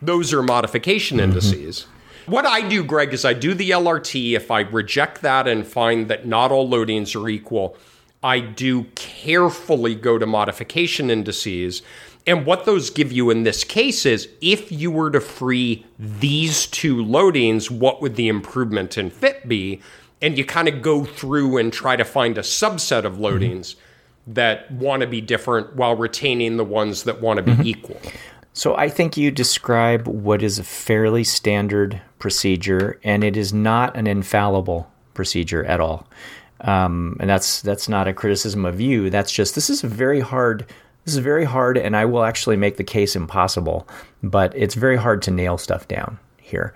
Those 0.01 0.33
are 0.33 0.45
modification 0.45 1.19
mm-hmm. 1.19 1.31
indices. 1.31 1.89
What 2.27 2.47
I 2.47 2.67
do, 2.67 2.83
Greg, 2.83 3.13
is 3.13 3.25
I 3.25 3.35
do 3.35 3.55
the 3.55 3.71
LRT. 3.71 4.33
If 4.33 4.51
I 4.51 4.61
reject 4.61 5.23
that 5.23 5.47
and 5.47 5.67
find 5.67 6.09
that 6.09 6.27
not 6.27 6.51
all 6.51 6.69
loadings 6.69 7.21
are 7.21 7.29
equal, 7.29 7.77
I 8.23 8.41
do 8.41 8.85
carefully 8.95 9.95
go 9.95 10.19
to 10.19 10.27
modification 10.27 11.11
indices 11.11 11.83
and 12.27 12.47
what 12.47 12.65
those 12.65 12.91
give 12.91 13.13
you 13.13 13.31
in 13.31 13.43
this 13.43 13.65
case 13.65 14.07
is 14.07 14.29
if 14.41 14.73
you 14.73 14.91
were 14.91 15.11
to 15.11 15.21
free 15.21 15.85
these 15.99 16.67
two 16.67 16.97
loadings, 16.97 17.71
what 17.71 18.01
would 18.01 18.17
the 18.17 18.29
improvement 18.29 18.97
in 18.97 19.11
fit 19.11 19.47
be? 19.47 19.81
And 20.23 20.39
you 20.39 20.45
kind 20.45 20.69
of 20.69 20.81
go 20.81 21.05
through 21.05 21.59
and 21.59 21.73
try 21.73 21.97
to 21.97 22.05
find 22.05 22.39
a 22.39 22.43
subset 22.43 23.05
of 23.05 23.17
loadings 23.17 23.75
mm-hmm. 23.75 24.33
that 24.35 24.71
want 24.71 25.03
to 25.03 25.07
be 25.07 25.21
different 25.21 25.77
while 25.77 25.97
retaining 25.97 26.57
the 26.57 26.65
ones 26.65 27.03
that 27.03 27.21
want 27.21 27.39
to 27.39 27.43
be 27.43 27.53
mm-hmm. 27.53 27.67
equal. 27.67 28.01
So 28.55 28.75
I 28.75 28.89
think 28.89 29.17
you 29.17 29.31
describe 29.31 30.07
what 30.09 30.43
is 30.43 30.59
a 30.59 30.65
fairly 30.65 31.25
standard 31.25 32.01
procedure, 32.25 32.99
and 33.05 33.23
it 33.23 33.37
is 33.37 33.53
not 33.53 33.95
an 33.99 34.07
infallible 34.07 34.91
procedure 35.13 35.63
at 35.67 35.79
all. 35.79 36.07
Um, 36.63 37.19
and 37.21 37.29
that's 37.29 37.61
that's 37.61 37.87
not 37.87 38.09
a 38.09 38.15
criticism 38.15 38.65
of 38.65 38.81
you. 38.81 39.11
That's 39.11 39.31
just 39.31 39.55
this 39.55 39.69
is 39.69 39.85
a 39.85 39.89
very 39.89 40.21
hard 40.21 40.65
this 41.05 41.13
is 41.13 41.19
very 41.19 41.45
hard, 41.45 41.77
and 41.77 41.95
I 41.95 42.07
will 42.07 42.25
actually 42.25 42.57
make 42.57 42.79
the 42.79 42.91
case 42.99 43.15
impossible, 43.15 43.87
but 44.23 44.57
it's 44.57 44.75
very 44.75 44.97
hard 44.97 45.21
to 45.25 45.31
nail 45.31 45.59
stuff 45.59 45.87
down 45.87 46.19
here. 46.39 46.73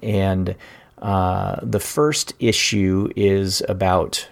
And 0.00 0.54
uh, 1.02 1.56
the 1.60 1.80
first 1.80 2.32
issue 2.38 3.10
is 3.16 3.64
about 3.68 4.28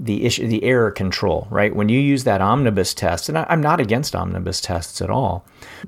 the 0.00 0.24
issue, 0.24 0.46
the 0.46 0.62
error 0.62 0.90
control, 0.90 1.48
right? 1.50 1.74
When 1.74 1.88
you 1.88 1.98
use 1.98 2.24
that 2.24 2.40
omnibus 2.40 2.94
test, 2.94 3.28
and 3.28 3.36
I, 3.36 3.46
am 3.48 3.60
not 3.60 3.80
against 3.80 4.14
omnibus 4.14 4.60
tests 4.60 5.00
at 5.02 5.10
all. 5.10 5.44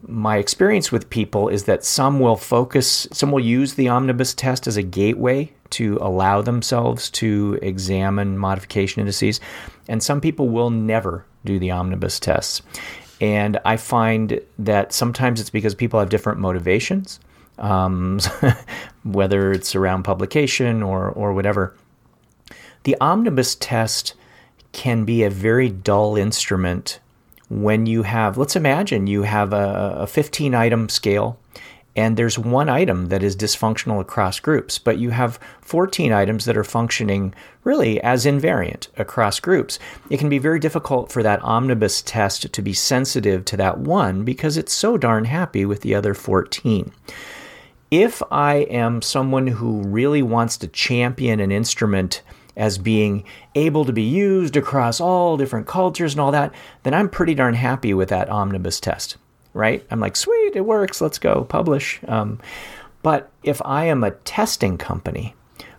My 0.06 0.38
experience 0.38 0.90
with 0.90 1.10
people 1.10 1.48
is 1.48 1.64
that 1.64 1.84
some 1.84 2.18
will 2.18 2.36
focus, 2.36 3.06
some 3.12 3.30
will 3.30 3.44
use 3.44 3.74
the 3.74 3.88
omnibus 3.88 4.34
test 4.34 4.66
as 4.66 4.76
a 4.76 4.82
gateway 4.82 5.52
to 5.70 5.98
allow 6.00 6.42
themselves 6.42 7.08
to 7.10 7.58
examine 7.62 8.36
modification 8.36 9.00
indices, 9.00 9.40
and 9.88 10.02
some 10.02 10.20
people 10.20 10.48
will 10.48 10.70
never 10.70 11.24
do 11.44 11.58
the 11.58 11.70
omnibus 11.70 12.18
tests. 12.18 12.62
And 13.20 13.58
I 13.64 13.76
find 13.76 14.40
that 14.58 14.92
sometimes 14.92 15.40
it's 15.40 15.50
because 15.50 15.74
people 15.74 16.00
have 16.00 16.08
different 16.08 16.40
motivations, 16.40 17.20
um, 17.58 18.18
whether 19.04 19.52
it's 19.52 19.76
around 19.76 20.02
publication 20.02 20.82
or, 20.82 21.10
or 21.10 21.32
whatever. 21.32 21.76
The 22.84 22.96
omnibus 23.00 23.54
test 23.56 24.14
can 24.72 25.04
be 25.04 25.22
a 25.22 25.30
very 25.30 25.68
dull 25.68 26.16
instrument 26.16 27.00
when 27.48 27.84
you 27.84 28.04
have, 28.04 28.38
let's 28.38 28.56
imagine 28.56 29.08
you 29.08 29.22
have 29.22 29.52
a, 29.52 29.96
a 29.98 30.06
15 30.06 30.54
item 30.54 30.88
scale 30.88 31.38
and 31.96 32.16
there's 32.16 32.38
one 32.38 32.68
item 32.68 33.06
that 33.06 33.22
is 33.22 33.36
dysfunctional 33.36 34.00
across 34.00 34.38
groups, 34.38 34.78
but 34.78 34.98
you 34.98 35.10
have 35.10 35.40
14 35.60 36.12
items 36.12 36.44
that 36.44 36.56
are 36.56 36.64
functioning 36.64 37.34
really 37.64 38.00
as 38.02 38.24
invariant 38.24 38.86
across 38.96 39.40
groups. 39.40 39.78
It 40.08 40.18
can 40.18 40.28
be 40.28 40.38
very 40.38 40.60
difficult 40.60 41.10
for 41.10 41.22
that 41.24 41.42
omnibus 41.42 42.02
test 42.02 42.52
to 42.52 42.62
be 42.62 42.72
sensitive 42.72 43.44
to 43.46 43.56
that 43.56 43.78
one 43.78 44.24
because 44.24 44.56
it's 44.56 44.72
so 44.72 44.96
darn 44.96 45.24
happy 45.24 45.64
with 45.64 45.80
the 45.80 45.94
other 45.94 46.14
14. 46.14 46.92
If 47.90 48.22
I 48.30 48.58
am 48.70 49.02
someone 49.02 49.48
who 49.48 49.82
really 49.82 50.22
wants 50.22 50.56
to 50.58 50.68
champion 50.68 51.40
an 51.40 51.50
instrument 51.50 52.22
as 52.60 52.78
being 52.78 53.24
able 53.56 53.84
to 53.84 53.92
be 53.92 54.02
used 54.02 54.56
across 54.56 55.00
all 55.00 55.36
different 55.36 55.66
cultures 55.66 56.12
and 56.12 56.20
all 56.20 56.30
that, 56.30 56.54
then 56.84 56.94
I'm 56.94 57.08
pretty 57.08 57.34
darn 57.34 57.54
happy 57.54 57.92
with 57.94 58.10
that 58.10 58.28
omnibus 58.28 58.78
test 58.78 59.16
right? 59.52 59.84
I'm 59.90 60.00
like, 60.00 60.16
sweet, 60.16 60.54
it 60.54 60.64
works. 60.64 61.00
Let's 61.00 61.18
go 61.18 61.44
publish. 61.44 62.00
Um, 62.06 62.40
but 63.02 63.30
if 63.42 63.60
I 63.64 63.86
am 63.86 64.04
a 64.04 64.10
testing 64.10 64.78
company 64.78 65.34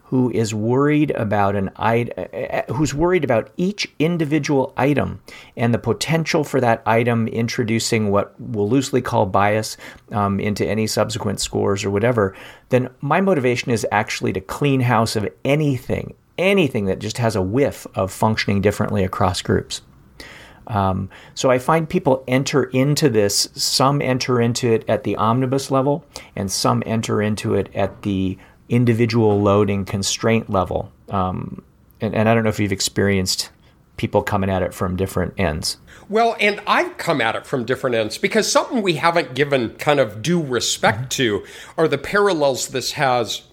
who 0.06 0.30
is 0.32 0.54
worried 0.54 1.12
about 1.12 1.56
an 1.56 1.70
item, 1.78 2.28
who's 2.76 2.94
worried 2.94 3.24
about 3.24 3.50
each 3.56 3.90
individual 3.98 4.74
item 4.76 5.22
and 5.56 5.74
the 5.74 5.80
potential 5.80 6.44
for 6.44 6.60
that 6.60 6.84
item 6.86 7.30
introducing 7.30 8.12
what 8.12 8.36
we'll 8.38 8.68
loosely 8.68 9.02
call 9.02 9.26
bias 9.26 9.78
um, 10.12 10.38
into 10.38 10.68
any 10.68 10.86
subsequent 10.86 11.40
scores 11.40 11.86
or 11.86 11.92
whatever, 11.92 12.36
then 12.70 12.90
my 13.00 13.22
motivation 13.22 13.72
is 13.72 13.88
actually 13.90 14.34
to 14.34 14.42
clean 14.42 14.82
house 14.82 15.16
of 15.16 15.30
anything, 15.46 16.14
anything 16.42 16.86
that 16.86 17.00
just 17.00 17.18
has 17.20 17.36
a 17.36 17.42
whiff 17.42 17.88
of 17.96 18.12
functioning 18.12 18.62
differently 18.62 19.04
across 19.04 19.42
groups. 19.42 19.82
Um, 20.68 21.10
so 21.34 21.52
I 21.52 21.60
find 21.60 21.90
people 21.90 22.24
enter 22.28 22.64
into 22.66 23.10
this, 23.10 23.50
some 23.54 24.02
enter 24.02 24.40
into 24.40 24.72
it 24.72 24.86
at 24.88 25.04
the 25.04 25.16
omnibus 25.16 25.72
level, 25.72 26.06
and 26.36 26.52
some 26.52 26.84
enter 26.86 27.22
into 27.22 27.56
it 27.56 27.70
at 27.76 28.04
the 28.04 28.38
individual 28.70 29.42
loading 29.42 29.86
constraint 29.86 30.50
level. 30.50 30.92
Um, 31.10 31.64
and, 32.00 32.16
and 32.16 32.30
I 32.30 32.34
don't 32.34 32.44
know 32.44 32.50
if 32.50 32.60
you've 32.60 32.72
experienced 32.72 33.50
people 33.98 34.24
coming 34.24 34.50
at 34.50 34.64
it 34.64 34.74
from 34.74 34.96
different 34.96 35.34
ends. 35.38 35.78
Well, 36.10 36.36
and 36.40 36.62
I've 36.66 36.98
come 36.98 37.22
at 37.22 37.36
it 37.36 37.46
from 37.46 37.66
different 37.66 37.96
ends 37.96 38.18
because 38.18 38.52
something 38.52 38.82
we 38.82 38.94
haven't 38.94 39.36
given 39.36 39.76
kind 39.76 40.00
of 40.00 40.22
due 40.22 40.42
respect 40.42 41.00
mm-hmm. 41.00 41.08
to 41.10 41.46
are 41.78 41.88
the 41.88 41.98
parallels 41.98 42.70
this 42.70 42.94
has 42.94 43.44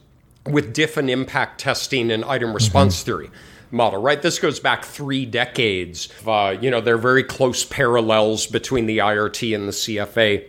with 0.47 0.72
DIF 0.72 0.97
and 0.97 1.11
impact 1.11 1.61
testing 1.61 2.11
and 2.11 2.24
item 2.24 2.53
response 2.55 2.97
mm-hmm. 2.97 3.05
theory 3.05 3.30
model, 3.70 4.01
right? 4.01 4.22
This 4.22 4.39
goes 4.39 4.61
back 4.61 4.84
three 4.84 5.26
decades. 5.26 6.09
Uh, 6.26 6.57
you 6.61 6.70
know, 6.70 6.80
there 6.80 6.95
are 6.95 6.99
very 6.99 7.24
close 7.24 7.64
parallels 7.64 8.47
between 8.47 8.86
the 8.86 8.99
IRT 8.99 9.55
and 9.55 9.68
the 9.68 9.72
CFA. 9.72 10.45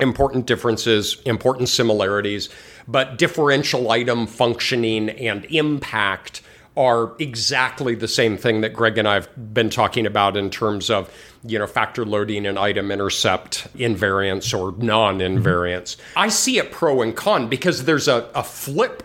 important 0.00 0.46
differences, 0.46 1.20
important 1.26 1.68
similarities, 1.68 2.48
but 2.88 3.18
differential 3.18 3.90
item 3.90 4.26
functioning 4.26 5.10
and 5.10 5.44
impact 5.46 6.40
are 6.76 7.12
exactly 7.18 7.94
the 7.94 8.08
same 8.08 8.38
thing 8.38 8.62
that 8.62 8.72
Greg 8.72 8.96
and 8.96 9.06
I 9.06 9.14
have 9.14 9.28
been 9.52 9.68
talking 9.68 10.06
about 10.06 10.38
in 10.38 10.48
terms 10.48 10.88
of, 10.88 11.12
you 11.44 11.58
know, 11.58 11.66
factor 11.66 12.06
loading 12.06 12.46
and 12.46 12.58
item 12.58 12.90
intercept 12.90 13.68
invariance 13.76 14.58
or 14.58 14.74
non-invariance. 14.82 15.96
Mm-hmm. 15.96 16.18
I 16.18 16.28
see 16.28 16.56
it 16.56 16.72
pro 16.72 17.02
and 17.02 17.14
con 17.14 17.48
because 17.48 17.84
there's 17.84 18.08
a, 18.08 18.30
a 18.34 18.42
flip 18.42 19.02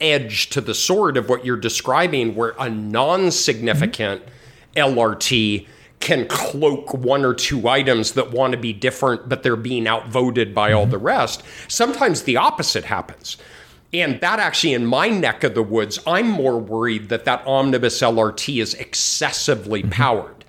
edge 0.00 0.50
to 0.50 0.60
the 0.60 0.74
sword 0.74 1.16
of 1.16 1.28
what 1.28 1.44
you're 1.44 1.56
describing 1.56 2.34
where 2.34 2.54
a 2.58 2.70
non-significant 2.70 4.22
mm-hmm. 4.22 4.98
LRT 4.98 5.66
can 6.00 6.26
cloak 6.28 6.94
one 6.94 7.24
or 7.24 7.34
two 7.34 7.68
items 7.68 8.12
that 8.12 8.30
want 8.30 8.52
to 8.52 8.58
be 8.58 8.72
different, 8.72 9.28
but 9.28 9.42
they're 9.42 9.56
being 9.56 9.86
outvoted 9.86 10.54
by 10.54 10.72
all 10.72 10.82
mm-hmm. 10.82 10.92
the 10.92 10.98
rest. 10.98 11.42
Sometimes 11.68 12.22
the 12.22 12.36
opposite 12.36 12.84
happens. 12.84 13.36
And 13.92 14.20
that 14.20 14.38
actually, 14.38 14.74
in 14.74 14.84
my 14.84 15.08
neck 15.08 15.44
of 15.44 15.54
the 15.54 15.62
woods, 15.62 15.98
I'm 16.06 16.28
more 16.28 16.58
worried 16.58 17.08
that 17.08 17.24
that 17.24 17.46
omnibus 17.46 18.00
LRT 18.00 18.60
is 18.60 18.74
excessively 18.74 19.80
mm-hmm. 19.80 19.90
powered. 19.90 20.44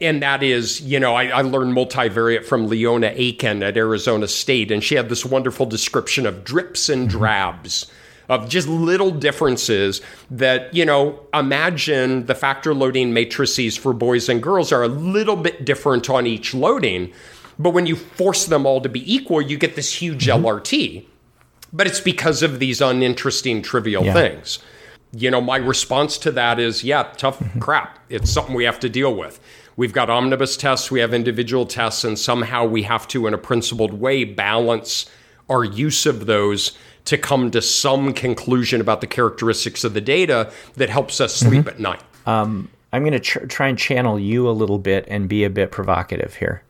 And 0.00 0.22
that 0.22 0.42
is, 0.42 0.82
you 0.82 1.00
know, 1.00 1.14
I, 1.14 1.28
I 1.28 1.40
learned 1.40 1.74
multivariate 1.74 2.44
from 2.44 2.68
Leona 2.68 3.12
Aiken 3.14 3.62
at 3.62 3.76
Arizona 3.76 4.28
State, 4.28 4.70
and 4.70 4.84
she 4.84 4.94
had 4.94 5.08
this 5.08 5.24
wonderful 5.24 5.66
description 5.66 6.26
of 6.26 6.44
drips 6.44 6.88
and 6.88 7.08
mm-hmm. 7.08 7.18
drabs 7.18 7.90
of 8.28 8.48
just 8.48 8.68
little 8.68 9.10
differences 9.10 10.00
that, 10.30 10.72
you 10.74 10.84
know, 10.84 11.20
imagine 11.32 12.26
the 12.26 12.34
factor 12.34 12.74
loading 12.74 13.12
matrices 13.12 13.76
for 13.76 13.92
boys 13.92 14.28
and 14.28 14.42
girls 14.42 14.72
are 14.72 14.82
a 14.82 14.88
little 14.88 15.36
bit 15.36 15.64
different 15.64 16.10
on 16.10 16.26
each 16.26 16.54
loading. 16.54 17.12
But 17.58 17.70
when 17.70 17.86
you 17.86 17.96
force 17.96 18.46
them 18.46 18.66
all 18.66 18.80
to 18.80 18.88
be 18.88 19.12
equal, 19.12 19.40
you 19.40 19.56
get 19.56 19.76
this 19.76 20.00
huge 20.00 20.26
mm-hmm. 20.26 20.44
LRT. 20.44 21.06
But 21.72 21.86
it's 21.86 22.00
because 22.00 22.42
of 22.42 22.58
these 22.58 22.80
uninteresting, 22.80 23.62
trivial 23.62 24.04
yeah. 24.04 24.12
things. 24.12 24.58
You 25.12 25.30
know, 25.30 25.40
my 25.40 25.56
response 25.56 26.18
to 26.18 26.32
that 26.32 26.58
is, 26.58 26.84
yeah, 26.84 27.04
tough 27.16 27.38
mm-hmm. 27.38 27.60
crap. 27.60 27.98
It's 28.08 28.30
something 28.30 28.54
we 28.54 28.64
have 28.64 28.80
to 28.80 28.88
deal 28.88 29.14
with. 29.14 29.40
We've 29.76 29.92
got 29.92 30.08
omnibus 30.08 30.56
tests, 30.56 30.90
we 30.90 31.00
have 31.00 31.12
individual 31.12 31.66
tests, 31.66 32.02
and 32.02 32.18
somehow 32.18 32.64
we 32.64 32.82
have 32.84 33.06
to, 33.08 33.26
in 33.26 33.34
a 33.34 33.38
principled 33.38 33.92
way, 33.92 34.24
balance 34.24 35.10
our 35.50 35.64
use 35.64 36.06
of 36.06 36.26
those 36.26 36.76
to 37.06 37.16
come 37.16 37.50
to 37.52 37.62
some 37.62 38.12
conclusion 38.12 38.80
about 38.80 39.00
the 39.00 39.06
characteristics 39.06 39.84
of 39.84 39.94
the 39.94 40.00
data 40.00 40.52
that 40.74 40.90
helps 40.90 41.20
us 41.20 41.34
sleep 41.34 41.60
mm-hmm. 41.60 41.68
at 41.68 41.80
night. 41.80 42.02
Um, 42.26 42.68
I'm 42.92 43.02
going 43.02 43.12
to 43.12 43.20
tr- 43.20 43.46
try 43.46 43.68
and 43.68 43.78
channel 43.78 44.18
you 44.18 44.48
a 44.48 44.52
little 44.52 44.78
bit 44.78 45.04
and 45.08 45.28
be 45.28 45.44
a 45.44 45.50
bit 45.50 45.70
provocative 45.70 46.34
here. 46.34 46.62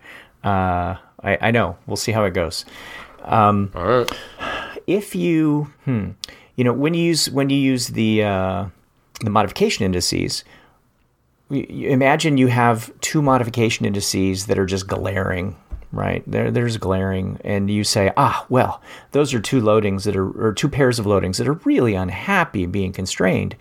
Uh, 0.44 0.96
I, 1.22 1.38
I, 1.40 1.50
know. 1.50 1.76
We'll 1.86 1.96
see 1.96 2.12
how 2.12 2.24
it 2.24 2.34
goes. 2.34 2.64
Um, 3.24 3.72
All 3.74 3.86
right. 3.86 4.10
If 4.86 5.14
you, 5.14 5.72
hmm, 5.84 6.10
you 6.54 6.64
know, 6.64 6.72
when 6.72 6.94
you 6.94 7.02
use 7.02 7.28
when 7.30 7.50
you 7.50 7.58
use 7.58 7.88
the 7.88 8.22
uh, 8.22 8.66
the 9.20 9.30
modification 9.30 9.84
indices, 9.84 10.44
you 11.50 11.88
imagine 11.88 12.38
you 12.38 12.46
have 12.48 12.92
two 13.00 13.22
modification 13.22 13.86
indices 13.86 14.46
that 14.46 14.58
are 14.58 14.66
just 14.66 14.86
glaring 14.86 15.56
right? 15.92 16.22
There, 16.26 16.50
there's 16.50 16.76
glaring, 16.76 17.40
and 17.44 17.70
you 17.70 17.84
say, 17.84 18.12
ah, 18.16 18.44
well, 18.48 18.82
those 19.12 19.32
are 19.34 19.40
two 19.40 19.60
loadings 19.60 20.04
that 20.04 20.16
are, 20.16 20.48
or 20.48 20.52
two 20.52 20.68
pairs 20.68 20.98
of 20.98 21.06
loadings 21.06 21.38
that 21.38 21.48
are 21.48 21.60
really 21.64 21.94
unhappy 21.94 22.66
being 22.66 22.92
constrained, 22.92 23.56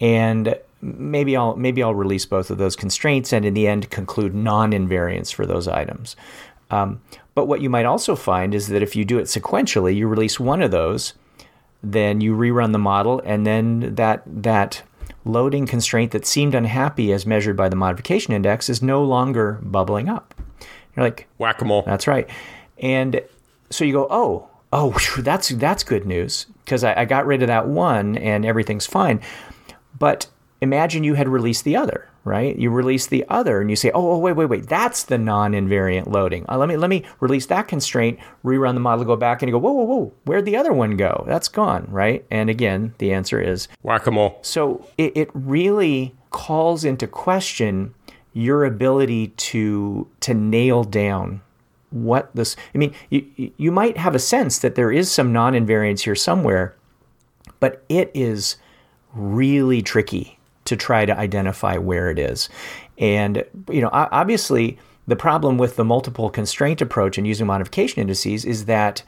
and 0.00 0.56
maybe 0.80 1.36
I'll 1.36 1.56
maybe 1.56 1.82
I'll 1.82 1.94
release 1.94 2.26
both 2.26 2.50
of 2.50 2.58
those 2.58 2.76
constraints, 2.76 3.32
and 3.32 3.44
in 3.44 3.54
the 3.54 3.68
end 3.68 3.90
conclude 3.90 4.34
non-invariance 4.34 5.32
for 5.32 5.46
those 5.46 5.68
items. 5.68 6.16
Um, 6.70 7.00
but 7.34 7.46
what 7.46 7.60
you 7.60 7.70
might 7.70 7.84
also 7.86 8.16
find 8.16 8.54
is 8.54 8.68
that 8.68 8.82
if 8.82 8.96
you 8.96 9.04
do 9.04 9.18
it 9.18 9.24
sequentially, 9.24 9.94
you 9.94 10.08
release 10.08 10.40
one 10.40 10.62
of 10.62 10.70
those, 10.70 11.14
then 11.82 12.20
you 12.20 12.34
rerun 12.34 12.72
the 12.72 12.78
model, 12.78 13.20
and 13.24 13.46
then 13.46 13.94
that 13.94 14.22
that 14.26 14.82
loading 15.24 15.66
constraint 15.66 16.10
that 16.10 16.26
seemed 16.26 16.54
unhappy 16.54 17.12
as 17.12 17.26
measured 17.26 17.56
by 17.56 17.68
the 17.68 17.76
modification 17.76 18.32
index 18.32 18.68
is 18.68 18.82
no 18.82 19.04
longer 19.04 19.60
bubbling 19.62 20.08
up. 20.08 20.34
You're 20.96 21.04
like 21.04 21.28
whack 21.38 21.60
a 21.60 21.64
mole. 21.64 21.82
That's 21.86 22.06
right. 22.06 22.28
And 22.78 23.22
so 23.70 23.84
you 23.84 23.92
go, 23.92 24.06
oh, 24.10 24.48
oh, 24.72 24.96
that's 25.18 25.50
that's 25.50 25.84
good 25.84 26.06
news 26.06 26.46
because 26.64 26.84
I, 26.84 27.02
I 27.02 27.04
got 27.04 27.26
rid 27.26 27.42
of 27.42 27.48
that 27.48 27.68
one 27.68 28.16
and 28.16 28.44
everything's 28.44 28.86
fine. 28.86 29.20
But 29.98 30.26
imagine 30.60 31.04
you 31.04 31.14
had 31.14 31.28
released 31.28 31.64
the 31.64 31.76
other, 31.76 32.08
right? 32.24 32.56
You 32.56 32.70
release 32.70 33.06
the 33.06 33.24
other 33.28 33.60
and 33.60 33.68
you 33.68 33.76
say, 33.76 33.90
oh, 33.90 34.12
oh 34.12 34.18
wait, 34.18 34.32
wait, 34.32 34.46
wait, 34.46 34.68
that's 34.68 35.04
the 35.04 35.18
non-invariant 35.18 36.06
loading. 36.06 36.44
Uh, 36.48 36.56
let 36.58 36.68
me 36.68 36.76
let 36.76 36.90
me 36.90 37.04
release 37.20 37.46
that 37.46 37.68
constraint, 37.68 38.18
rerun 38.44 38.74
the 38.74 38.80
model, 38.80 39.04
go 39.04 39.16
back 39.16 39.42
and 39.42 39.48
you 39.48 39.52
go, 39.52 39.58
whoa, 39.58 39.72
whoa, 39.72 39.84
whoa, 39.84 40.12
where'd 40.24 40.44
the 40.44 40.56
other 40.56 40.72
one 40.72 40.96
go? 40.96 41.24
That's 41.26 41.48
gone, 41.48 41.86
right? 41.90 42.24
And 42.30 42.48
again, 42.48 42.94
the 42.98 43.12
answer 43.12 43.40
is 43.40 43.68
whack-a-mole. 43.82 44.38
So 44.42 44.86
it, 44.96 45.16
it 45.16 45.30
really 45.34 46.14
calls 46.30 46.84
into 46.84 47.06
question 47.06 47.94
your 48.32 48.64
ability 48.64 49.28
to 49.28 50.08
to 50.20 50.34
nail 50.34 50.84
down 50.84 51.40
what 51.90 52.34
this 52.34 52.56
I 52.74 52.78
mean 52.78 52.94
you 53.10 53.52
you 53.56 53.70
might 53.70 53.96
have 53.98 54.14
a 54.14 54.18
sense 54.18 54.58
that 54.60 54.74
there 54.74 54.90
is 54.90 55.10
some 55.10 55.32
non-invariance 55.32 56.00
here 56.00 56.14
somewhere 56.14 56.74
but 57.60 57.84
it 57.88 58.10
is 58.14 58.56
really 59.14 59.82
tricky 59.82 60.38
to 60.64 60.76
try 60.76 61.04
to 61.04 61.16
identify 61.16 61.76
where 61.76 62.10
it 62.10 62.18
is. 62.18 62.48
And 62.98 63.44
you 63.70 63.80
know 63.80 63.90
obviously 63.92 64.78
the 65.06 65.16
problem 65.16 65.58
with 65.58 65.76
the 65.76 65.84
multiple 65.84 66.30
constraint 66.30 66.80
approach 66.80 67.18
and 67.18 67.26
using 67.26 67.46
modification 67.46 68.00
indices 68.00 68.44
is 68.44 68.64
that 68.66 69.02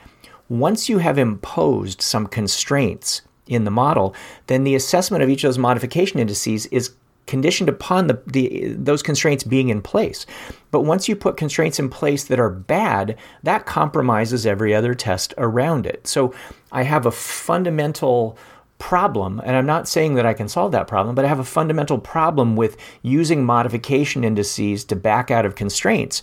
once 0.48 0.88
you 0.88 0.98
have 0.98 1.18
imposed 1.18 2.02
some 2.02 2.26
constraints 2.26 3.22
in 3.46 3.64
the 3.64 3.70
model, 3.70 4.14
then 4.46 4.64
the 4.64 4.74
assessment 4.74 5.22
of 5.22 5.30
each 5.30 5.44
of 5.44 5.48
those 5.48 5.58
modification 5.58 6.18
indices 6.18 6.66
is 6.66 6.94
conditioned 7.26 7.68
upon 7.68 8.06
the, 8.06 8.20
the 8.26 8.74
those 8.76 9.02
constraints 9.02 9.44
being 9.44 9.68
in 9.68 9.80
place. 9.80 10.26
But 10.70 10.82
once 10.82 11.08
you 11.08 11.16
put 11.16 11.36
constraints 11.36 11.78
in 11.78 11.88
place 11.88 12.24
that 12.24 12.40
are 12.40 12.50
bad, 12.50 13.16
that 13.42 13.66
compromises 13.66 14.46
every 14.46 14.74
other 14.74 14.94
test 14.94 15.34
around 15.38 15.86
it. 15.86 16.06
So 16.06 16.34
I 16.72 16.82
have 16.82 17.06
a 17.06 17.10
fundamental 17.10 18.36
problem, 18.78 19.40
and 19.44 19.56
I'm 19.56 19.66
not 19.66 19.88
saying 19.88 20.14
that 20.14 20.26
I 20.26 20.34
can 20.34 20.48
solve 20.48 20.72
that 20.72 20.88
problem, 20.88 21.14
but 21.14 21.24
I 21.24 21.28
have 21.28 21.38
a 21.38 21.44
fundamental 21.44 21.98
problem 21.98 22.56
with 22.56 22.76
using 23.02 23.44
modification 23.44 24.24
indices 24.24 24.84
to 24.86 24.96
back 24.96 25.30
out 25.30 25.46
of 25.46 25.54
constraints. 25.54 26.22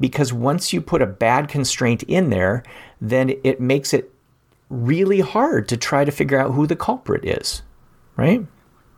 Because 0.00 0.32
once 0.32 0.72
you 0.72 0.80
put 0.80 1.00
a 1.00 1.06
bad 1.06 1.48
constraint 1.48 2.02
in 2.04 2.30
there, 2.30 2.64
then 3.00 3.30
it 3.44 3.60
makes 3.60 3.94
it 3.94 4.12
really 4.68 5.20
hard 5.20 5.68
to 5.68 5.76
try 5.76 6.04
to 6.04 6.10
figure 6.10 6.38
out 6.38 6.52
who 6.52 6.66
the 6.66 6.74
culprit 6.74 7.24
is, 7.24 7.62
right? 8.16 8.44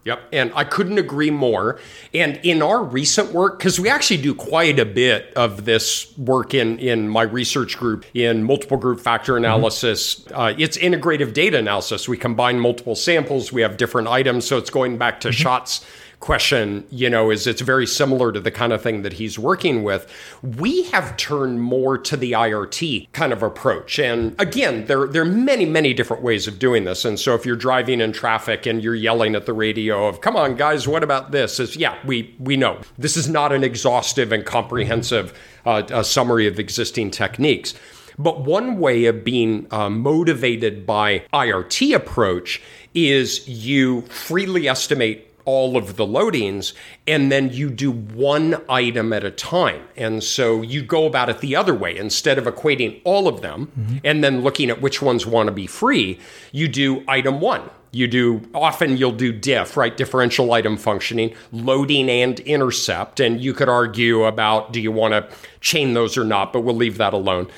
Yep. 0.04 0.28
And 0.32 0.52
I 0.54 0.64
couldn't 0.64 0.98
agree 0.98 1.30
more. 1.30 1.80
And 2.12 2.38
in 2.42 2.60
our 2.60 2.82
recent 2.82 3.32
work, 3.32 3.58
because 3.58 3.80
we 3.80 3.88
actually 3.88 4.20
do 4.20 4.34
quite 4.34 4.78
a 4.78 4.84
bit 4.84 5.32
of 5.34 5.64
this 5.64 6.16
work 6.18 6.52
in, 6.52 6.78
in 6.78 7.08
my 7.08 7.22
research 7.22 7.78
group 7.78 8.04
in 8.12 8.44
multiple 8.44 8.76
group 8.76 9.00
factor 9.00 9.32
mm-hmm. 9.32 9.44
analysis, 9.44 10.20
mm-hmm. 10.20 10.34
uh, 10.38 10.54
it's 10.58 10.76
integrative 10.76 11.32
data 11.32 11.58
analysis. 11.58 12.06
We 12.06 12.18
combine 12.18 12.60
multiple 12.60 12.94
samples, 12.94 13.52
we 13.52 13.62
have 13.62 13.78
different 13.78 14.08
items. 14.08 14.46
So 14.46 14.58
it's 14.58 14.70
going 14.70 14.98
back 14.98 15.20
to 15.20 15.28
mm-hmm. 15.28 15.42
Schat's 15.42 15.86
question, 16.20 16.86
you 16.90 17.10
know, 17.10 17.30
is 17.30 17.46
it's 17.46 17.60
very 17.60 17.86
similar 17.86 18.32
to 18.32 18.40
the 18.40 18.50
kind 18.50 18.72
of 18.72 18.82
thing 18.82 19.02
that 19.02 19.14
he's 19.14 19.38
working 19.38 19.82
with. 19.82 20.10
We 20.42 20.84
have 20.84 21.16
turned 21.16 21.62
more 21.62 21.98
to 21.98 22.16
the 22.16 22.32
IRT 22.32 23.12
kind 23.12 23.32
of 23.32 23.42
approach. 23.42 23.98
And 23.98 24.34
again, 24.40 24.86
there, 24.86 25.06
there 25.06 25.22
are 25.22 25.26
many, 25.26 25.66
many 25.66 25.92
different 25.92 26.22
ways 26.22 26.46
of 26.46 26.58
doing 26.58 26.84
this. 26.84 27.04
And 27.04 27.18
so 27.18 27.34
if 27.34 27.44
you're 27.44 27.56
driving 27.56 28.00
in 28.00 28.12
traffic 28.12 28.66
and 28.66 28.82
you're 28.82 28.94
yelling 28.94 29.34
at 29.34 29.46
the 29.46 29.52
radio 29.52 30.06
of, 30.06 30.20
come 30.20 30.36
on, 30.36 30.56
guys, 30.56 30.88
what 30.88 31.02
about 31.02 31.30
this? 31.30 31.60
Is 31.60 31.76
yeah, 31.76 31.96
we, 32.04 32.34
we 32.38 32.56
know 32.56 32.80
this 32.98 33.16
is 33.16 33.28
not 33.28 33.52
an 33.52 33.64
exhaustive 33.64 34.32
and 34.32 34.44
comprehensive 34.44 35.38
uh, 35.66 36.02
summary 36.02 36.46
of 36.46 36.58
existing 36.58 37.10
techniques. 37.10 37.74
But 38.18 38.42
one 38.42 38.78
way 38.78 39.06
of 39.06 39.24
being 39.24 39.66
uh, 39.70 39.90
motivated 39.90 40.86
by 40.86 41.24
IRT 41.32 41.94
approach 41.94 42.62
is 42.94 43.46
you 43.48 44.02
freely 44.02 44.68
estimate 44.68 45.33
all 45.44 45.76
of 45.76 45.96
the 45.96 46.06
loadings 46.06 46.72
and 47.06 47.30
then 47.30 47.50
you 47.50 47.70
do 47.70 47.90
one 47.90 48.62
item 48.68 49.12
at 49.12 49.24
a 49.24 49.30
time. 49.30 49.82
And 49.96 50.22
so 50.22 50.62
you 50.62 50.82
go 50.82 51.06
about 51.06 51.28
it 51.28 51.38
the 51.38 51.56
other 51.56 51.74
way. 51.74 51.96
Instead 51.96 52.38
of 52.38 52.44
equating 52.44 53.00
all 53.04 53.28
of 53.28 53.40
them 53.40 53.70
mm-hmm. 53.78 53.96
and 54.04 54.24
then 54.24 54.42
looking 54.42 54.70
at 54.70 54.80
which 54.80 55.02
ones 55.02 55.26
want 55.26 55.48
to 55.48 55.52
be 55.52 55.66
free, 55.66 56.18
you 56.52 56.68
do 56.68 57.04
item 57.08 57.40
one. 57.40 57.70
You 57.94 58.08
do 58.08 58.42
often 58.54 58.96
you'll 58.96 59.12
do 59.12 59.32
DIF, 59.32 59.76
right? 59.76 59.96
Differential 59.96 60.52
item 60.52 60.76
functioning, 60.76 61.32
loading 61.52 62.10
and 62.10 62.40
intercept. 62.40 63.20
And 63.20 63.40
you 63.40 63.54
could 63.54 63.68
argue 63.68 64.24
about 64.24 64.72
do 64.72 64.80
you 64.80 64.90
want 64.90 65.12
to 65.12 65.28
chain 65.60 65.94
those 65.94 66.18
or 66.18 66.24
not, 66.24 66.52
but 66.52 66.62
we'll 66.62 66.74
leave 66.74 66.98
that 66.98 67.14
alone 67.14 67.48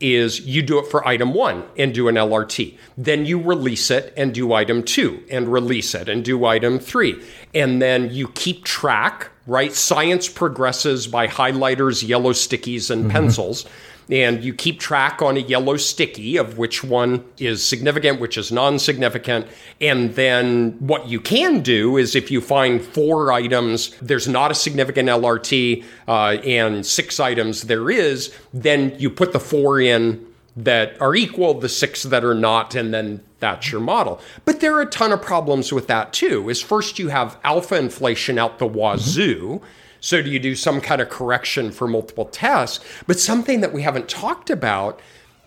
is 0.00 0.40
you 0.40 0.62
do 0.62 0.78
it 0.78 0.86
for 0.90 1.06
item 1.06 1.32
one 1.34 1.64
and 1.76 1.94
do 1.94 2.08
an 2.08 2.16
LRT. 2.16 2.76
Then 2.96 3.26
you 3.26 3.40
release 3.40 3.90
it 3.90 4.12
and 4.16 4.34
do 4.34 4.52
item 4.52 4.82
two 4.82 5.22
and 5.30 5.48
release 5.48 5.94
it 5.94 6.08
and 6.08 6.24
do 6.24 6.44
item 6.44 6.78
three. 6.78 7.22
And 7.54 7.80
then 7.80 8.10
you 8.12 8.28
keep 8.28 8.64
track, 8.64 9.30
right? 9.46 9.72
Science 9.72 10.28
progresses 10.28 11.06
by 11.06 11.28
highlighters, 11.28 12.06
yellow 12.06 12.32
stickies, 12.32 12.90
and 12.90 13.02
mm-hmm. 13.02 13.10
pencils. 13.10 13.66
And 14.10 14.44
you 14.44 14.54
keep 14.54 14.78
track 14.78 15.20
on 15.20 15.36
a 15.36 15.40
yellow 15.40 15.76
sticky 15.76 16.36
of 16.36 16.58
which 16.58 16.84
one 16.84 17.24
is 17.38 17.66
significant, 17.66 18.20
which 18.20 18.38
is 18.38 18.52
non 18.52 18.78
significant. 18.78 19.46
And 19.80 20.14
then 20.14 20.72
what 20.78 21.08
you 21.08 21.20
can 21.20 21.60
do 21.60 21.96
is 21.96 22.14
if 22.14 22.30
you 22.30 22.40
find 22.40 22.80
four 22.80 23.32
items, 23.32 23.96
there's 24.00 24.28
not 24.28 24.50
a 24.50 24.54
significant 24.54 25.08
LRT, 25.08 25.84
uh, 26.06 26.38
and 26.44 26.86
six 26.86 27.18
items 27.18 27.62
there 27.62 27.90
is, 27.90 28.34
then 28.54 28.94
you 28.98 29.10
put 29.10 29.32
the 29.32 29.40
four 29.40 29.80
in 29.80 30.24
that 30.56 31.00
are 31.00 31.14
equal, 31.14 31.54
the 31.54 31.68
six 31.68 32.04
that 32.04 32.24
are 32.24 32.34
not, 32.34 32.74
and 32.74 32.94
then 32.94 33.22
that's 33.40 33.70
your 33.70 33.80
model. 33.80 34.20
But 34.44 34.60
there 34.60 34.74
are 34.74 34.82
a 34.82 34.86
ton 34.86 35.12
of 35.12 35.20
problems 35.20 35.72
with 35.72 35.86
that 35.88 36.12
too. 36.12 36.48
Is 36.48 36.62
first 36.62 36.98
you 36.98 37.08
have 37.08 37.38
alpha 37.44 37.76
inflation 37.76 38.38
out 38.38 38.58
the 38.58 38.66
wazoo. 38.66 39.60
So 40.06 40.22
do 40.22 40.30
you 40.30 40.38
do 40.38 40.54
some 40.54 40.80
kind 40.80 41.00
of 41.00 41.08
correction 41.08 41.72
for 41.72 41.88
multiple 41.88 42.26
tests? 42.26 42.78
But 43.08 43.18
something 43.18 43.60
that 43.60 43.72
we 43.72 43.82
haven't 43.82 44.08
talked 44.08 44.50
about 44.50 45.00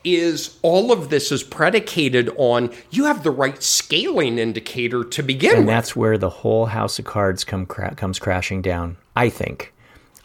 is 0.03 0.59
all 0.63 0.91
of 0.91 1.09
this 1.09 1.31
is 1.31 1.43
predicated 1.43 2.29
on 2.35 2.69
you 2.91 3.05
have 3.05 3.23
the 3.23 3.31
right 3.31 3.63
scaling 3.63 4.37
indicator 4.37 5.05
to 5.05 5.23
begin 5.23 5.51
with. 5.51 5.57
and 5.59 5.65
with. 5.65 5.73
that's 5.73 5.95
where 5.95 6.17
the 6.17 6.29
whole 6.29 6.65
house 6.65 6.99
of 6.99 7.05
cards 7.05 7.45
come 7.45 7.65
cra- 7.65 7.95
comes 7.95 8.19
crashing 8.19 8.61
down. 8.61 8.97
I 9.15 9.29
think, 9.29 9.73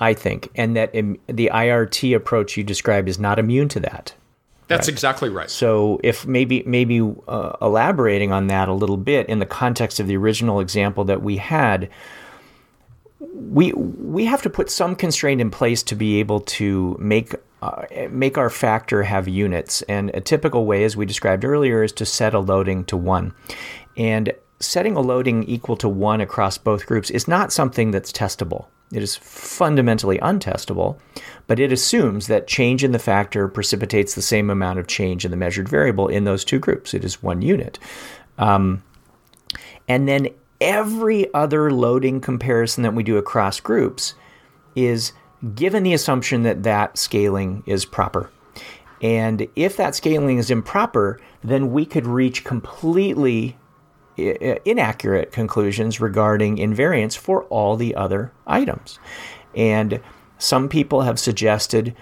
I 0.01 0.15
think, 0.15 0.51
and 0.57 0.75
that 0.75 0.91
Im- 0.95 1.21
the 1.29 1.53
IRT 1.55 2.17
approach 2.17 2.57
you 2.57 2.65
described 2.65 3.09
is 3.09 3.21
not 3.21 3.39
immune 3.39 3.69
to 3.69 3.81
that. 3.81 4.15
That's 4.67 4.89
exactly 4.89 5.29
right. 5.29 5.51
So, 5.51 6.01
if 6.03 6.27
maybe 6.27 6.65
maybe 6.67 7.01
uh, 7.29 7.53
elaborating 7.63 8.33
on 8.33 8.49
that 8.49 8.69
a 8.69 8.73
little 8.73 8.97
bit 8.97 9.29
in 9.29 9.39
the 9.39 9.47
context 9.47 10.01
of 10.01 10.09
the 10.09 10.17
original 10.17 10.59
example 10.59 11.05
that 11.05 11.23
we 11.23 11.37
had, 11.37 11.89
we 13.33 13.73
we 13.73 14.25
have 14.25 14.43
to 14.43 14.51
put 14.51 14.71
some 14.71 14.97
constraint 14.97 15.41
in 15.41 15.51
place 15.51 15.83
to 15.85 15.95
be 15.95 16.21
able 16.21 16.41
to 16.41 16.97
make 17.01 17.35
uh, 17.63 17.85
make 18.11 18.37
our 18.37 18.51
factor 18.51 19.03
have 19.03 19.27
units. 19.27 19.83
And 19.83 20.11
a 20.15 20.21
typical 20.21 20.67
way, 20.67 20.85
as 20.85 20.97
we 20.97 21.07
described 21.07 21.45
earlier, 21.45 21.83
is 21.83 21.93
to 21.93 22.07
set 22.07 22.35
a 22.35 22.39
loading 22.39 22.85
to 22.87 22.97
one. 22.97 23.35
And 23.97 24.33
setting 24.61 24.97
a 24.97 25.01
loading 25.01 25.45
equal 25.45 25.77
to 25.79 25.89
one 25.89 26.21
across 26.21 26.59
both 26.59 26.87
groups 26.87 27.11
is 27.11 27.29
not 27.29 27.53
something 27.53 27.91
that's 27.91 28.13
testable. 28.13 28.67
It 28.93 29.03
is 29.03 29.17
fundamentally 29.17 30.19
untestable, 30.19 30.99
but 31.47 31.59
it 31.59 31.73
assumes 31.73 32.27
that 32.27 32.47
change 32.47 32.85
in 32.85 32.93
the 32.93 32.99
factor 32.99 33.49
precipitates 33.49 34.15
the 34.15 34.23
same 34.23 34.51
amount 34.51 34.79
of 34.79 34.87
change 34.87 35.25
in 35.25 35.31
the 35.31 35.37
measured 35.37 35.69
variable 35.69 36.09
in 36.09 36.25
those 36.25 36.45
two 36.45 36.59
groups. 36.59 36.95
It 36.95 37.05
is 37.05 37.23
one 37.23 37.43
unit. 37.43 37.79
Um, 38.39 38.83
and 39.89 40.07
then 40.07 40.29
every 40.61 41.33
other 41.35 41.71
loading 41.71 42.21
comparison 42.21 42.83
that 42.83 42.95
we 42.95 43.03
do 43.03 43.17
across 43.17 43.61
groups 43.61 44.15
is 44.75 45.13
given 45.55 45.83
the 45.83 45.93
assumption 45.93 46.43
that 46.43 46.63
that 46.63 46.97
scaling 46.97 47.63
is 47.67 47.85
proper. 47.85 48.31
And 49.03 49.47
if 49.55 49.77
that 49.77 49.95
scaling 49.95 50.39
is 50.39 50.51
improper, 50.51 51.21
then 51.43 51.73
we 51.73 51.85
could 51.85 52.07
reach 52.07 52.45
completely 52.45 53.57
inaccurate 54.17 55.33
conclusions 55.33 56.01
regarding 56.01 56.57
invariance 56.57 57.17
for 57.17 57.45
all 57.45 57.77
the 57.77 57.95
other 57.95 58.33
items. 58.47 58.99
And 59.55 60.01
some 60.39 60.69
people 60.69 61.03
have 61.03 61.19
suggested, 61.19 61.95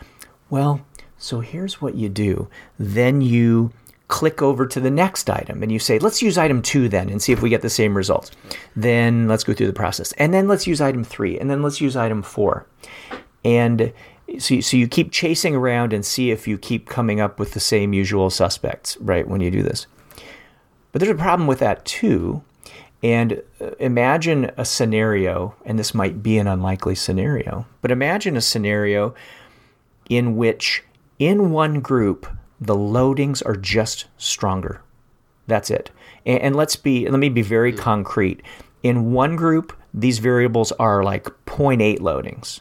well, 0.51 0.85
so 1.17 1.41
here's 1.41 1.81
what 1.81 1.95
you 1.95 2.09
do. 2.09 2.49
Then 2.79 3.21
you 3.21 3.73
click 4.13 4.43
over 4.43 4.67
to 4.67 4.79
the 4.79 4.91
next 4.91 5.31
item 5.31 5.63
and 5.63 5.73
you 5.73 5.79
say, 5.79 5.99
let's 5.99 6.21
use 6.21 6.37
item 6.37 6.61
two 6.61 6.87
then 6.87 7.09
and 7.09 7.23
see 7.23 7.33
if 7.33 7.41
we 7.41 7.49
get 7.49 7.63
the 7.63 7.71
same 7.71 7.97
results. 7.97 8.31
Then 8.77 9.27
let's 9.27 9.43
go 9.43 9.55
through 9.55 9.69
the 9.69 9.73
process. 9.73 10.13
And 10.13 10.35
then 10.35 10.49
let's 10.49 10.67
use 10.67 10.83
item 10.83 11.03
three. 11.03 11.39
And 11.39 11.49
then 11.49 11.63
let's 11.63 11.81
use 11.81 11.97
item 11.97 12.23
four. 12.23 12.67
And 13.43 13.91
so, 14.39 14.61
so 14.61 14.77
you 14.77 14.87
keep 14.87 15.13
chasing 15.13 15.57
around 15.57 15.95
and 15.95 16.05
see 16.05 16.31
if 16.31 16.47
you 16.47 16.59
keep 16.59 16.91
coming 16.91 17.21
up 17.21 17.39
with 17.39 17.53
the 17.53 17.61
same 17.61 17.95
usual 17.95 18.29
suspects, 18.29 18.99
right, 18.99 19.27
when 19.27 19.41
you 19.41 19.51
do 19.51 19.63
this. 19.63 19.87
But 20.93 21.01
there's 21.01 21.11
a 21.11 21.15
problem 21.15 21.47
with 21.47 21.61
that 21.61 21.83
too. 21.87 22.43
And 23.03 23.43
uh, 23.63 23.71
imagine 23.81 24.51
a 24.59 24.67
scenario, 24.67 25.55
and 25.65 25.79
this 25.79 25.95
might 25.95 26.23
be 26.23 26.37
an 26.37 26.47
unlikely 26.47 26.97
scenario, 26.97 27.65
but 27.81 27.91
imagine 27.91 28.37
a 28.37 28.43
scenario 28.43 29.15
in 30.11 30.37
which 30.37 30.85
in 31.19 31.51
one 31.51 31.81
group 31.81 32.27
the 32.67 32.77
loadings 32.77 33.45
are 33.45 33.57
just 33.57 34.07
stronger. 34.17 34.83
That's 35.47 35.71
it. 35.71 35.91
And, 36.25 36.41
and 36.41 36.57
let's 36.57 36.77
be 36.77 37.09
let 37.09 37.19
me 37.19 37.29
be 37.29 37.43
very 37.43 37.73
concrete. 37.73 38.43
In 38.83 39.13
one 39.13 39.37
group, 39.37 39.73
these 39.95 40.19
variables 40.19 40.73
are 40.73 41.03
like 41.03 41.25
0.8 41.47 41.99
loadings. 41.99 42.61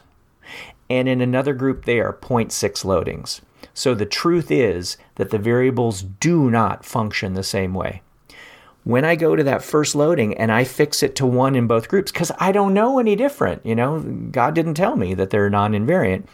And 0.88 1.08
in 1.08 1.20
another 1.20 1.54
group, 1.54 1.84
they 1.84 2.00
are 2.00 2.12
0.6 2.12 2.50
loadings. 2.84 3.40
So 3.74 3.94
the 3.94 4.06
truth 4.06 4.50
is 4.50 4.98
that 5.14 5.30
the 5.30 5.38
variables 5.38 6.02
do 6.02 6.50
not 6.50 6.84
function 6.84 7.34
the 7.34 7.42
same 7.42 7.72
way 7.72 8.02
when 8.84 9.04
I 9.04 9.14
go 9.14 9.36
to 9.36 9.44
that 9.44 9.62
first 9.62 9.94
loading 9.94 10.36
and 10.36 10.50
I 10.50 10.64
fix 10.64 11.02
it 11.02 11.14
to 11.16 11.26
one 11.26 11.54
in 11.54 11.66
both 11.66 11.88
groups, 11.88 12.10
because 12.10 12.32
I 12.38 12.52
don't 12.52 12.74
know 12.74 12.98
any 12.98 13.14
different, 13.14 13.64
you 13.64 13.74
know, 13.74 14.00
God 14.00 14.54
didn't 14.54 14.74
tell 14.74 14.96
me 14.96 15.14
that 15.14 15.30
they're 15.30 15.50
non 15.50 15.72
invariant, 15.72 16.26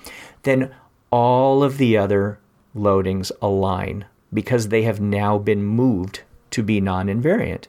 then 0.44 0.74
all 1.10 1.62
of 1.62 1.78
the 1.78 1.96
other 1.96 2.38
loadings 2.78 3.30
align 3.42 4.06
because 4.32 4.68
they 4.68 4.82
have 4.82 5.00
now 5.00 5.38
been 5.38 5.62
moved 5.62 6.22
to 6.50 6.62
be 6.62 6.80
non 6.80 7.06
invariant. 7.06 7.64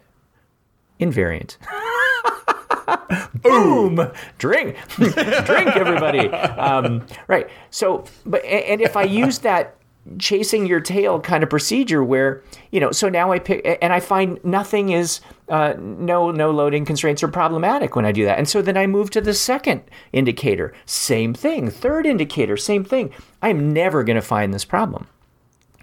Invariant. 1.00 1.58
Boom! 3.42 4.12
Drink, 4.38 4.76
drink, 4.96 5.76
everybody. 5.76 6.30
Um, 6.30 7.06
right. 7.28 7.50
So, 7.70 8.04
but 8.26 8.44
and 8.46 8.82
if 8.82 8.98
I 8.98 9.04
use 9.04 9.40
that 9.40 9.76
chasing 10.18 10.66
your 10.66 10.80
tail 10.80 11.20
kind 11.20 11.44
of 11.44 11.50
procedure 11.50 12.04
where 12.04 12.42
you 12.72 12.80
know 12.80 12.92
so 12.92 13.10
now 13.10 13.32
i 13.32 13.40
pick 13.40 13.62
and 13.82 13.94
i 13.94 14.00
find 14.00 14.44
nothing 14.44 14.90
is 14.90 15.22
uh, 15.50 15.74
no 15.78 16.32
no 16.32 16.52
loading 16.52 16.86
constraints 16.86 17.24
are 17.24 17.28
problematic 17.28 17.96
when 17.96 18.06
i 18.06 18.12
do 18.12 18.26
that. 18.26 18.38
And 18.38 18.48
so 18.48 18.62
then 18.62 18.78
i 18.78 18.88
move 18.88 19.10
to 19.12 19.22
the 19.22 19.34
second 19.34 19.82
indicator. 20.14 20.74
Same 20.86 21.34
thing. 21.34 21.70
Third 21.70 22.06
indicator. 22.06 22.56
Same 22.56 22.84
thing. 22.84 23.12
I'm 23.42 23.74
never 23.74 24.04
going 24.04 24.16
to 24.16 24.22
find 24.22 24.54
this 24.54 24.66
problem. 24.66 25.08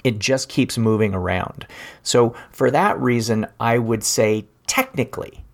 It 0.05 0.21
just 0.21 0.49
keeps 0.49 0.79
moving 0.79 1.15
around. 1.15 1.67
So 2.03 2.35
for 2.51 2.71
that 2.71 2.99
reason 3.01 3.47
i 3.61 3.79
would 3.79 4.05
say 4.05 4.47
technically 4.67 5.45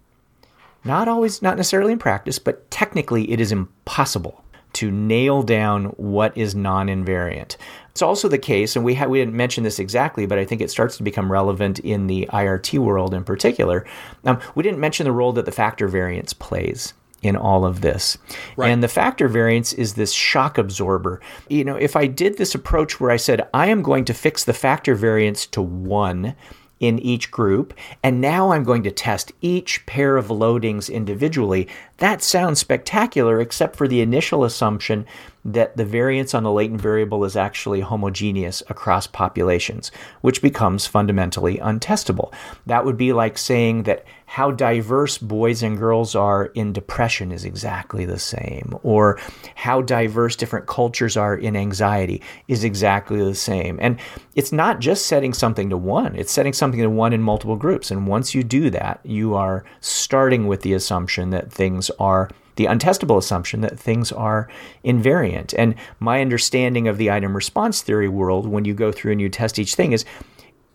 not 0.85 1.09
always 1.09 1.43
not 1.43 1.57
necessarily 1.57 1.93
in 1.93 1.99
practice 1.99 2.39
but 2.39 2.71
technically 2.71 3.31
it 3.31 3.41
is 3.41 3.53
impossible 3.53 4.42
to 4.75 4.91
nail 4.91 5.43
down 5.43 5.87
what 5.97 6.37
is 6.37 6.55
non-invariant. 6.55 7.57
It's 7.91 8.03
also 8.03 8.29
the 8.29 8.39
case, 8.39 8.75
and 8.75 8.85
we 8.85 8.95
ha- 8.95 9.07
we 9.07 9.19
didn't 9.19 9.35
mention 9.35 9.65
this 9.65 9.79
exactly, 9.79 10.27
but 10.27 10.39
I 10.39 10.45
think 10.45 10.61
it 10.61 10.71
starts 10.71 10.97
to 10.97 11.03
become 11.03 11.31
relevant 11.31 11.79
in 11.81 12.07
the 12.07 12.29
IRT 12.33 12.79
world 12.79 13.13
in 13.13 13.25
particular. 13.25 13.85
Um, 14.25 14.41
we 14.55 14.63
didn't 14.63 14.81
mention 14.81 15.05
the 15.05 15.13
role 15.13 15.33
that 15.35 15.45
the 15.45 15.53
factor 15.53 15.89
variance 15.89 16.33
plays 16.33 16.95
in 17.23 17.37
all 17.37 17.65
of 17.65 17.81
this. 17.81 18.19
Right. 18.57 18.71
And 18.71 18.83
the 18.83 18.89
factor 18.89 19.29
variance 19.29 19.73
is 19.73 19.95
this 19.95 20.13
shock 20.13 20.59
absorber. 20.59 21.21
You 21.49 21.65
know, 21.65 21.77
if 21.77 21.97
I 21.97 22.07
did 22.07 22.37
this 22.37 22.55
approach 22.55 23.01
where 23.01 23.11
I 23.11 23.17
said, 23.17 23.49
I 23.55 23.69
am 23.69 23.83
going 23.83 24.05
to 24.07 24.15
fix 24.15 24.45
the 24.45 24.53
factor 24.53 24.95
variance 24.95 25.47
to 25.49 25.63
one 25.63 26.35
in 26.83 26.99
each 26.99 27.31
group, 27.31 27.73
and 28.03 28.21
now 28.21 28.51
I'm 28.51 28.65
going 28.65 28.83
to 28.83 28.91
test 28.91 29.31
each 29.41 29.87
pair 29.87 30.17
of 30.17 30.27
loadings 30.27 30.93
individually. 30.93 31.69
That 31.99 32.23
sounds 32.23 32.59
spectacular, 32.59 33.41
except 33.41 33.77
for 33.77 33.87
the 33.87 34.01
initial 34.01 34.43
assumption 34.43 35.07
that 35.45 35.77
the 35.77 35.85
variance 35.85 36.35
on 36.35 36.43
the 36.43 36.51
latent 36.51 36.81
variable 36.81 37.25
is 37.25 37.37
actually 37.37 37.81
homogeneous 37.81 38.65
across 38.69 39.07
populations, 39.07 39.93
which 40.23 40.43
becomes 40.43 40.85
fundamentally 40.85 41.59
untestable. 41.59 42.35
That 42.67 42.85
would 42.85 42.97
be 42.97 43.13
like 43.13 43.39
saying 43.39 43.85
that 43.85 44.05
how 44.33 44.51
diverse 44.51 45.19
boys 45.19 45.63
and 45.63 45.77
girls 45.77 46.15
are 46.15 46.47
in 46.55 46.73
depression 46.73 47.31
is 47.31 47.45
exactly 47.45 48.07
the 48.07 48.19
same, 48.19 48.75
or 48.83 49.19
how 49.57 49.83
diverse 49.83 50.37
different 50.37 50.67
cultures 50.67 51.19
are 51.19 51.37
in 51.37 51.55
anxiety 51.55 52.23
is 52.49 52.65
exactly 52.65 53.23
the 53.23 53.35
same. 53.35 53.79
And 53.83 53.99
it's 54.35 54.51
not 54.51 54.81
just 54.81 55.07
setting 55.07 55.35
something 55.35 55.69
to 55.69 55.77
one, 55.77 56.17
it's 56.17 56.33
setting 56.33 56.55
something 56.55 56.81
to 56.81 56.89
one 56.89 57.13
in 57.13 57.21
multiple 57.21 57.57
groups. 57.57 57.91
And 57.91 58.07
once 58.07 58.35
you 58.35 58.43
do 58.43 58.71
that, 58.71 59.01
you 59.05 59.35
are 59.35 59.67
starting 59.83 60.47
with 60.47 60.63
the 60.63 60.73
assumption 60.73 61.29
that 61.29 61.53
things 61.53 61.91
are 61.99 62.31
the 62.57 62.65
untestable 62.67 63.19
assumption 63.19 63.61
that 63.63 63.79
things 63.79 64.13
are 64.13 64.49
invariant. 64.85 65.55
And 65.59 65.75
my 66.01 66.21
understanding 66.21 66.89
of 66.89 66.99
the 66.99 67.11
item 67.11 67.35
response 67.35 67.83
theory 67.83 68.09
world, 68.09 68.47
when 68.47 68.65
you 68.65 68.75
go 68.75 68.93
through 68.93 69.13
and 69.13 69.21
you 69.21 69.29
test 69.29 69.59
each 69.59 69.75
thing, 69.75 69.93
is 69.93 70.05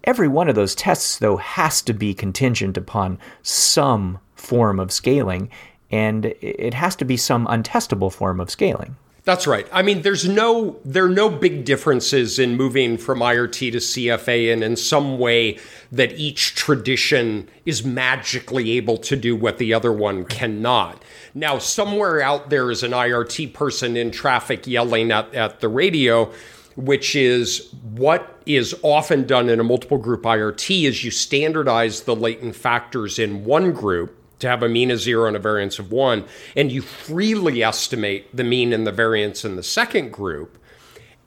every 0.08 0.28
one 0.28 0.50
of 0.50 0.56
those 0.56 0.74
tests, 0.74 1.20
though, 1.20 1.38
has 1.38 1.84
to 1.84 1.94
be 1.94 2.16
contingent 2.16 2.78
upon 2.78 3.20
some 3.44 4.18
form 4.36 4.80
of 4.80 4.92
scaling, 4.92 5.50
and 5.92 6.26
it 6.42 6.74
has 6.74 6.96
to 6.96 7.06
be 7.06 7.18
some 7.18 7.46
untestable 7.48 8.12
form 8.12 8.40
of 8.40 8.50
scaling. 8.50 8.96
That's 9.28 9.46
right. 9.46 9.68
I 9.74 9.82
mean, 9.82 10.04
there's 10.04 10.26
no 10.26 10.80
there 10.86 11.04
are 11.04 11.10
no 11.10 11.30
big 11.30 11.66
differences 11.66 12.40
in 12.40 12.56
moving 12.56 12.98
from 12.98 13.20
IRT 13.20 13.74
to 13.74 13.78
CFA, 13.78 14.54
and 14.54 14.64
in 14.64 14.78
some 14.78 15.20
way 15.20 15.60
that 15.92 16.14
each 16.14 16.56
tradition 16.56 17.50
is 17.66 17.84
magically 17.84 18.72
able 18.78 18.98
to 19.00 19.18
do 19.18 19.36
what 19.36 19.58
the 19.58 19.74
other 19.74 19.92
one 19.92 20.24
cannot. 20.24 21.04
Now, 21.36 21.58
somewhere 21.58 22.22
out 22.22 22.50
there 22.50 22.72
is 22.72 22.84
an 22.84 22.92
IRT 22.92 23.54
person 23.54 23.98
in 23.98 24.12
traffic 24.12 24.66
yelling 24.66 25.12
at, 25.12 25.36
at 25.36 25.60
the 25.60 25.68
radio. 25.68 26.32
Which 26.78 27.16
is 27.16 27.74
what 27.96 28.40
is 28.46 28.76
often 28.84 29.26
done 29.26 29.50
in 29.50 29.60
a 29.60 29.64
multiple 29.64 29.98
group 29.98 30.22
IRT 30.22 30.84
is 30.84 31.04
you 31.04 31.12
standardize 31.12 32.02
the 32.02 32.16
latent 32.16 32.56
factors 32.56 33.20
in 33.20 33.44
one 33.44 33.74
group 33.74 34.16
to 34.40 34.48
have 34.48 34.62
a 34.62 34.70
mean 34.70 34.92
of 34.92 35.00
zero 35.00 35.28
and 35.28 35.36
a 35.36 35.40
variance 35.40 35.80
of 35.80 35.92
one, 35.92 36.24
and 36.56 36.72
you 36.72 36.82
freely 36.82 37.64
estimate 37.64 38.34
the 38.36 38.44
mean 38.44 38.72
and 38.72 38.86
the 38.86 38.92
variance 38.92 39.44
in 39.44 39.56
the 39.56 39.64
second 39.64 40.14
group, 40.14 40.60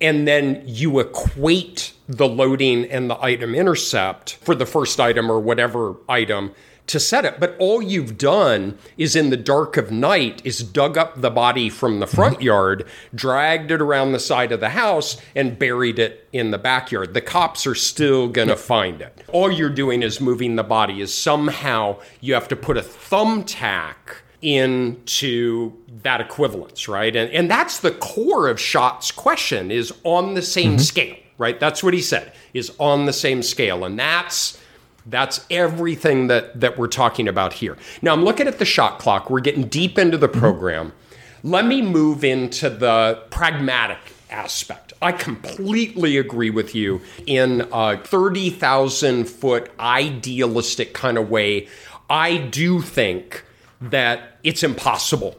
and 0.01 0.27
then 0.29 0.63
you 0.65 1.01
equate 1.01 1.93
the 2.09 2.29
loading 2.29 2.85
and 2.85 3.11
the 3.11 3.21
item 3.21 3.55
intercept 3.55 4.35
for 4.37 4.55
the 4.55 4.67
first 4.67 5.01
item 5.01 5.29
or 5.29 5.41
whatever 5.41 5.97
item 6.09 6.55
to 6.87 7.01
set 7.01 7.25
it. 7.25 7.39
But 7.39 7.57
all 7.59 7.81
you've 7.81 8.19
done 8.19 8.79
is 8.97 9.15
in 9.15 9.31
the 9.31 9.37
dark 9.37 9.77
of 9.77 9.91
night 9.91 10.43
is 10.45 10.63
dug 10.63 10.99
up 10.99 11.21
the 11.21 11.31
body 11.31 11.69
from 11.71 12.01
the 12.01 12.07
front 12.07 12.37
mm-hmm. 12.37 12.45
yard, 12.45 12.87
dragged 13.15 13.71
it 13.71 13.81
around 13.81 14.13
the 14.13 14.19
side 14.19 14.53
of 14.53 14.61
the 14.61 14.71
house, 14.71 15.17
and 15.35 15.59
buried 15.59 15.99
it 15.99 16.29
in 16.33 16.51
the 16.51 16.59
backyard. 16.59 17.15
The 17.15 17.21
cops 17.21 17.67
are 17.67 17.75
still 17.75 18.29
going 18.29 18.49
to 18.49 18.57
find 18.57 19.01
it. 19.01 19.25
All 19.29 19.51
you're 19.51 19.71
doing 19.71 20.03
is 20.03 20.21
moving 20.21 20.57
the 20.57 20.65
body 20.65 21.01
is 21.01 21.15
somehow 21.15 21.99
you 22.21 22.35
have 22.35 22.49
to 22.49 22.57
put 22.57 22.77
a 22.77 22.83
thumbtack 22.83 23.95
into 24.43 25.73
that 26.03 26.21
equivalence, 26.21 26.89
right? 26.89 27.15
And 27.15 27.31
and 27.31 27.51
that's 27.51 27.81
the 27.81 27.93
core 27.93 28.49
of 28.49 28.59
Schott's 28.59 29.11
question 29.11 29.71
is 29.71 29.93
on 30.05 30.35
the 30.35 30.43
same 30.43 30.73
mm-hmm. 30.73 30.79
scale, 30.81 31.17
right? 31.39 31.61
That's 31.61 31.83
what 31.83 31.95
he 31.95 32.01
said, 32.01 32.33
is 32.55 32.73
on 32.79 33.07
the 33.07 33.13
same 33.13 33.43
scale. 33.43 33.85
And 33.85 33.99
that's 33.99 34.59
that's 35.07 35.45
everything 35.51 36.29
that, 36.29 36.61
that 36.61 36.79
we're 36.79 36.89
talking 36.89 37.29
about 37.29 37.55
here. 37.55 37.77
Now, 38.03 38.13
I'm 38.13 38.25
looking 38.25 38.47
at 38.47 38.59
the 38.59 38.65
shot 38.65 38.99
clock. 38.99 39.31
We're 39.31 39.41
getting 39.41 39.69
deep 39.69 39.99
into 39.99 40.19
the 40.19 40.29
program. 40.29 40.89
Mm-hmm. 40.89 41.51
Let 41.51 41.67
me 41.67 41.83
move 41.83 42.23
into 42.23 42.69
the 42.69 43.23
pragmatic 43.31 43.99
aspect. 44.31 44.93
I 45.03 45.13
completely 45.13 46.19
agree 46.19 46.51
with 46.51 46.75
you 46.75 47.01
in 47.27 47.67
a 47.73 47.97
30,000 47.97 49.25
foot 49.25 49.71
idealistic 49.81 50.93
kind 50.93 51.17
of 51.17 51.31
way. 51.31 51.69
I 52.11 52.37
do 52.37 52.83
think 52.83 53.45
that 53.81 54.39
it's 54.43 54.63
impossible 54.63 55.37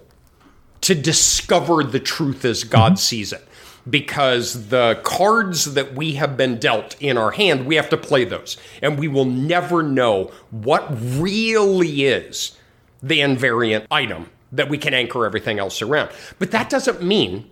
to 0.82 0.96
discover 0.96 1.84
the 1.84 2.00
truth 2.00 2.44
as 2.44 2.64
God 2.64 2.94
mm-hmm. 2.94 2.98
sees 2.98 3.34
it 3.34 3.48
because 3.90 4.70
the 4.70 5.00
cards 5.04 5.74
that 5.74 5.96
we 5.96 6.14
have 6.14 6.38
been 6.38 6.60
dealt 6.60 6.96
in 7.02 7.18
our 7.18 7.32
hand, 7.32 7.66
we 7.66 7.76
have 7.76 7.90
to 7.90 7.98
play 7.98 8.26
those. 8.26 8.58
And 8.82 9.00
we 9.00 9.08
will 9.08 9.26
never 9.26 9.82
know 9.84 10.32
what 10.52 10.88
really 10.92 12.04
is 12.04 12.58
the 13.02 13.20
invariant 13.20 13.88
item 13.90 14.30
that 14.52 14.70
we 14.70 14.78
can 14.78 14.94
anchor 14.94 15.26
everything 15.26 15.60
else 15.60 15.82
around. 15.82 16.12
But 16.40 16.52
that 16.52 16.70
doesn't 16.70 17.02
mean 17.02 17.50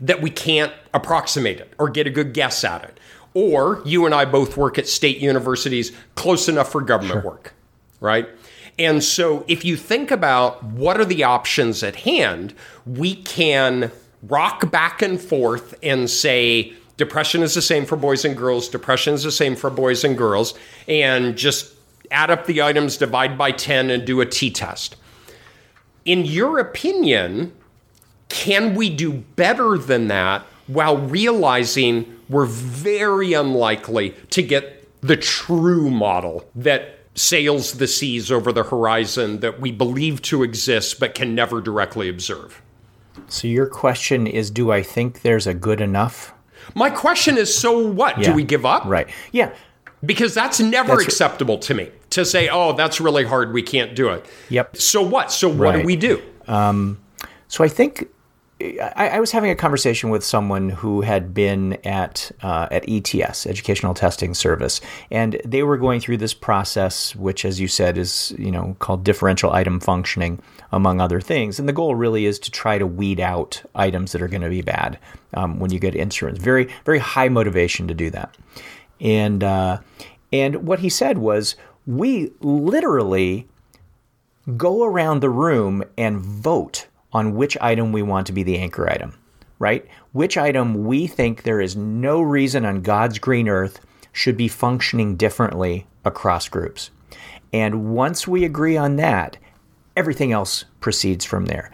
that 0.00 0.20
we 0.20 0.30
can't 0.30 0.72
approximate 0.92 1.60
it 1.60 1.72
or 1.78 1.88
get 1.88 2.06
a 2.06 2.10
good 2.10 2.34
guess 2.34 2.64
at 2.64 2.84
it. 2.84 3.00
Or 3.32 3.82
you 3.84 4.06
and 4.06 4.14
I 4.14 4.24
both 4.24 4.56
work 4.56 4.78
at 4.78 4.88
state 4.88 5.18
universities 5.18 5.92
close 6.14 6.48
enough 6.48 6.72
for 6.72 6.80
government 6.80 7.22
sure. 7.22 7.30
work, 7.30 7.54
right? 8.00 8.28
And 8.78 9.02
so 9.02 9.44
if 9.48 9.64
you 9.64 9.76
think 9.76 10.10
about 10.10 10.62
what 10.62 11.00
are 11.00 11.04
the 11.04 11.24
options 11.24 11.82
at 11.82 11.96
hand, 11.96 12.54
we 12.84 13.14
can 13.14 13.90
rock 14.22 14.70
back 14.70 15.02
and 15.02 15.20
forth 15.20 15.74
and 15.82 16.08
say 16.08 16.74
depression 16.96 17.42
is 17.42 17.54
the 17.54 17.62
same 17.62 17.84
for 17.84 17.96
boys 17.96 18.24
and 18.24 18.36
girls, 18.36 18.68
depression 18.68 19.14
is 19.14 19.22
the 19.22 19.32
same 19.32 19.56
for 19.56 19.70
boys 19.70 20.04
and 20.04 20.16
girls, 20.16 20.54
and 20.88 21.36
just 21.36 21.74
add 22.10 22.30
up 22.30 22.46
the 22.46 22.62
items, 22.62 22.96
divide 22.96 23.36
by 23.36 23.52
10, 23.52 23.90
and 23.90 24.06
do 24.06 24.20
a 24.20 24.26
t 24.26 24.50
test. 24.50 24.96
In 26.04 26.24
your 26.24 26.58
opinion, 26.58 27.52
can 28.28 28.74
we 28.74 28.90
do 28.90 29.12
better 29.12 29.76
than 29.76 30.08
that 30.08 30.42
while 30.66 30.96
realizing 30.96 32.20
we're 32.28 32.46
very 32.46 33.32
unlikely 33.32 34.14
to 34.30 34.42
get 34.42 34.88
the 35.00 35.16
true 35.16 35.90
model 35.90 36.48
that 36.54 36.98
sails 37.14 37.74
the 37.74 37.86
seas 37.86 38.30
over 38.30 38.52
the 38.52 38.64
horizon 38.64 39.40
that 39.40 39.60
we 39.60 39.70
believe 39.72 40.20
to 40.22 40.42
exist 40.42 41.00
but 41.00 41.14
can 41.14 41.34
never 41.34 41.60
directly 41.60 42.08
observe? 42.08 42.60
So 43.28 43.48
your 43.48 43.66
question 43.66 44.26
is 44.26 44.50
do 44.50 44.70
I 44.70 44.82
think 44.82 45.22
there's 45.22 45.46
a 45.46 45.54
good 45.54 45.80
enough? 45.80 46.32
My 46.74 46.90
question 46.90 47.38
is 47.38 47.56
so 47.56 47.86
what? 47.86 48.18
Yeah. 48.18 48.30
Do 48.30 48.34
we 48.34 48.44
give 48.44 48.66
up? 48.66 48.84
Right. 48.84 49.08
Yeah. 49.32 49.52
Because 50.04 50.34
that's 50.34 50.60
never 50.60 50.96
that's 50.96 51.04
acceptable 51.04 51.58
to 51.58 51.74
me 51.74 51.90
to 52.10 52.24
say, 52.24 52.48
oh, 52.48 52.72
that's 52.72 53.00
really 53.00 53.24
hard. 53.24 53.52
We 53.52 53.62
can't 53.62 53.94
do 53.94 54.08
it. 54.10 54.26
Yep. 54.50 54.76
So 54.76 55.02
what? 55.02 55.32
So 55.32 55.48
what 55.48 55.58
right. 55.58 55.80
do 55.80 55.86
we 55.86 55.96
do? 55.96 56.22
Um, 56.46 56.98
so 57.48 57.64
I 57.64 57.68
think 57.68 58.08
I, 58.58 59.10
I, 59.12 59.20
was 59.20 59.32
having 59.32 59.50
a 59.50 59.54
conversation 59.54 60.08
with 60.08 60.24
someone 60.24 60.70
who 60.70 61.02
had 61.02 61.34
been 61.34 61.74
at 61.84 62.30
uh, 62.42 62.68
at 62.70 62.88
ETS, 62.88 63.46
Educational 63.46 63.92
Testing 63.92 64.32
Service, 64.32 64.80
and 65.10 65.38
they 65.44 65.62
were 65.62 65.76
going 65.76 66.00
through 66.00 66.16
this 66.16 66.32
process, 66.32 67.14
which, 67.14 67.44
as 67.44 67.60
you 67.60 67.68
said, 67.68 67.98
is 67.98 68.34
you 68.38 68.50
know 68.50 68.74
called 68.78 69.04
differential 69.04 69.52
item 69.52 69.78
functioning, 69.78 70.40
among 70.72 71.02
other 71.02 71.20
things. 71.20 71.58
And 71.58 71.68
the 71.68 71.74
goal 71.74 71.94
really 71.94 72.24
is 72.24 72.38
to 72.40 72.50
try 72.50 72.78
to 72.78 72.86
weed 72.86 73.20
out 73.20 73.62
items 73.74 74.12
that 74.12 74.22
are 74.22 74.28
going 74.28 74.42
to 74.42 74.48
be 74.48 74.62
bad 74.62 74.98
um, 75.34 75.58
when 75.58 75.70
you 75.70 75.78
get 75.78 75.94
instruments. 75.94 76.40
Very 76.40 76.68
very 76.86 76.98
high 76.98 77.28
motivation 77.28 77.86
to 77.88 77.94
do 77.94 78.08
that. 78.10 78.34
And 79.02 79.44
uh, 79.44 79.80
and 80.32 80.66
what 80.66 80.78
he 80.78 80.88
said 80.88 81.18
was, 81.18 81.56
we 81.86 82.32
literally 82.40 83.48
go 84.56 84.82
around 84.82 85.20
the 85.20 85.30
room 85.30 85.84
and 85.98 86.20
vote 86.20 86.86
on 87.16 87.34
which 87.34 87.56
item 87.62 87.92
we 87.92 88.02
want 88.02 88.26
to 88.26 88.32
be 88.32 88.42
the 88.42 88.58
anchor 88.58 88.90
item, 88.90 89.14
right? 89.58 89.86
Which 90.12 90.36
item 90.36 90.84
we 90.84 91.06
think 91.06 91.42
there 91.42 91.62
is 91.62 91.74
no 91.74 92.20
reason 92.20 92.66
on 92.66 92.82
God's 92.82 93.18
green 93.18 93.48
earth 93.48 93.80
should 94.12 94.36
be 94.36 94.48
functioning 94.48 95.16
differently 95.16 95.86
across 96.04 96.46
groups. 96.50 96.90
And 97.54 97.94
once 97.94 98.28
we 98.28 98.44
agree 98.44 98.76
on 98.76 98.96
that, 98.96 99.38
everything 99.96 100.30
else 100.30 100.66
proceeds 100.80 101.24
from 101.24 101.46
there. 101.46 101.70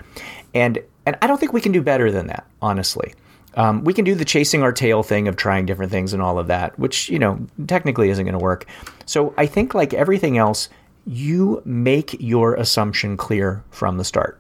And 0.55 0.79
and 1.07 1.19
I 1.21 1.27
don't 1.27 1.39
think 1.39 1.53
we 1.53 1.61
can 1.61 1.73
do 1.73 1.83
better 1.83 2.13
than 2.13 2.29
that, 2.29 2.47
honestly. 2.61 3.13
Um, 3.55 3.83
we 3.83 3.93
can 3.93 4.05
do 4.05 4.15
the 4.15 4.25
chasing 4.25 4.63
our 4.63 4.73
tail 4.73 5.03
thing 5.03 5.27
of 5.27 5.35
trying 5.35 5.67
different 5.67 5.91
things 5.91 6.13
and 6.13 6.23
all 6.23 6.39
of 6.39 6.47
that, 6.47 6.79
which 6.79 7.09
you 7.09 7.19
know 7.19 7.45
technically 7.67 8.11
isn't 8.11 8.25
going 8.25 8.39
to 8.39 8.45
work. 8.45 8.67
So 9.07 9.35
I 9.37 9.47
think 9.47 9.75
like 9.75 9.93
everything 9.93 10.39
else, 10.39 10.69
you 11.05 11.63
make 11.65 12.17
your 12.21 12.55
assumption 12.55 13.17
clear 13.17 13.65
from 13.73 13.99
the 13.99 14.05
start 14.05 14.39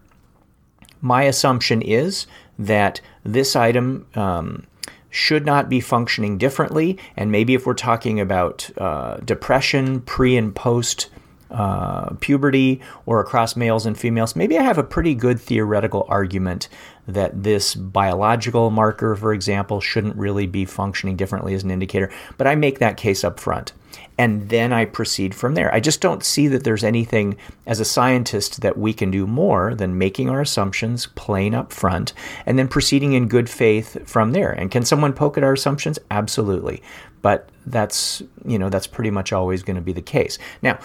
my 1.03 1.25
assumption 1.25 1.83
is 1.83 2.27
that 2.59 3.01
this 3.25 3.55
item 3.55 4.07
um, 4.15 4.67
should 5.11 5.45
not 5.45 5.69
be 5.69 5.81
functioning 5.81 6.39
differently. 6.39 6.99
And 7.17 7.31
maybe 7.31 7.55
if 7.55 7.67
we're 7.67 7.75
talking 7.75 8.19
about 8.19 8.71
uh, 8.79 9.17
depression 9.19 10.01
pre 10.01 10.37
and 10.37 10.55
post 10.55 11.11
uh, 11.53 12.15
puberty 12.21 12.81
or 13.07 13.21
across 13.21 13.57
males 13.57 13.87
and 13.87 13.99
females, 13.99 14.35
maybe 14.35 14.59
I 14.59 14.63
have 14.63 14.79
a 14.79 14.83
pretty 14.83 15.15
good 15.15 15.41
theoretical 15.41 16.07
argument 16.09 16.69
that 17.07 17.43
this 17.43 17.75
biological 17.75 18.71
marker, 18.71 19.15
for 19.17 19.33
example, 19.33 19.81
shouldn't 19.81 20.17
really 20.17 20.47
be 20.47 20.65
functioning 20.65 21.17
differently 21.17 21.55
as 21.55 21.63
an 21.63 21.71
indicator. 21.71 22.11
But 22.39 22.47
I 22.47 22.55
make 22.55 22.79
that 22.79 22.97
case 22.97 23.25
up 23.25 23.39
front 23.39 23.73
and 24.19 24.49
then 24.49 24.73
I 24.73 24.85
proceed 24.85 25.35
from 25.35 25.55
there. 25.55 25.73
I 25.75 25.81
just 25.81 26.01
don't 26.01 26.25
see 26.25 26.47
that 26.49 26.65
there's 26.65 26.85
anything 26.85 27.37
as 27.67 27.81
a 27.81 27.85
scientist 27.85 28.61
that 28.61 28.79
we 28.79 28.93
can 28.93 29.11
do 29.11 29.27
more 29.27 29.75
than 29.75 29.99
making 29.99 30.31
our 30.31 30.41
assumptions 30.41 31.07
plain 31.07 31.55
up 31.55 31.73
front 31.73 32.13
and 32.47 32.59
then 32.59 32.69
proceeding 32.69 33.15
in 33.15 33.29
good 33.29 33.51
faith 33.51 34.09
from 34.09 34.33
there. 34.33 34.53
And 34.53 34.71
can 34.71 34.85
someone 34.85 35.13
poke 35.13 35.37
at 35.37 35.45
our 35.45 35.53
assumptions? 35.53 35.99
Absolutely. 36.11 36.83
But 37.21 37.49
that's, 37.67 38.23
you 38.45 38.59
know, 38.59 38.69
that's 38.69 38.87
pretty 38.87 39.11
much 39.11 39.33
always 39.33 39.63
going 39.63 39.77
to 39.77 39.83
be 39.83 39.93
the 39.93 40.03
case. 40.03 40.39
Now, 40.61 40.79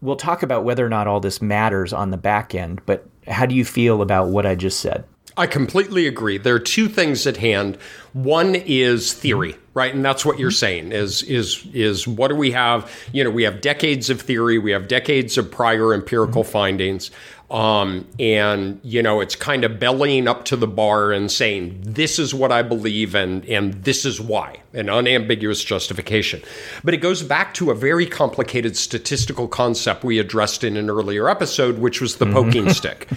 we'll 0.00 0.16
talk 0.16 0.42
about 0.42 0.64
whether 0.64 0.84
or 0.84 0.88
not 0.88 1.06
all 1.06 1.20
this 1.20 1.42
matters 1.42 1.92
on 1.92 2.10
the 2.10 2.16
back 2.16 2.54
end, 2.54 2.80
but 2.86 3.06
how 3.26 3.46
do 3.46 3.54
you 3.54 3.64
feel 3.64 4.02
about 4.02 4.28
what 4.28 4.46
I 4.46 4.54
just 4.54 4.80
said? 4.80 5.04
I 5.36 5.46
completely 5.46 6.06
agree. 6.06 6.38
There 6.38 6.54
are 6.54 6.58
two 6.60 6.88
things 6.88 7.26
at 7.26 7.36
hand. 7.36 7.76
One 8.12 8.54
is 8.54 9.12
theory, 9.12 9.56
right? 9.74 9.94
And 9.94 10.04
that's 10.04 10.26
what 10.26 10.38
you're 10.38 10.50
saying 10.50 10.92
is 10.92 11.22
is 11.22 11.64
is 11.72 12.06
what 12.06 12.28
do 12.28 12.34
we 12.34 12.50
have? 12.50 12.92
You 13.12 13.24
know, 13.24 13.30
we 13.30 13.44
have 13.44 13.60
decades 13.60 14.10
of 14.10 14.20
theory, 14.20 14.58
we 14.58 14.72
have 14.72 14.88
decades 14.88 15.38
of 15.38 15.50
prior 15.50 15.94
empirical 15.94 16.42
findings. 16.44 17.10
Um, 17.50 18.06
and 18.20 18.78
you 18.84 19.02
know, 19.02 19.20
it's 19.20 19.34
kind 19.34 19.64
of 19.64 19.80
bellying 19.80 20.28
up 20.28 20.44
to 20.46 20.56
the 20.56 20.68
bar 20.68 21.10
and 21.10 21.30
saying, 21.30 21.80
"This 21.82 22.20
is 22.20 22.32
what 22.32 22.52
I 22.52 22.62
believe, 22.62 23.16
and 23.16 23.44
and 23.46 23.74
this 23.82 24.04
is 24.04 24.20
why," 24.20 24.58
an 24.72 24.88
unambiguous 24.88 25.64
justification. 25.64 26.42
But 26.84 26.94
it 26.94 26.98
goes 26.98 27.24
back 27.24 27.52
to 27.54 27.72
a 27.72 27.74
very 27.74 28.06
complicated 28.06 28.76
statistical 28.76 29.48
concept 29.48 30.04
we 30.04 30.20
addressed 30.20 30.62
in 30.62 30.76
an 30.76 30.88
earlier 30.88 31.28
episode, 31.28 31.78
which 31.78 32.00
was 32.00 32.16
the 32.16 32.24
mm-hmm. 32.24 32.34
poking 32.34 32.70
stick. 32.72 33.08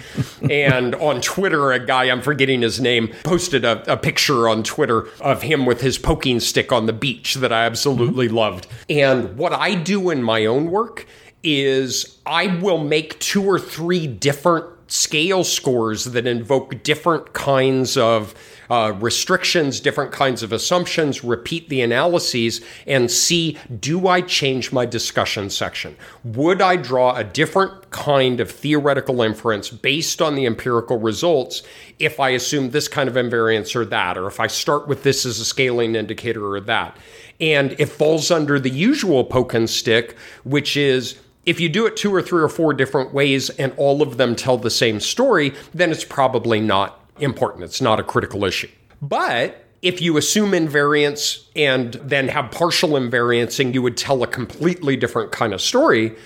And 0.50 0.96
on 0.96 1.20
Twitter, 1.20 1.70
a 1.70 1.84
guy 1.84 2.04
I'm 2.04 2.20
forgetting 2.20 2.62
his 2.62 2.80
name 2.80 3.14
posted 3.22 3.64
a, 3.64 3.92
a, 3.92 3.96
picture 3.96 4.48
on 4.48 4.64
Twitter 4.64 5.06
of 5.20 5.42
him 5.42 5.64
with 5.64 5.80
his 5.80 5.96
poking 5.96 6.40
stick 6.40 6.72
on 6.72 6.86
the 6.86 6.92
beach 6.92 7.34
that 7.36 7.52
I 7.52 7.64
absolutely 7.64 8.26
mm-hmm. 8.26 8.36
loved. 8.36 8.66
And 8.90 9.36
what 9.38 9.52
I 9.52 9.76
do 9.76 10.10
in 10.10 10.22
my 10.24 10.44
own 10.44 10.70
work 10.70 11.06
is 11.44 12.18
I 12.26 12.46
will 12.46 12.82
make 12.82 13.20
two 13.20 13.44
or 13.44 13.58
three 13.58 14.06
different 14.06 14.66
scale 14.86 15.44
scores 15.44 16.04
that 16.04 16.26
invoke 16.26 16.82
different 16.82 17.32
kinds 17.32 17.96
of 17.96 18.34
uh, 18.70 18.92
restrictions, 19.00 19.80
different 19.80 20.12
kinds 20.12 20.42
of 20.42 20.52
assumptions, 20.52 21.22
repeat 21.22 21.68
the 21.68 21.82
analyses, 21.82 22.60
and 22.86 23.10
see 23.10 23.58
do 23.80 24.08
I 24.08 24.20
change 24.20 24.72
my 24.72 24.86
discussion 24.86 25.50
section? 25.50 25.96
Would 26.24 26.62
I 26.62 26.76
draw 26.76 27.14
a 27.14 27.24
different 27.24 27.90
kind 27.90 28.40
of 28.40 28.50
theoretical 28.50 29.22
inference 29.22 29.68
based 29.70 30.22
on 30.22 30.34
the 30.34 30.46
empirical 30.46 30.98
results 30.98 31.62
if 31.98 32.18
I 32.18 32.30
assume 32.30 32.70
this 32.70 32.88
kind 32.88 33.08
of 33.08 33.16
invariance 33.16 33.76
or 33.76 33.84
that, 33.86 34.16
or 34.16 34.26
if 34.26 34.40
I 34.40 34.46
start 34.46 34.88
with 34.88 35.02
this 35.02 35.26
as 35.26 35.38
a 35.40 35.44
scaling 35.44 35.94
indicator 35.94 36.54
or 36.54 36.60
that? 36.60 36.96
And 37.40 37.74
it 37.78 37.86
falls 37.86 38.30
under 38.30 38.60
the 38.60 38.70
usual 38.70 39.24
poke 39.24 39.54
and 39.54 39.68
stick, 39.68 40.16
which 40.44 40.76
is 40.76 41.18
if 41.46 41.60
you 41.60 41.68
do 41.68 41.86
it 41.86 41.96
two 41.96 42.14
or 42.14 42.22
three 42.22 42.42
or 42.42 42.48
four 42.48 42.72
different 42.74 43.12
ways 43.12 43.50
and 43.50 43.72
all 43.76 44.02
of 44.02 44.16
them 44.16 44.34
tell 44.34 44.56
the 44.56 44.70
same 44.70 45.00
story, 45.00 45.54
then 45.72 45.90
it's 45.90 46.04
probably 46.04 46.60
not 46.60 47.00
important. 47.18 47.64
It's 47.64 47.80
not 47.80 48.00
a 48.00 48.02
critical 48.02 48.44
issue. 48.44 48.70
But 49.02 49.64
if 49.82 50.00
you 50.00 50.16
assume 50.16 50.52
invariance 50.52 51.44
and 51.54 51.94
then 51.94 52.28
have 52.28 52.50
partial 52.50 52.90
invariancing, 52.90 53.74
you 53.74 53.82
would 53.82 53.96
tell 53.96 54.22
a 54.22 54.26
completely 54.26 54.96
different 54.96 55.30
kind 55.30 55.52
of 55.52 55.60
story 55.60 56.16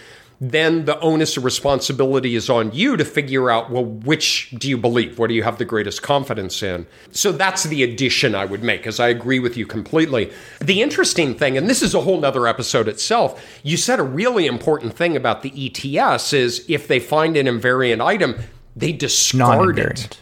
then 0.40 0.84
the 0.84 0.98
onus 1.00 1.36
of 1.36 1.44
responsibility 1.44 2.36
is 2.36 2.48
on 2.48 2.70
you 2.72 2.96
to 2.96 3.04
figure 3.04 3.50
out 3.50 3.70
well 3.70 3.84
which 3.84 4.50
do 4.56 4.68
you 4.68 4.76
believe? 4.78 5.18
What 5.18 5.28
do 5.28 5.34
you 5.34 5.42
have 5.42 5.58
the 5.58 5.64
greatest 5.64 6.02
confidence 6.02 6.62
in? 6.62 6.86
So 7.10 7.32
that's 7.32 7.64
the 7.64 7.82
addition 7.82 8.34
i 8.34 8.44
would 8.44 8.62
make 8.62 8.86
as 8.86 9.00
i 9.00 9.08
agree 9.08 9.40
with 9.40 9.56
you 9.56 9.66
completely. 9.66 10.32
The 10.60 10.82
interesting 10.82 11.34
thing 11.34 11.56
and 11.56 11.68
this 11.68 11.82
is 11.82 11.94
a 11.94 12.00
whole 12.00 12.20
nother 12.20 12.46
episode 12.46 12.88
itself 12.88 13.60
you 13.62 13.76
said 13.76 13.98
a 13.98 14.04
really 14.04 14.46
important 14.46 14.94
thing 14.94 15.16
about 15.16 15.42
the 15.42 15.98
ets 15.98 16.32
is 16.32 16.64
if 16.68 16.88
they 16.88 17.00
find 17.00 17.36
an 17.36 17.46
invariant 17.46 18.04
item 18.04 18.36
they 18.76 18.92
discard 18.92 19.78
it. 19.78 20.20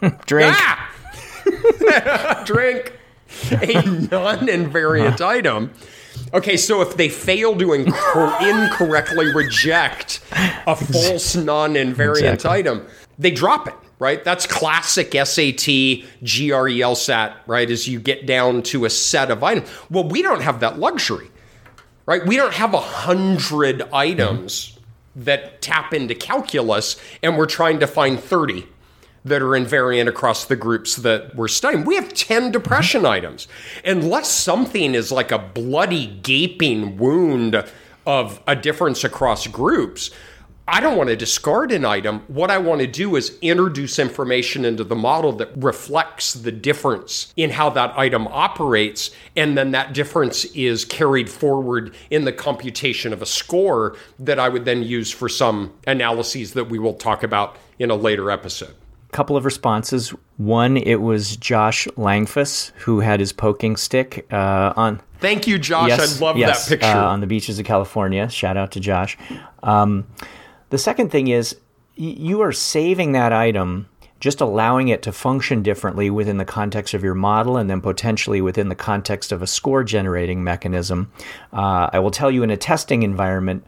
Drink. 0.26 0.54
Ah! 0.54 0.90
drink 2.46 2.92
a 3.50 3.82
non-invariant 4.10 5.20
item 5.20 5.70
Okay, 6.34 6.56
so 6.56 6.82
if 6.82 6.96
they 6.96 7.08
fail 7.08 7.56
to 7.56 7.72
incorrectly 8.42 9.32
reject 9.32 10.20
a 10.66 10.74
false 10.74 11.36
non-invariant 11.36 12.34
exactly. 12.34 12.50
item, 12.50 12.86
they 13.16 13.30
drop 13.30 13.68
it, 13.68 13.74
right? 14.00 14.24
That's 14.24 14.44
classic 14.44 15.12
SAT, 15.12 16.02
GRE, 16.24 16.74
LSAT, 16.82 17.34
right? 17.46 17.70
As 17.70 17.86
you 17.86 18.00
get 18.00 18.26
down 18.26 18.62
to 18.64 18.84
a 18.84 18.90
set 18.90 19.30
of 19.30 19.44
items. 19.44 19.68
Well, 19.88 20.08
we 20.08 20.22
don't 20.22 20.42
have 20.42 20.58
that 20.58 20.80
luxury, 20.80 21.30
right? 22.04 22.26
We 22.26 22.36
don't 22.36 22.54
have 22.54 22.74
a 22.74 22.80
hundred 22.80 23.82
items 23.92 24.70
mm-hmm. 24.70 25.22
that 25.22 25.62
tap 25.62 25.94
into 25.94 26.16
calculus, 26.16 26.96
and 27.22 27.38
we're 27.38 27.46
trying 27.46 27.78
to 27.78 27.86
find 27.86 28.18
30 28.18 28.66
that 29.24 29.42
are 29.42 29.50
invariant 29.50 30.08
across 30.08 30.44
the 30.44 30.56
groups 30.56 30.96
that 30.96 31.34
we're 31.34 31.48
studying. 31.48 31.84
We 31.84 31.96
have 31.96 32.12
10 32.12 32.52
depression 32.52 33.02
mm-hmm. 33.02 33.12
items. 33.12 33.48
Unless 33.84 34.30
something 34.30 34.94
is 34.94 35.10
like 35.10 35.32
a 35.32 35.38
bloody, 35.38 36.06
gaping 36.06 36.98
wound 36.98 37.64
of 38.06 38.42
a 38.46 38.54
difference 38.54 39.02
across 39.02 39.46
groups, 39.46 40.10
I 40.66 40.80
don't 40.80 40.96
want 40.96 41.10
to 41.10 41.16
discard 41.16 41.72
an 41.72 41.84
item. 41.84 42.20
What 42.26 42.50
I 42.50 42.56
want 42.56 42.80
to 42.80 42.86
do 42.86 43.16
is 43.16 43.36
introduce 43.42 43.98
information 43.98 44.64
into 44.64 44.82
the 44.82 44.94
model 44.94 45.32
that 45.32 45.50
reflects 45.56 46.32
the 46.32 46.52
difference 46.52 47.34
in 47.36 47.50
how 47.50 47.68
that 47.70 47.98
item 47.98 48.26
operates. 48.28 49.10
And 49.36 49.58
then 49.58 49.72
that 49.72 49.92
difference 49.92 50.46
is 50.46 50.86
carried 50.86 51.28
forward 51.28 51.94
in 52.10 52.24
the 52.24 52.32
computation 52.32 53.12
of 53.12 53.20
a 53.20 53.26
score 53.26 53.96
that 54.18 54.38
I 54.38 54.48
would 54.48 54.64
then 54.64 54.82
use 54.82 55.10
for 55.10 55.28
some 55.28 55.74
analyses 55.86 56.54
that 56.54 56.70
we 56.70 56.78
will 56.78 56.94
talk 56.94 57.22
about 57.22 57.58
in 57.78 57.90
a 57.90 57.94
later 57.94 58.30
episode 58.30 58.74
couple 59.14 59.36
of 59.36 59.44
responses. 59.44 60.10
One, 60.36 60.76
it 60.76 60.96
was 60.96 61.36
Josh 61.36 61.86
Langfuss 61.96 62.72
who 62.80 63.00
had 63.00 63.20
his 63.20 63.32
poking 63.32 63.76
stick 63.76 64.26
uh, 64.32 64.74
on. 64.76 65.00
Thank 65.20 65.46
you, 65.46 65.58
Josh. 65.58 65.88
Yes, 65.88 66.20
I 66.20 66.24
love 66.24 66.36
yes, 66.36 66.66
that 66.66 66.80
picture. 66.80 66.98
Uh, 66.98 67.06
on 67.06 67.20
the 67.20 67.26
beaches 67.26 67.58
of 67.58 67.64
California. 67.64 68.28
Shout 68.28 68.56
out 68.56 68.72
to 68.72 68.80
Josh. 68.80 69.16
Um, 69.62 70.06
the 70.70 70.78
second 70.78 71.10
thing 71.10 71.28
is 71.28 71.54
y- 71.96 72.16
you 72.18 72.40
are 72.42 72.52
saving 72.52 73.12
that 73.12 73.32
item, 73.32 73.88
just 74.18 74.40
allowing 74.40 74.88
it 74.88 75.02
to 75.02 75.12
function 75.12 75.62
differently 75.62 76.10
within 76.10 76.38
the 76.38 76.44
context 76.44 76.92
of 76.92 77.04
your 77.04 77.14
model 77.14 77.56
and 77.56 77.70
then 77.70 77.80
potentially 77.80 78.40
within 78.40 78.68
the 78.68 78.74
context 78.74 79.30
of 79.30 79.42
a 79.42 79.46
score 79.46 79.84
generating 79.84 80.42
mechanism. 80.42 81.10
Uh, 81.52 81.88
I 81.92 82.00
will 82.00 82.10
tell 82.10 82.32
you 82.32 82.42
in 82.42 82.50
a 82.50 82.56
testing 82.56 83.04
environment, 83.04 83.64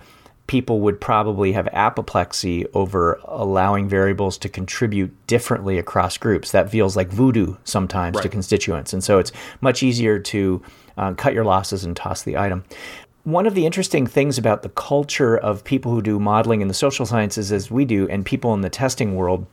people 0.47 0.81
would 0.81 1.01
probably 1.01 1.53
have 1.53 1.69
apoplexy 1.73 2.67
over 2.73 3.21
allowing 3.25 3.89
variables 3.89 4.39
to 4.39 4.49
contribute 4.49 5.15
differently 5.27 5.79
across 5.79 6.17
groups. 6.17 6.53
That 6.53 6.71
feels 6.71 6.97
like 6.97 7.09
voodoo 7.09 7.57
sometimes 7.65 8.17
right. 8.17 8.23
to 8.23 8.29
constituents. 8.29 8.93
And 8.93 9.03
so 9.03 9.19
it's 9.19 9.33
much 9.61 9.83
easier 9.83 10.19
to 10.19 10.63
uh, 10.97 11.15
cut 11.15 11.35
your 11.35 11.45
losses 11.45 11.85
and 11.85 11.97
toss 11.97 12.23
the 12.23 12.37
item. 12.37 12.65
One 13.25 13.47
of 13.47 13.55
the 13.55 13.67
interesting 13.67 14.07
things 14.07 14.39
about 14.39 14.63
the 14.63 14.69
culture 14.69 15.37
of 15.37 15.65
people 15.65 15.91
who 15.91 16.01
do 16.01 16.21
modeling 16.21 16.61
in 16.61 16.69
the 16.69 16.75
social 16.75 17.05
sciences, 17.07 17.51
as 17.51 17.71
we 17.73 17.85
do, 17.85 18.09
and 18.09 18.25
people 18.25 18.55
in 18.55 18.61
the 18.61 18.71
testing 18.71 19.17
world, 19.17 19.47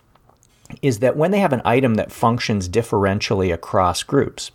is 0.83 0.99
that 0.99 1.17
when 1.17 1.31
they 1.31 1.39
have 1.39 1.53
an 1.53 1.61
item 1.65 1.95
that 1.95 2.11
functions 2.11 2.69
differentially 2.69 3.51
across 3.51 4.03
groups, 4.03 4.51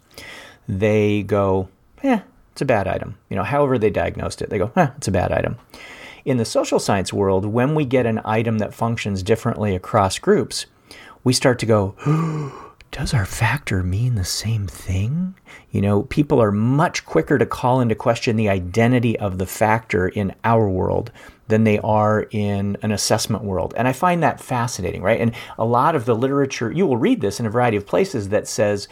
they 0.68 1.24
go, 1.24 1.68
eh, 2.04 2.20
it's 2.52 2.62
a 2.62 2.64
bad 2.64 2.86
item. 2.86 3.18
You 3.28 3.36
know, 3.36 3.42
however 3.42 3.76
they 3.76 3.90
diagnosed 3.90 4.40
it, 4.40 4.50
they 4.50 4.58
go, 4.58 4.70
eh, 4.76 4.88
it's 4.96 5.08
a 5.08 5.12
bad 5.12 5.32
item. 5.32 5.56
In 6.28 6.36
the 6.36 6.44
social 6.44 6.78
science 6.78 7.10
world, 7.10 7.46
when 7.46 7.74
we 7.74 7.86
get 7.86 8.04
an 8.04 8.20
item 8.22 8.58
that 8.58 8.74
functions 8.74 9.22
differently 9.22 9.74
across 9.74 10.18
groups, 10.18 10.66
we 11.24 11.32
start 11.32 11.58
to 11.60 11.64
go, 11.64 11.94
does 12.90 13.14
our 13.14 13.24
factor 13.24 13.82
mean 13.82 14.14
the 14.14 14.26
same 14.26 14.66
thing? 14.66 15.36
You 15.70 15.80
know, 15.80 16.02
people 16.02 16.38
are 16.42 16.52
much 16.52 17.06
quicker 17.06 17.38
to 17.38 17.46
call 17.46 17.80
into 17.80 17.94
question 17.94 18.36
the 18.36 18.50
identity 18.50 19.18
of 19.18 19.38
the 19.38 19.46
factor 19.46 20.08
in 20.08 20.34
our 20.44 20.68
world 20.68 21.10
than 21.46 21.64
they 21.64 21.78
are 21.78 22.26
in 22.30 22.76
an 22.82 22.92
assessment 22.92 23.42
world. 23.42 23.72
And 23.74 23.88
I 23.88 23.94
find 23.94 24.22
that 24.22 24.38
fascinating, 24.38 25.00
right? 25.00 25.22
And 25.22 25.34
a 25.56 25.64
lot 25.64 25.96
of 25.96 26.04
the 26.04 26.14
literature, 26.14 26.70
you 26.70 26.86
will 26.86 26.98
read 26.98 27.22
this 27.22 27.40
in 27.40 27.46
a 27.46 27.50
variety 27.50 27.78
of 27.78 27.86
places 27.86 28.28
that 28.28 28.46
says, 28.46 28.86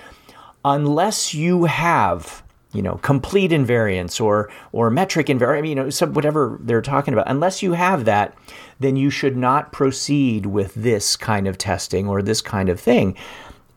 unless 0.64 1.34
you 1.34 1.64
have 1.64 2.42
you 2.76 2.82
know, 2.82 2.96
complete 2.96 3.50
invariance 3.50 4.20
or 4.20 4.50
or 4.72 4.90
metric 4.90 5.26
invariance, 5.28 5.68
you 5.68 5.74
know, 5.74 5.90
some, 5.90 6.12
whatever 6.12 6.58
they're 6.60 6.82
talking 6.82 7.14
about. 7.14 7.28
Unless 7.28 7.62
you 7.62 7.72
have 7.72 8.04
that, 8.04 8.36
then 8.78 8.96
you 8.96 9.10
should 9.10 9.36
not 9.36 9.72
proceed 9.72 10.46
with 10.46 10.74
this 10.74 11.16
kind 11.16 11.48
of 11.48 11.56
testing 11.56 12.06
or 12.06 12.22
this 12.22 12.42
kind 12.42 12.68
of 12.68 12.78
thing. 12.78 13.16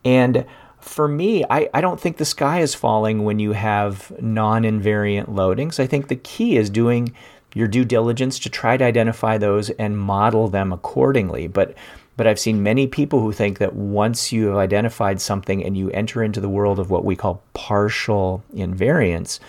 And 0.04 0.44
for 0.80 1.08
me, 1.08 1.44
I, 1.50 1.68
I 1.74 1.80
don't 1.80 2.00
think 2.00 2.16
the 2.16 2.24
sky 2.24 2.60
is 2.60 2.74
falling 2.74 3.24
when 3.24 3.38
you 3.38 3.52
have 3.52 4.12
non-invariant 4.20 5.28
loadings. 5.28 5.78
I 5.78 5.86
think 5.86 6.08
the 6.08 6.16
key 6.16 6.56
is 6.56 6.70
doing 6.70 7.14
your 7.54 7.68
due 7.68 7.84
diligence 7.84 8.38
to 8.38 8.48
try 8.48 8.76
to 8.76 8.84
identify 8.84 9.36
those 9.36 9.70
and 9.70 9.98
model 9.98 10.48
them 10.48 10.72
accordingly. 10.72 11.48
But 11.48 11.74
but 12.20 12.26
I've 12.26 12.38
seen 12.38 12.62
many 12.62 12.86
people 12.86 13.20
who 13.20 13.32
think 13.32 13.56
that 13.60 13.74
once 13.74 14.30
you 14.30 14.48
have 14.48 14.58
identified 14.58 15.22
something 15.22 15.64
and 15.64 15.74
you 15.74 15.88
enter 15.92 16.22
into 16.22 16.38
the 16.38 16.50
world 16.50 16.78
of 16.78 16.90
what 16.90 17.02
we 17.02 17.16
call 17.16 17.42
partial 17.54 18.44
invariance, 18.54 19.40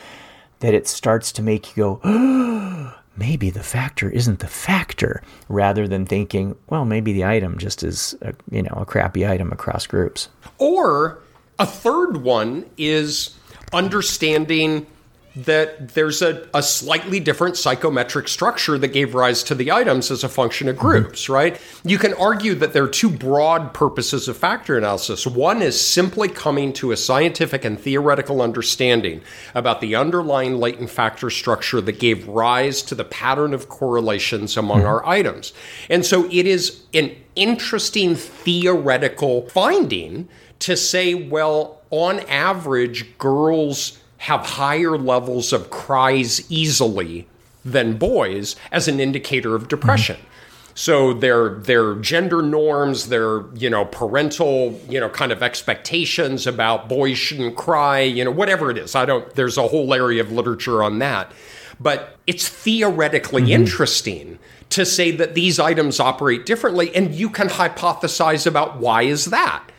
that 0.62 0.74
it 0.74 0.88
starts 0.88 1.34
to 1.34 1.42
make 1.42 1.76
you 1.76 1.84
go, 1.84 2.00
oh, 2.06 2.98
maybe 3.18 3.50
the 3.50 3.62
factor 3.62 4.10
isn't 4.10 4.40
the 4.40 4.48
factor, 4.48 5.22
rather 5.50 5.86
than 5.86 6.06
thinking, 6.06 6.56
well, 6.70 6.86
maybe 6.86 7.12
the 7.12 7.26
item 7.26 7.58
just 7.58 7.84
is, 7.84 8.16
a, 8.22 8.34
you 8.50 8.64
know, 8.64 8.74
a 8.78 8.86
crappy 8.86 9.28
item 9.28 9.52
across 9.52 9.86
groups. 9.86 10.30
Or 10.58 11.20
a 11.60 11.66
third 11.66 12.24
one 12.24 12.70
is 12.78 13.36
understanding 13.74 14.88
that 15.36 15.90
there's 15.90 16.22
a, 16.22 16.46
a 16.54 16.62
slightly 16.62 17.20
different 17.20 17.56
psychometric 17.56 18.28
structure 18.28 18.78
that 18.78 18.90
gave 18.90 19.16
rise 19.16 19.44
to 19.44 19.56
the 19.56 19.72
items 19.72 20.12
as 20.12 20.26
a 20.26 20.30
function 20.30 20.68
of 20.68 20.78
groups, 20.78 21.24
mm-hmm. 21.24 21.34
right? 21.34 21.62
You 21.86 21.98
can 21.98 22.14
argue 22.16 22.54
that 22.56 22.74
there 22.74 22.84
are 22.84 22.90
two 22.90 23.10
broad 23.10 23.74
purposes 23.74 24.28
of 24.28 24.36
factor 24.36 24.78
analysis. 24.78 25.26
One 25.26 25.62
is 25.62 25.80
simply 25.80 26.28
coming 26.28 26.74
to 26.74 26.92
a 26.92 26.98
scientific 26.98 27.64
and 27.64 27.80
theoretical 27.80 28.42
understanding 28.42 29.22
about 29.56 29.80
the 29.80 29.96
underlying 29.96 30.58
latent 30.58 30.90
factor 30.90 31.30
structure 31.30 31.80
that 31.80 32.00
gave 32.00 32.28
rise 32.28 32.82
to 32.84 32.96
the 32.96 33.06
pattern 33.06 33.54
of 33.54 33.70
correlations 33.70 34.58
among 34.58 34.80
mm-hmm. 34.80 34.88
our 34.88 35.08
items. 35.08 35.54
And 35.90 36.06
so 36.06 36.26
it 36.26 36.46
is 36.46 36.84
an 36.94 37.16
interesting 37.38 38.16
theoretical 38.16 39.48
finding 39.50 40.28
to 40.60 40.76
say, 40.76 41.14
well, 41.14 41.80
on 41.90 42.20
average, 42.22 43.18
girls 43.18 44.01
have 44.22 44.46
higher 44.46 45.00
levels 45.00 45.52
of 45.52 45.72
cries 45.72 46.50
easily 46.52 47.28
than 47.66 47.98
boys 47.98 48.56
as 48.72 48.88
an 48.88 49.00
indicator 49.00 49.56
of 49.56 49.68
depression. 49.68 50.16
Mm-hmm. 50.16 50.28
So 50.76 51.14
their 51.14 51.56
their 51.56 51.96
gender 51.96 52.44
norms, 52.44 53.10
their 53.10 53.44
you 53.56 53.68
know 53.68 53.86
parental 53.86 54.80
you 54.88 55.00
know 55.00 55.10
kind 55.10 55.32
of 55.32 55.42
expectations 55.42 56.46
about 56.46 56.88
boys 56.88 57.18
shouldn't 57.18 57.58
cry, 57.58 58.02
you 58.02 58.24
know 58.24 58.30
whatever 58.30 58.70
it 58.70 58.78
is. 58.78 58.94
I 58.94 59.06
don't. 59.06 59.28
There's 59.34 59.58
a 59.58 59.68
whole 59.68 59.92
area 59.92 60.22
of 60.22 60.32
literature 60.32 60.84
on 60.84 61.00
that, 61.00 61.32
but 61.80 62.16
it's 62.28 62.48
theoretically 62.48 63.42
mm-hmm. 63.42 63.64
interesting 63.64 64.38
to 64.70 64.86
say 64.86 65.10
that 65.10 65.34
these 65.34 65.60
items 65.60 66.00
operate 66.00 66.46
differently, 66.46 66.96
and 66.96 67.14
you 67.16 67.30
can 67.30 67.48
hypothesize 67.48 68.46
about 68.46 68.78
why 68.78 69.02
is 69.02 69.26
that 69.26 69.71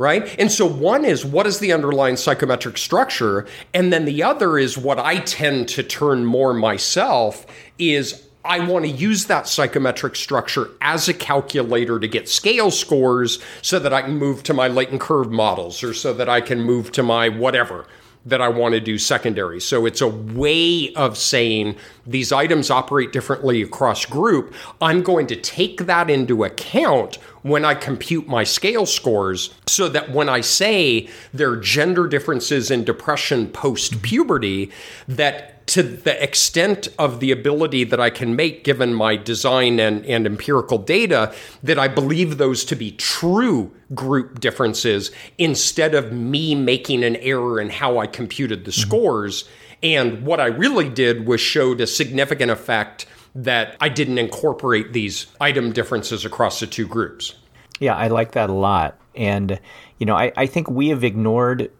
right? 0.00 0.34
And 0.38 0.50
so 0.50 0.64
one 0.64 1.04
is 1.04 1.26
what 1.26 1.46
is 1.46 1.58
the 1.58 1.74
underlying 1.74 2.16
psychometric 2.16 2.78
structure? 2.78 3.46
And 3.74 3.92
then 3.92 4.06
the 4.06 4.22
other 4.22 4.56
is 4.56 4.78
what 4.78 4.98
I 4.98 5.18
tend 5.18 5.68
to 5.68 5.82
turn 5.82 6.24
more 6.24 6.54
myself 6.54 7.44
is 7.78 8.26
I 8.42 8.60
want 8.60 8.86
to 8.86 8.90
use 8.90 9.26
that 9.26 9.46
psychometric 9.46 10.16
structure 10.16 10.70
as 10.80 11.06
a 11.10 11.12
calculator 11.12 12.00
to 12.00 12.08
get 12.08 12.30
scale 12.30 12.70
scores 12.70 13.40
so 13.60 13.78
that 13.78 13.92
I 13.92 14.00
can 14.00 14.16
move 14.16 14.42
to 14.44 14.54
my 14.54 14.68
latent 14.68 15.02
curve 15.02 15.30
models 15.30 15.84
or 15.84 15.92
so 15.92 16.14
that 16.14 16.30
I 16.30 16.40
can 16.40 16.62
move 16.62 16.92
to 16.92 17.02
my 17.02 17.28
whatever 17.28 17.84
that 18.26 18.40
I 18.40 18.48
want 18.48 18.74
to 18.74 18.80
do 18.80 18.98
secondary. 18.98 19.60
So 19.60 19.86
it's 19.86 20.00
a 20.00 20.08
way 20.08 20.92
of 20.94 21.16
saying 21.16 21.76
these 22.06 22.32
items 22.32 22.70
operate 22.70 23.12
differently 23.12 23.62
across 23.62 24.04
group. 24.04 24.54
I'm 24.80 25.02
going 25.02 25.26
to 25.28 25.36
take 25.36 25.86
that 25.86 26.10
into 26.10 26.44
account 26.44 27.16
when 27.42 27.64
I 27.64 27.74
compute 27.74 28.28
my 28.28 28.44
scale 28.44 28.84
scores 28.84 29.54
so 29.66 29.88
that 29.88 30.10
when 30.10 30.28
I 30.28 30.42
say 30.42 31.08
there 31.32 31.50
are 31.50 31.56
gender 31.56 32.06
differences 32.06 32.70
in 32.70 32.84
depression 32.84 33.48
post 33.48 34.02
puberty, 34.02 34.70
that 35.08 35.59
to 35.70 35.84
the 35.84 36.20
extent 36.20 36.88
of 36.98 37.20
the 37.20 37.30
ability 37.30 37.84
that 37.84 38.00
I 38.00 38.10
can 38.10 38.34
make 38.34 38.64
given 38.64 38.92
my 38.92 39.14
design 39.14 39.78
and, 39.78 40.04
and 40.04 40.26
empirical 40.26 40.78
data, 40.78 41.32
that 41.62 41.78
I 41.78 41.86
believe 41.86 42.38
those 42.38 42.64
to 42.64 42.74
be 42.74 42.90
true 42.90 43.72
group 43.94 44.40
differences 44.40 45.12
instead 45.38 45.94
of 45.94 46.10
me 46.12 46.56
making 46.56 47.04
an 47.04 47.14
error 47.14 47.60
in 47.60 47.70
how 47.70 47.98
I 47.98 48.08
computed 48.08 48.64
the 48.64 48.72
mm-hmm. 48.72 48.80
scores. 48.80 49.48
And 49.80 50.26
what 50.26 50.40
I 50.40 50.46
really 50.46 50.88
did 50.88 51.24
was 51.24 51.40
showed 51.40 51.80
a 51.80 51.86
significant 51.86 52.50
effect 52.50 53.06
that 53.36 53.76
I 53.80 53.90
didn't 53.90 54.18
incorporate 54.18 54.92
these 54.92 55.28
item 55.40 55.70
differences 55.70 56.24
across 56.24 56.58
the 56.58 56.66
two 56.66 56.88
groups. 56.88 57.36
Yeah, 57.78 57.94
I 57.94 58.08
like 58.08 58.32
that 58.32 58.50
a 58.50 58.54
lot. 58.54 58.98
And, 59.14 59.60
you 59.98 60.06
know, 60.06 60.16
I, 60.16 60.32
I 60.36 60.46
think 60.46 60.68
we 60.68 60.88
have 60.88 61.04
ignored 61.04 61.70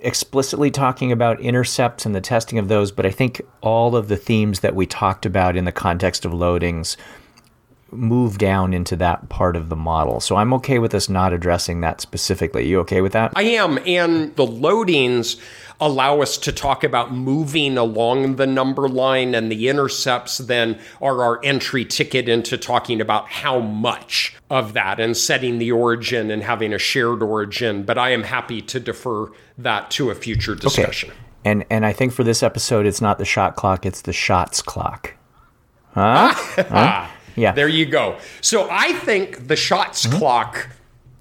explicitly 0.00 0.70
talking 0.70 1.12
about 1.12 1.40
intercepts 1.40 2.06
and 2.06 2.14
the 2.14 2.20
testing 2.20 2.58
of 2.58 2.68
those, 2.68 2.92
but 2.92 3.06
I 3.06 3.10
think 3.10 3.42
all 3.60 3.96
of 3.96 4.08
the 4.08 4.16
themes 4.16 4.60
that 4.60 4.74
we 4.74 4.86
talked 4.86 5.26
about 5.26 5.56
in 5.56 5.64
the 5.64 5.72
context 5.72 6.24
of 6.24 6.32
loadings 6.32 6.96
move 7.90 8.38
down 8.38 8.74
into 8.74 8.96
that 8.96 9.28
part 9.28 9.56
of 9.56 9.68
the 9.68 9.76
model. 9.76 10.20
So 10.20 10.36
I'm 10.36 10.52
okay 10.54 10.78
with 10.78 10.94
us 10.94 11.08
not 11.08 11.32
addressing 11.32 11.80
that 11.80 12.00
specifically. 12.00 12.66
You 12.66 12.80
okay 12.80 13.00
with 13.00 13.12
that? 13.12 13.32
I 13.34 13.42
am. 13.42 13.78
And 13.86 14.34
the 14.36 14.46
loadings 14.46 15.40
allow 15.80 16.20
us 16.20 16.36
to 16.38 16.52
talk 16.52 16.84
about 16.84 17.12
moving 17.12 17.78
along 17.78 18.36
the 18.36 18.46
number 18.46 18.88
line, 18.88 19.34
and 19.34 19.50
the 19.50 19.68
intercepts 19.68 20.38
then 20.38 20.78
are 21.00 21.22
our 21.22 21.40
entry 21.44 21.84
ticket 21.84 22.28
into 22.28 22.58
talking 22.58 23.00
about 23.00 23.28
how 23.28 23.60
much 23.60 24.36
of 24.50 24.72
that 24.72 24.98
and 25.00 25.16
setting 25.16 25.58
the 25.58 25.72
origin 25.72 26.30
and 26.30 26.42
having 26.42 26.74
a 26.74 26.78
shared 26.78 27.22
origin. 27.22 27.84
But 27.84 27.96
I 27.96 28.10
am 28.10 28.24
happy 28.24 28.60
to 28.62 28.80
defer 28.80 29.28
that 29.56 29.90
to 29.92 30.10
a 30.10 30.14
future 30.14 30.54
discussion. 30.54 31.10
Okay. 31.10 31.18
And 31.44 31.64
and 31.70 31.86
I 31.86 31.92
think 31.92 32.12
for 32.12 32.24
this 32.24 32.42
episode, 32.42 32.84
it's 32.84 33.00
not 33.00 33.18
the 33.18 33.24
shot 33.24 33.56
clock; 33.56 33.86
it's 33.86 34.02
the 34.02 34.12
shots 34.12 34.60
clock. 34.60 35.14
Huh? 35.94 36.32
huh? 36.34 37.08
Yeah. 37.38 37.52
There 37.52 37.68
you 37.68 37.86
go. 37.86 38.18
So 38.40 38.68
I 38.70 38.92
think 38.92 39.48
the 39.48 39.56
shots 39.56 40.06
mm-hmm. 40.06 40.18
clock 40.18 40.68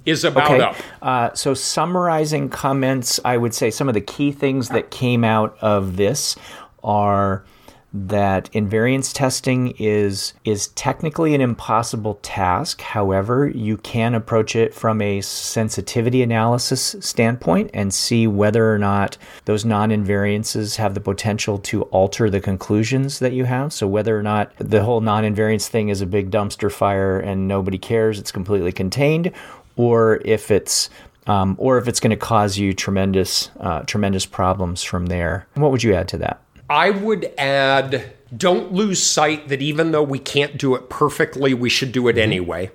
is 0.07 0.23
about 0.23 0.51
okay. 0.51 0.63
up. 0.63 0.75
Uh, 1.01 1.33
so, 1.33 1.53
summarizing 1.53 2.47
comments, 2.49 3.19
I 3.25 3.35
would 3.35 3.53
say 3.53 3.69
some 3.69 3.89
of 3.89 3.93
the 3.93 4.01
key 4.01 4.31
things 4.31 4.69
that 4.69 4.89
came 4.89 5.25
out 5.25 5.57
of 5.59 5.97
this 5.97 6.37
are 6.81 7.43
that 7.93 8.51
invariance 8.51 9.13
testing 9.13 9.73
is 9.79 10.33
is 10.43 10.67
technically 10.69 11.33
an 11.33 11.41
impossible 11.41 12.15
task. 12.21 12.81
However, 12.81 13.47
you 13.47 13.77
can 13.77 14.13
approach 14.13 14.55
it 14.55 14.73
from 14.73 15.01
a 15.01 15.21
sensitivity 15.21 16.21
analysis 16.21 16.95
standpoint 16.99 17.71
and 17.73 17.93
see 17.93 18.27
whether 18.27 18.73
or 18.73 18.77
not 18.77 19.17
those 19.45 19.63
non-invariances 19.63 20.75
have 20.75 20.95
the 20.95 20.99
potential 20.99 21.57
to 21.59 21.83
alter 21.83 22.29
the 22.29 22.41
conclusions 22.41 23.19
that 23.19 23.33
you 23.33 23.45
have. 23.45 23.71
So 23.71 23.87
whether 23.87 24.17
or 24.17 24.23
not 24.23 24.51
the 24.57 24.83
whole 24.83 24.99
non-invariance 25.01 25.67
thing 25.67 25.89
is 25.89 26.01
a 26.01 26.05
big 26.05 26.29
dumpster 26.29 26.71
fire 26.71 27.19
and 27.19 27.47
nobody 27.47 27.77
cares, 27.77 28.19
it's 28.19 28.31
completely 28.31 28.73
contained, 28.73 29.31
or 29.77 30.21
if 30.25 30.51
it's 30.51 30.89
um, 31.27 31.55
or 31.57 31.77
if 31.77 31.87
it's 31.87 31.99
going 31.99 32.11
to 32.11 32.17
cause 32.17 32.57
you 32.57 32.73
tremendous 32.73 33.49
uh, 33.59 33.81
tremendous 33.81 34.25
problems 34.25 34.83
from 34.83 35.07
there. 35.07 35.47
What 35.55 35.71
would 35.71 35.83
you 35.83 35.93
add 35.93 36.07
to 36.09 36.17
that? 36.17 36.41
I 36.69 36.89
would 36.89 37.31
add 37.37 38.13
don't 38.35 38.73
lose 38.73 39.01
sight 39.01 39.47
that 39.47 39.61
even 39.61 39.91
though 39.91 40.03
we 40.03 40.19
can't 40.19 40.57
do 40.57 40.75
it 40.75 40.89
perfectly, 40.89 41.53
we 41.53 41.69
should 41.69 41.91
do 41.91 42.07
it 42.07 42.13
mm-hmm. 42.13 42.23
anyway. 42.23 42.71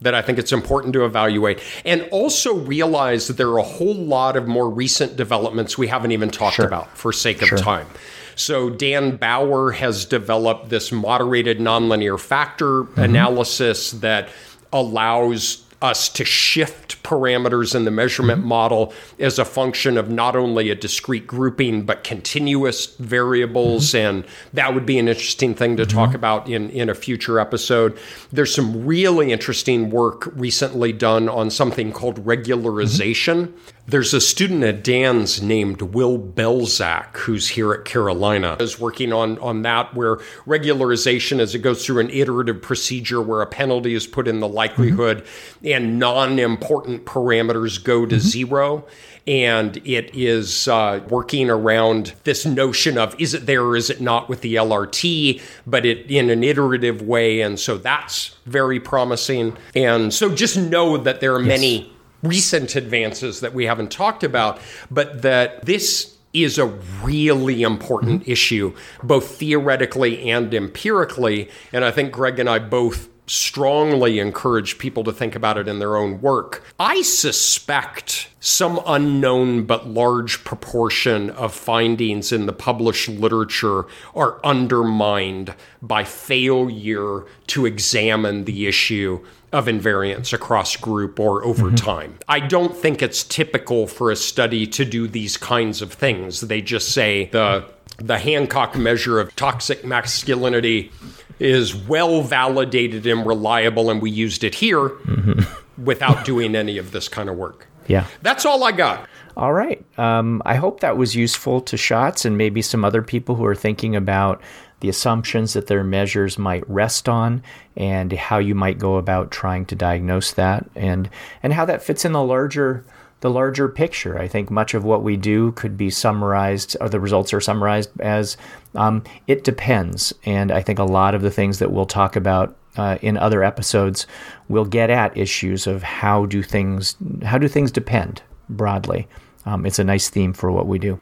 That 0.00 0.14
I 0.16 0.22
think 0.22 0.40
it's 0.40 0.50
important 0.50 0.94
to 0.94 1.04
evaluate. 1.04 1.60
And 1.84 2.08
also 2.10 2.56
realize 2.56 3.28
that 3.28 3.36
there 3.36 3.48
are 3.50 3.58
a 3.58 3.62
whole 3.62 3.94
lot 3.94 4.36
of 4.36 4.48
more 4.48 4.68
recent 4.68 5.16
developments 5.16 5.78
we 5.78 5.86
haven't 5.86 6.10
even 6.10 6.28
talked 6.28 6.56
sure. 6.56 6.66
about 6.66 6.96
for 6.96 7.12
sake 7.12 7.40
of 7.40 7.48
sure. 7.48 7.58
time. 7.58 7.86
So 8.34 8.68
Dan 8.68 9.16
Bauer 9.16 9.70
has 9.72 10.04
developed 10.04 10.70
this 10.70 10.90
moderated 10.90 11.60
nonlinear 11.60 12.18
factor 12.18 12.82
mm-hmm. 12.82 13.00
analysis 13.00 13.92
that 13.92 14.28
allows 14.72 15.64
us 15.82 16.08
to 16.08 16.24
shift 16.24 17.02
parameters 17.02 17.74
in 17.74 17.84
the 17.84 17.90
measurement 17.90 18.40
mm-hmm. 18.40 18.48
model 18.48 18.94
as 19.18 19.38
a 19.38 19.44
function 19.44 19.98
of 19.98 20.08
not 20.08 20.36
only 20.36 20.70
a 20.70 20.74
discrete 20.74 21.26
grouping 21.26 21.84
but 21.84 22.04
continuous 22.04 22.94
variables 22.96 23.88
mm-hmm. 23.88 24.16
and 24.18 24.24
that 24.52 24.72
would 24.74 24.86
be 24.86 24.98
an 24.98 25.08
interesting 25.08 25.54
thing 25.54 25.76
to 25.76 25.82
mm-hmm. 25.82 25.98
talk 25.98 26.14
about 26.14 26.48
in, 26.48 26.70
in 26.70 26.88
a 26.88 26.94
future 26.94 27.40
episode 27.40 27.98
there's 28.32 28.54
some 28.54 28.86
really 28.86 29.32
interesting 29.32 29.90
work 29.90 30.26
recently 30.34 30.92
done 30.92 31.28
on 31.28 31.50
something 31.50 31.92
called 31.92 32.24
regularization 32.24 33.48
mm-hmm. 33.48 33.72
There's 33.84 34.14
a 34.14 34.20
student 34.20 34.62
at 34.62 34.84
Dan's 34.84 35.42
named 35.42 35.82
Will 35.82 36.16
Belzak, 36.16 37.16
who's 37.16 37.48
here 37.48 37.72
at 37.72 37.84
Carolina, 37.84 38.56
is 38.60 38.78
working 38.78 39.12
on, 39.12 39.38
on 39.38 39.62
that, 39.62 39.92
where 39.94 40.16
regularization 40.46 41.40
as 41.40 41.56
it 41.56 41.60
goes 41.60 41.84
through 41.84 41.98
an 41.98 42.10
iterative 42.10 42.62
procedure 42.62 43.20
where 43.20 43.42
a 43.42 43.46
penalty 43.46 43.94
is 43.94 44.06
put 44.06 44.28
in 44.28 44.38
the 44.38 44.46
likelihood 44.46 45.24
mm-hmm. 45.24 45.66
and 45.66 45.98
non 45.98 46.38
important 46.38 47.06
parameters 47.06 47.82
go 47.82 48.06
to 48.06 48.16
mm-hmm. 48.16 48.24
zero. 48.24 48.86
And 49.26 49.76
it 49.78 50.14
is 50.14 50.68
uh, 50.68 51.00
working 51.08 51.50
around 51.50 52.14
this 52.22 52.46
notion 52.46 52.98
of 52.98 53.20
is 53.20 53.34
it 53.34 53.46
there 53.46 53.62
or 53.62 53.76
is 53.76 53.90
it 53.90 54.00
not 54.00 54.28
with 54.28 54.42
the 54.42 54.54
LRT, 54.56 55.40
but 55.66 55.84
it 55.84 56.08
in 56.08 56.30
an 56.30 56.44
iterative 56.44 57.02
way. 57.02 57.40
And 57.40 57.58
so 57.58 57.78
that's 57.78 58.36
very 58.46 58.78
promising. 58.78 59.56
And 59.74 60.14
so 60.14 60.32
just 60.32 60.56
know 60.56 60.96
that 60.98 61.20
there 61.20 61.34
are 61.34 61.42
yes. 61.42 61.48
many 61.48 61.92
recent 62.22 62.76
advances 62.76 63.40
that 63.40 63.54
we 63.54 63.66
haven't 63.66 63.90
talked 63.90 64.24
about, 64.24 64.60
but 64.90 65.22
that 65.22 65.64
this 65.64 66.16
is 66.32 66.58
a 66.58 66.66
really 67.02 67.62
important 67.62 68.22
mm-hmm. 68.22 68.30
issue, 68.30 68.74
both 69.02 69.36
theoretically 69.36 70.30
and 70.30 70.54
empirically. 70.54 71.50
And 71.72 71.84
I 71.84 71.90
think 71.90 72.12
Greg 72.12 72.38
and 72.38 72.48
I 72.48 72.58
both 72.58 73.08
strongly 73.26 74.18
encourage 74.18 74.78
people 74.78 75.04
to 75.04 75.12
think 75.12 75.34
about 75.36 75.56
it 75.56 75.68
in 75.68 75.78
their 75.78 75.96
own 75.96 76.20
work. 76.20 76.64
I 76.78 77.02
suspect 77.02 78.28
some 78.40 78.80
unknown 78.86 79.64
but 79.64 79.88
large 79.88 80.42
proportion 80.44 81.30
of 81.30 81.54
findings 81.54 82.32
in 82.32 82.46
the 82.46 82.52
published 82.52 83.08
literature 83.08 83.86
are 84.14 84.44
undermined 84.44 85.54
by 85.80 86.04
failure 86.04 87.24
to 87.46 87.64
examine 87.64 88.44
the 88.44 88.66
issue 88.66 89.24
of 89.52 89.66
invariance 89.66 90.32
across 90.32 90.76
group 90.76 91.20
or 91.20 91.44
over 91.44 91.66
mm-hmm. 91.66 91.74
time. 91.74 92.18
I 92.28 92.40
don't 92.40 92.74
think 92.74 93.02
it's 93.02 93.22
typical 93.22 93.86
for 93.86 94.10
a 94.10 94.16
study 94.16 94.66
to 94.68 94.84
do 94.84 95.06
these 95.06 95.36
kinds 95.36 95.82
of 95.82 95.92
things. 95.92 96.40
They 96.40 96.62
just 96.62 96.92
say 96.92 97.26
the 97.26 97.68
the 97.98 98.18
Hancock 98.18 98.76
measure 98.76 99.20
of 99.20 99.36
toxic 99.36 99.84
masculinity 99.84 100.90
is 101.38 101.74
well 101.74 102.22
validated 102.22 103.06
and 103.06 103.26
reliable 103.26 103.90
and 103.90 104.00
we 104.00 104.10
used 104.10 104.44
it 104.44 104.54
here 104.54 104.88
mm-hmm. 104.88 105.84
without 105.84 106.24
doing 106.24 106.54
any 106.54 106.78
of 106.78 106.92
this 106.92 107.08
kind 107.08 107.28
of 107.28 107.36
work. 107.36 107.66
Yeah. 107.86 108.06
That's 108.22 108.46
all 108.46 108.64
I 108.64 108.72
got. 108.72 109.08
All 109.36 109.52
right. 109.52 109.84
Um, 109.98 110.42
I 110.44 110.56
hope 110.56 110.80
that 110.80 110.96
was 110.96 111.14
useful 111.14 111.60
to 111.62 111.76
Shots 111.76 112.24
and 112.24 112.36
maybe 112.36 112.62
some 112.62 112.84
other 112.84 113.02
people 113.02 113.34
who 113.34 113.44
are 113.44 113.54
thinking 113.54 113.96
about 113.96 114.40
the 114.82 114.88
assumptions 114.88 115.52
that 115.52 115.68
their 115.68 115.84
measures 115.84 116.38
might 116.38 116.68
rest 116.68 117.08
on 117.08 117.40
and 117.76 118.12
how 118.12 118.38
you 118.38 118.52
might 118.54 118.78
go 118.78 118.96
about 118.96 119.30
trying 119.30 119.64
to 119.64 119.76
diagnose 119.76 120.32
that 120.32 120.68
and 120.74 121.08
and 121.42 121.52
how 121.52 121.64
that 121.64 121.82
fits 121.82 122.04
in 122.04 122.12
the 122.12 122.22
larger 122.22 122.84
the 123.20 123.30
larger 123.30 123.68
picture. 123.68 124.18
I 124.18 124.26
think 124.26 124.50
much 124.50 124.74
of 124.74 124.82
what 124.82 125.04
we 125.04 125.16
do 125.16 125.52
could 125.52 125.76
be 125.76 125.90
summarized, 125.90 126.76
or 126.80 126.88
the 126.88 126.98
results 126.98 127.32
are 127.32 127.40
summarized 127.40 127.88
as 128.00 128.36
um, 128.74 129.04
it 129.28 129.44
depends. 129.44 130.12
And 130.24 130.50
I 130.50 130.60
think 130.60 130.80
a 130.80 130.84
lot 130.84 131.14
of 131.14 131.22
the 131.22 131.30
things 131.30 131.60
that 131.60 131.70
we'll 131.70 131.86
talk 131.86 132.16
about 132.16 132.56
uh, 132.76 132.98
in 133.00 133.16
other 133.16 133.44
episodes 133.44 134.08
will 134.48 134.64
get 134.64 134.90
at 134.90 135.16
issues 135.16 135.68
of 135.68 135.84
how 135.84 136.26
do 136.26 136.42
things 136.42 136.96
how 137.22 137.38
do 137.38 137.46
things 137.46 137.70
depend 137.70 138.22
broadly. 138.48 139.06
Um, 139.46 139.64
it's 139.64 139.78
a 139.78 139.84
nice 139.84 140.10
theme 140.10 140.32
for 140.32 140.50
what 140.50 140.66
we 140.66 140.80
do. 140.80 141.00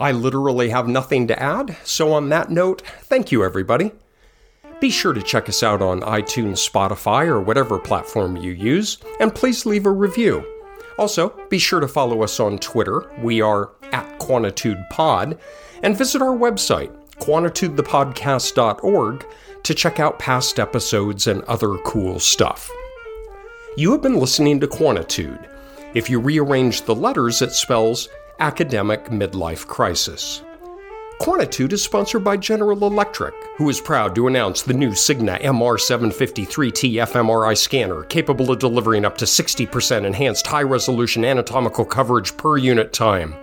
I 0.00 0.12
literally 0.12 0.70
have 0.70 0.88
nothing 0.88 1.26
to 1.28 1.40
add, 1.40 1.76
so 1.84 2.14
on 2.14 2.30
that 2.30 2.50
note, 2.50 2.80
thank 3.02 3.30
you 3.30 3.44
everybody. 3.44 3.92
Be 4.80 4.88
sure 4.88 5.12
to 5.12 5.20
check 5.20 5.50
us 5.50 5.62
out 5.62 5.82
on 5.82 6.00
iTunes, 6.00 6.66
Spotify, 6.66 7.26
or 7.26 7.38
whatever 7.38 7.78
platform 7.78 8.38
you 8.38 8.52
use, 8.52 8.96
and 9.20 9.34
please 9.34 9.66
leave 9.66 9.84
a 9.84 9.90
review. 9.90 10.42
Also, 10.98 11.38
be 11.50 11.58
sure 11.58 11.80
to 11.80 11.88
follow 11.88 12.22
us 12.22 12.40
on 12.40 12.58
Twitter. 12.58 13.12
We 13.22 13.42
are 13.42 13.72
at 13.92 14.18
QuantitudePod. 14.20 15.38
And 15.82 15.96
visit 15.96 16.20
our 16.22 16.36
website, 16.36 16.94
quantitudethepodcast.org, 17.20 19.26
to 19.62 19.74
check 19.74 20.00
out 20.00 20.18
past 20.18 20.58
episodes 20.58 21.26
and 21.26 21.42
other 21.44 21.76
cool 21.84 22.20
stuff. 22.20 22.70
You 23.76 23.92
have 23.92 24.02
been 24.02 24.16
listening 24.16 24.60
to 24.60 24.66
Quantitude. 24.66 25.46
If 25.94 26.08
you 26.08 26.20
rearrange 26.20 26.82
the 26.82 26.94
letters, 26.94 27.42
it 27.42 27.52
spells 27.52 28.08
Academic 28.40 29.04
Midlife 29.10 29.66
Crisis. 29.66 30.42
Quantitude 31.20 31.74
is 31.74 31.84
sponsored 31.84 32.24
by 32.24 32.38
General 32.38 32.86
Electric, 32.86 33.34
who 33.58 33.68
is 33.68 33.82
proud 33.82 34.14
to 34.14 34.26
announce 34.26 34.62
the 34.62 34.72
new 34.72 34.94
Signa 34.94 35.38
MR753T 35.42 36.94
fMRI 36.94 37.54
scanner, 37.54 38.04
capable 38.04 38.50
of 38.50 38.58
delivering 38.58 39.04
up 39.04 39.18
to 39.18 39.26
60% 39.26 40.06
enhanced 40.06 40.46
high 40.46 40.62
resolution 40.62 41.22
anatomical 41.22 41.84
coverage 41.84 42.34
per 42.38 42.56
unit 42.56 42.94
time. 42.94 43.34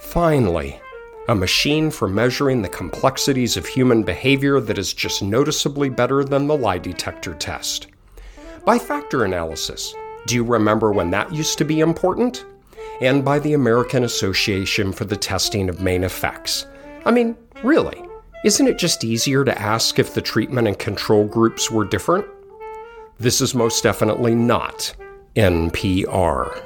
Finally, 0.00 0.80
a 1.28 1.34
machine 1.36 1.88
for 1.88 2.08
measuring 2.08 2.60
the 2.60 2.68
complexities 2.68 3.56
of 3.56 3.64
human 3.64 4.02
behavior 4.02 4.58
that 4.58 4.78
is 4.78 4.92
just 4.92 5.22
noticeably 5.22 5.88
better 5.88 6.24
than 6.24 6.48
the 6.48 6.56
lie 6.56 6.78
detector 6.78 7.34
test. 7.34 7.86
By 8.64 8.80
factor 8.80 9.24
analysis, 9.24 9.94
do 10.26 10.34
you 10.34 10.42
remember 10.42 10.90
when 10.90 11.12
that 11.12 11.32
used 11.32 11.56
to 11.58 11.64
be 11.64 11.78
important? 11.78 12.44
And 13.00 13.24
by 13.24 13.38
the 13.38 13.54
American 13.54 14.04
Association 14.04 14.92
for 14.92 15.04
the 15.04 15.16
Testing 15.16 15.68
of 15.68 15.80
Main 15.80 16.04
Effects 16.04 16.66
I 17.04 17.10
mean, 17.10 17.36
really, 17.64 18.00
isn't 18.44 18.66
it 18.66 18.78
just 18.78 19.02
easier 19.02 19.44
to 19.44 19.60
ask 19.60 19.98
if 19.98 20.14
the 20.14 20.22
treatment 20.22 20.68
and 20.68 20.78
control 20.78 21.26
groups 21.26 21.70
were 21.70 21.84
different? 21.84 22.26
This 23.18 23.40
is 23.40 23.54
most 23.54 23.82
definitely 23.82 24.34
not 24.34 24.94
NPR. 25.34 26.64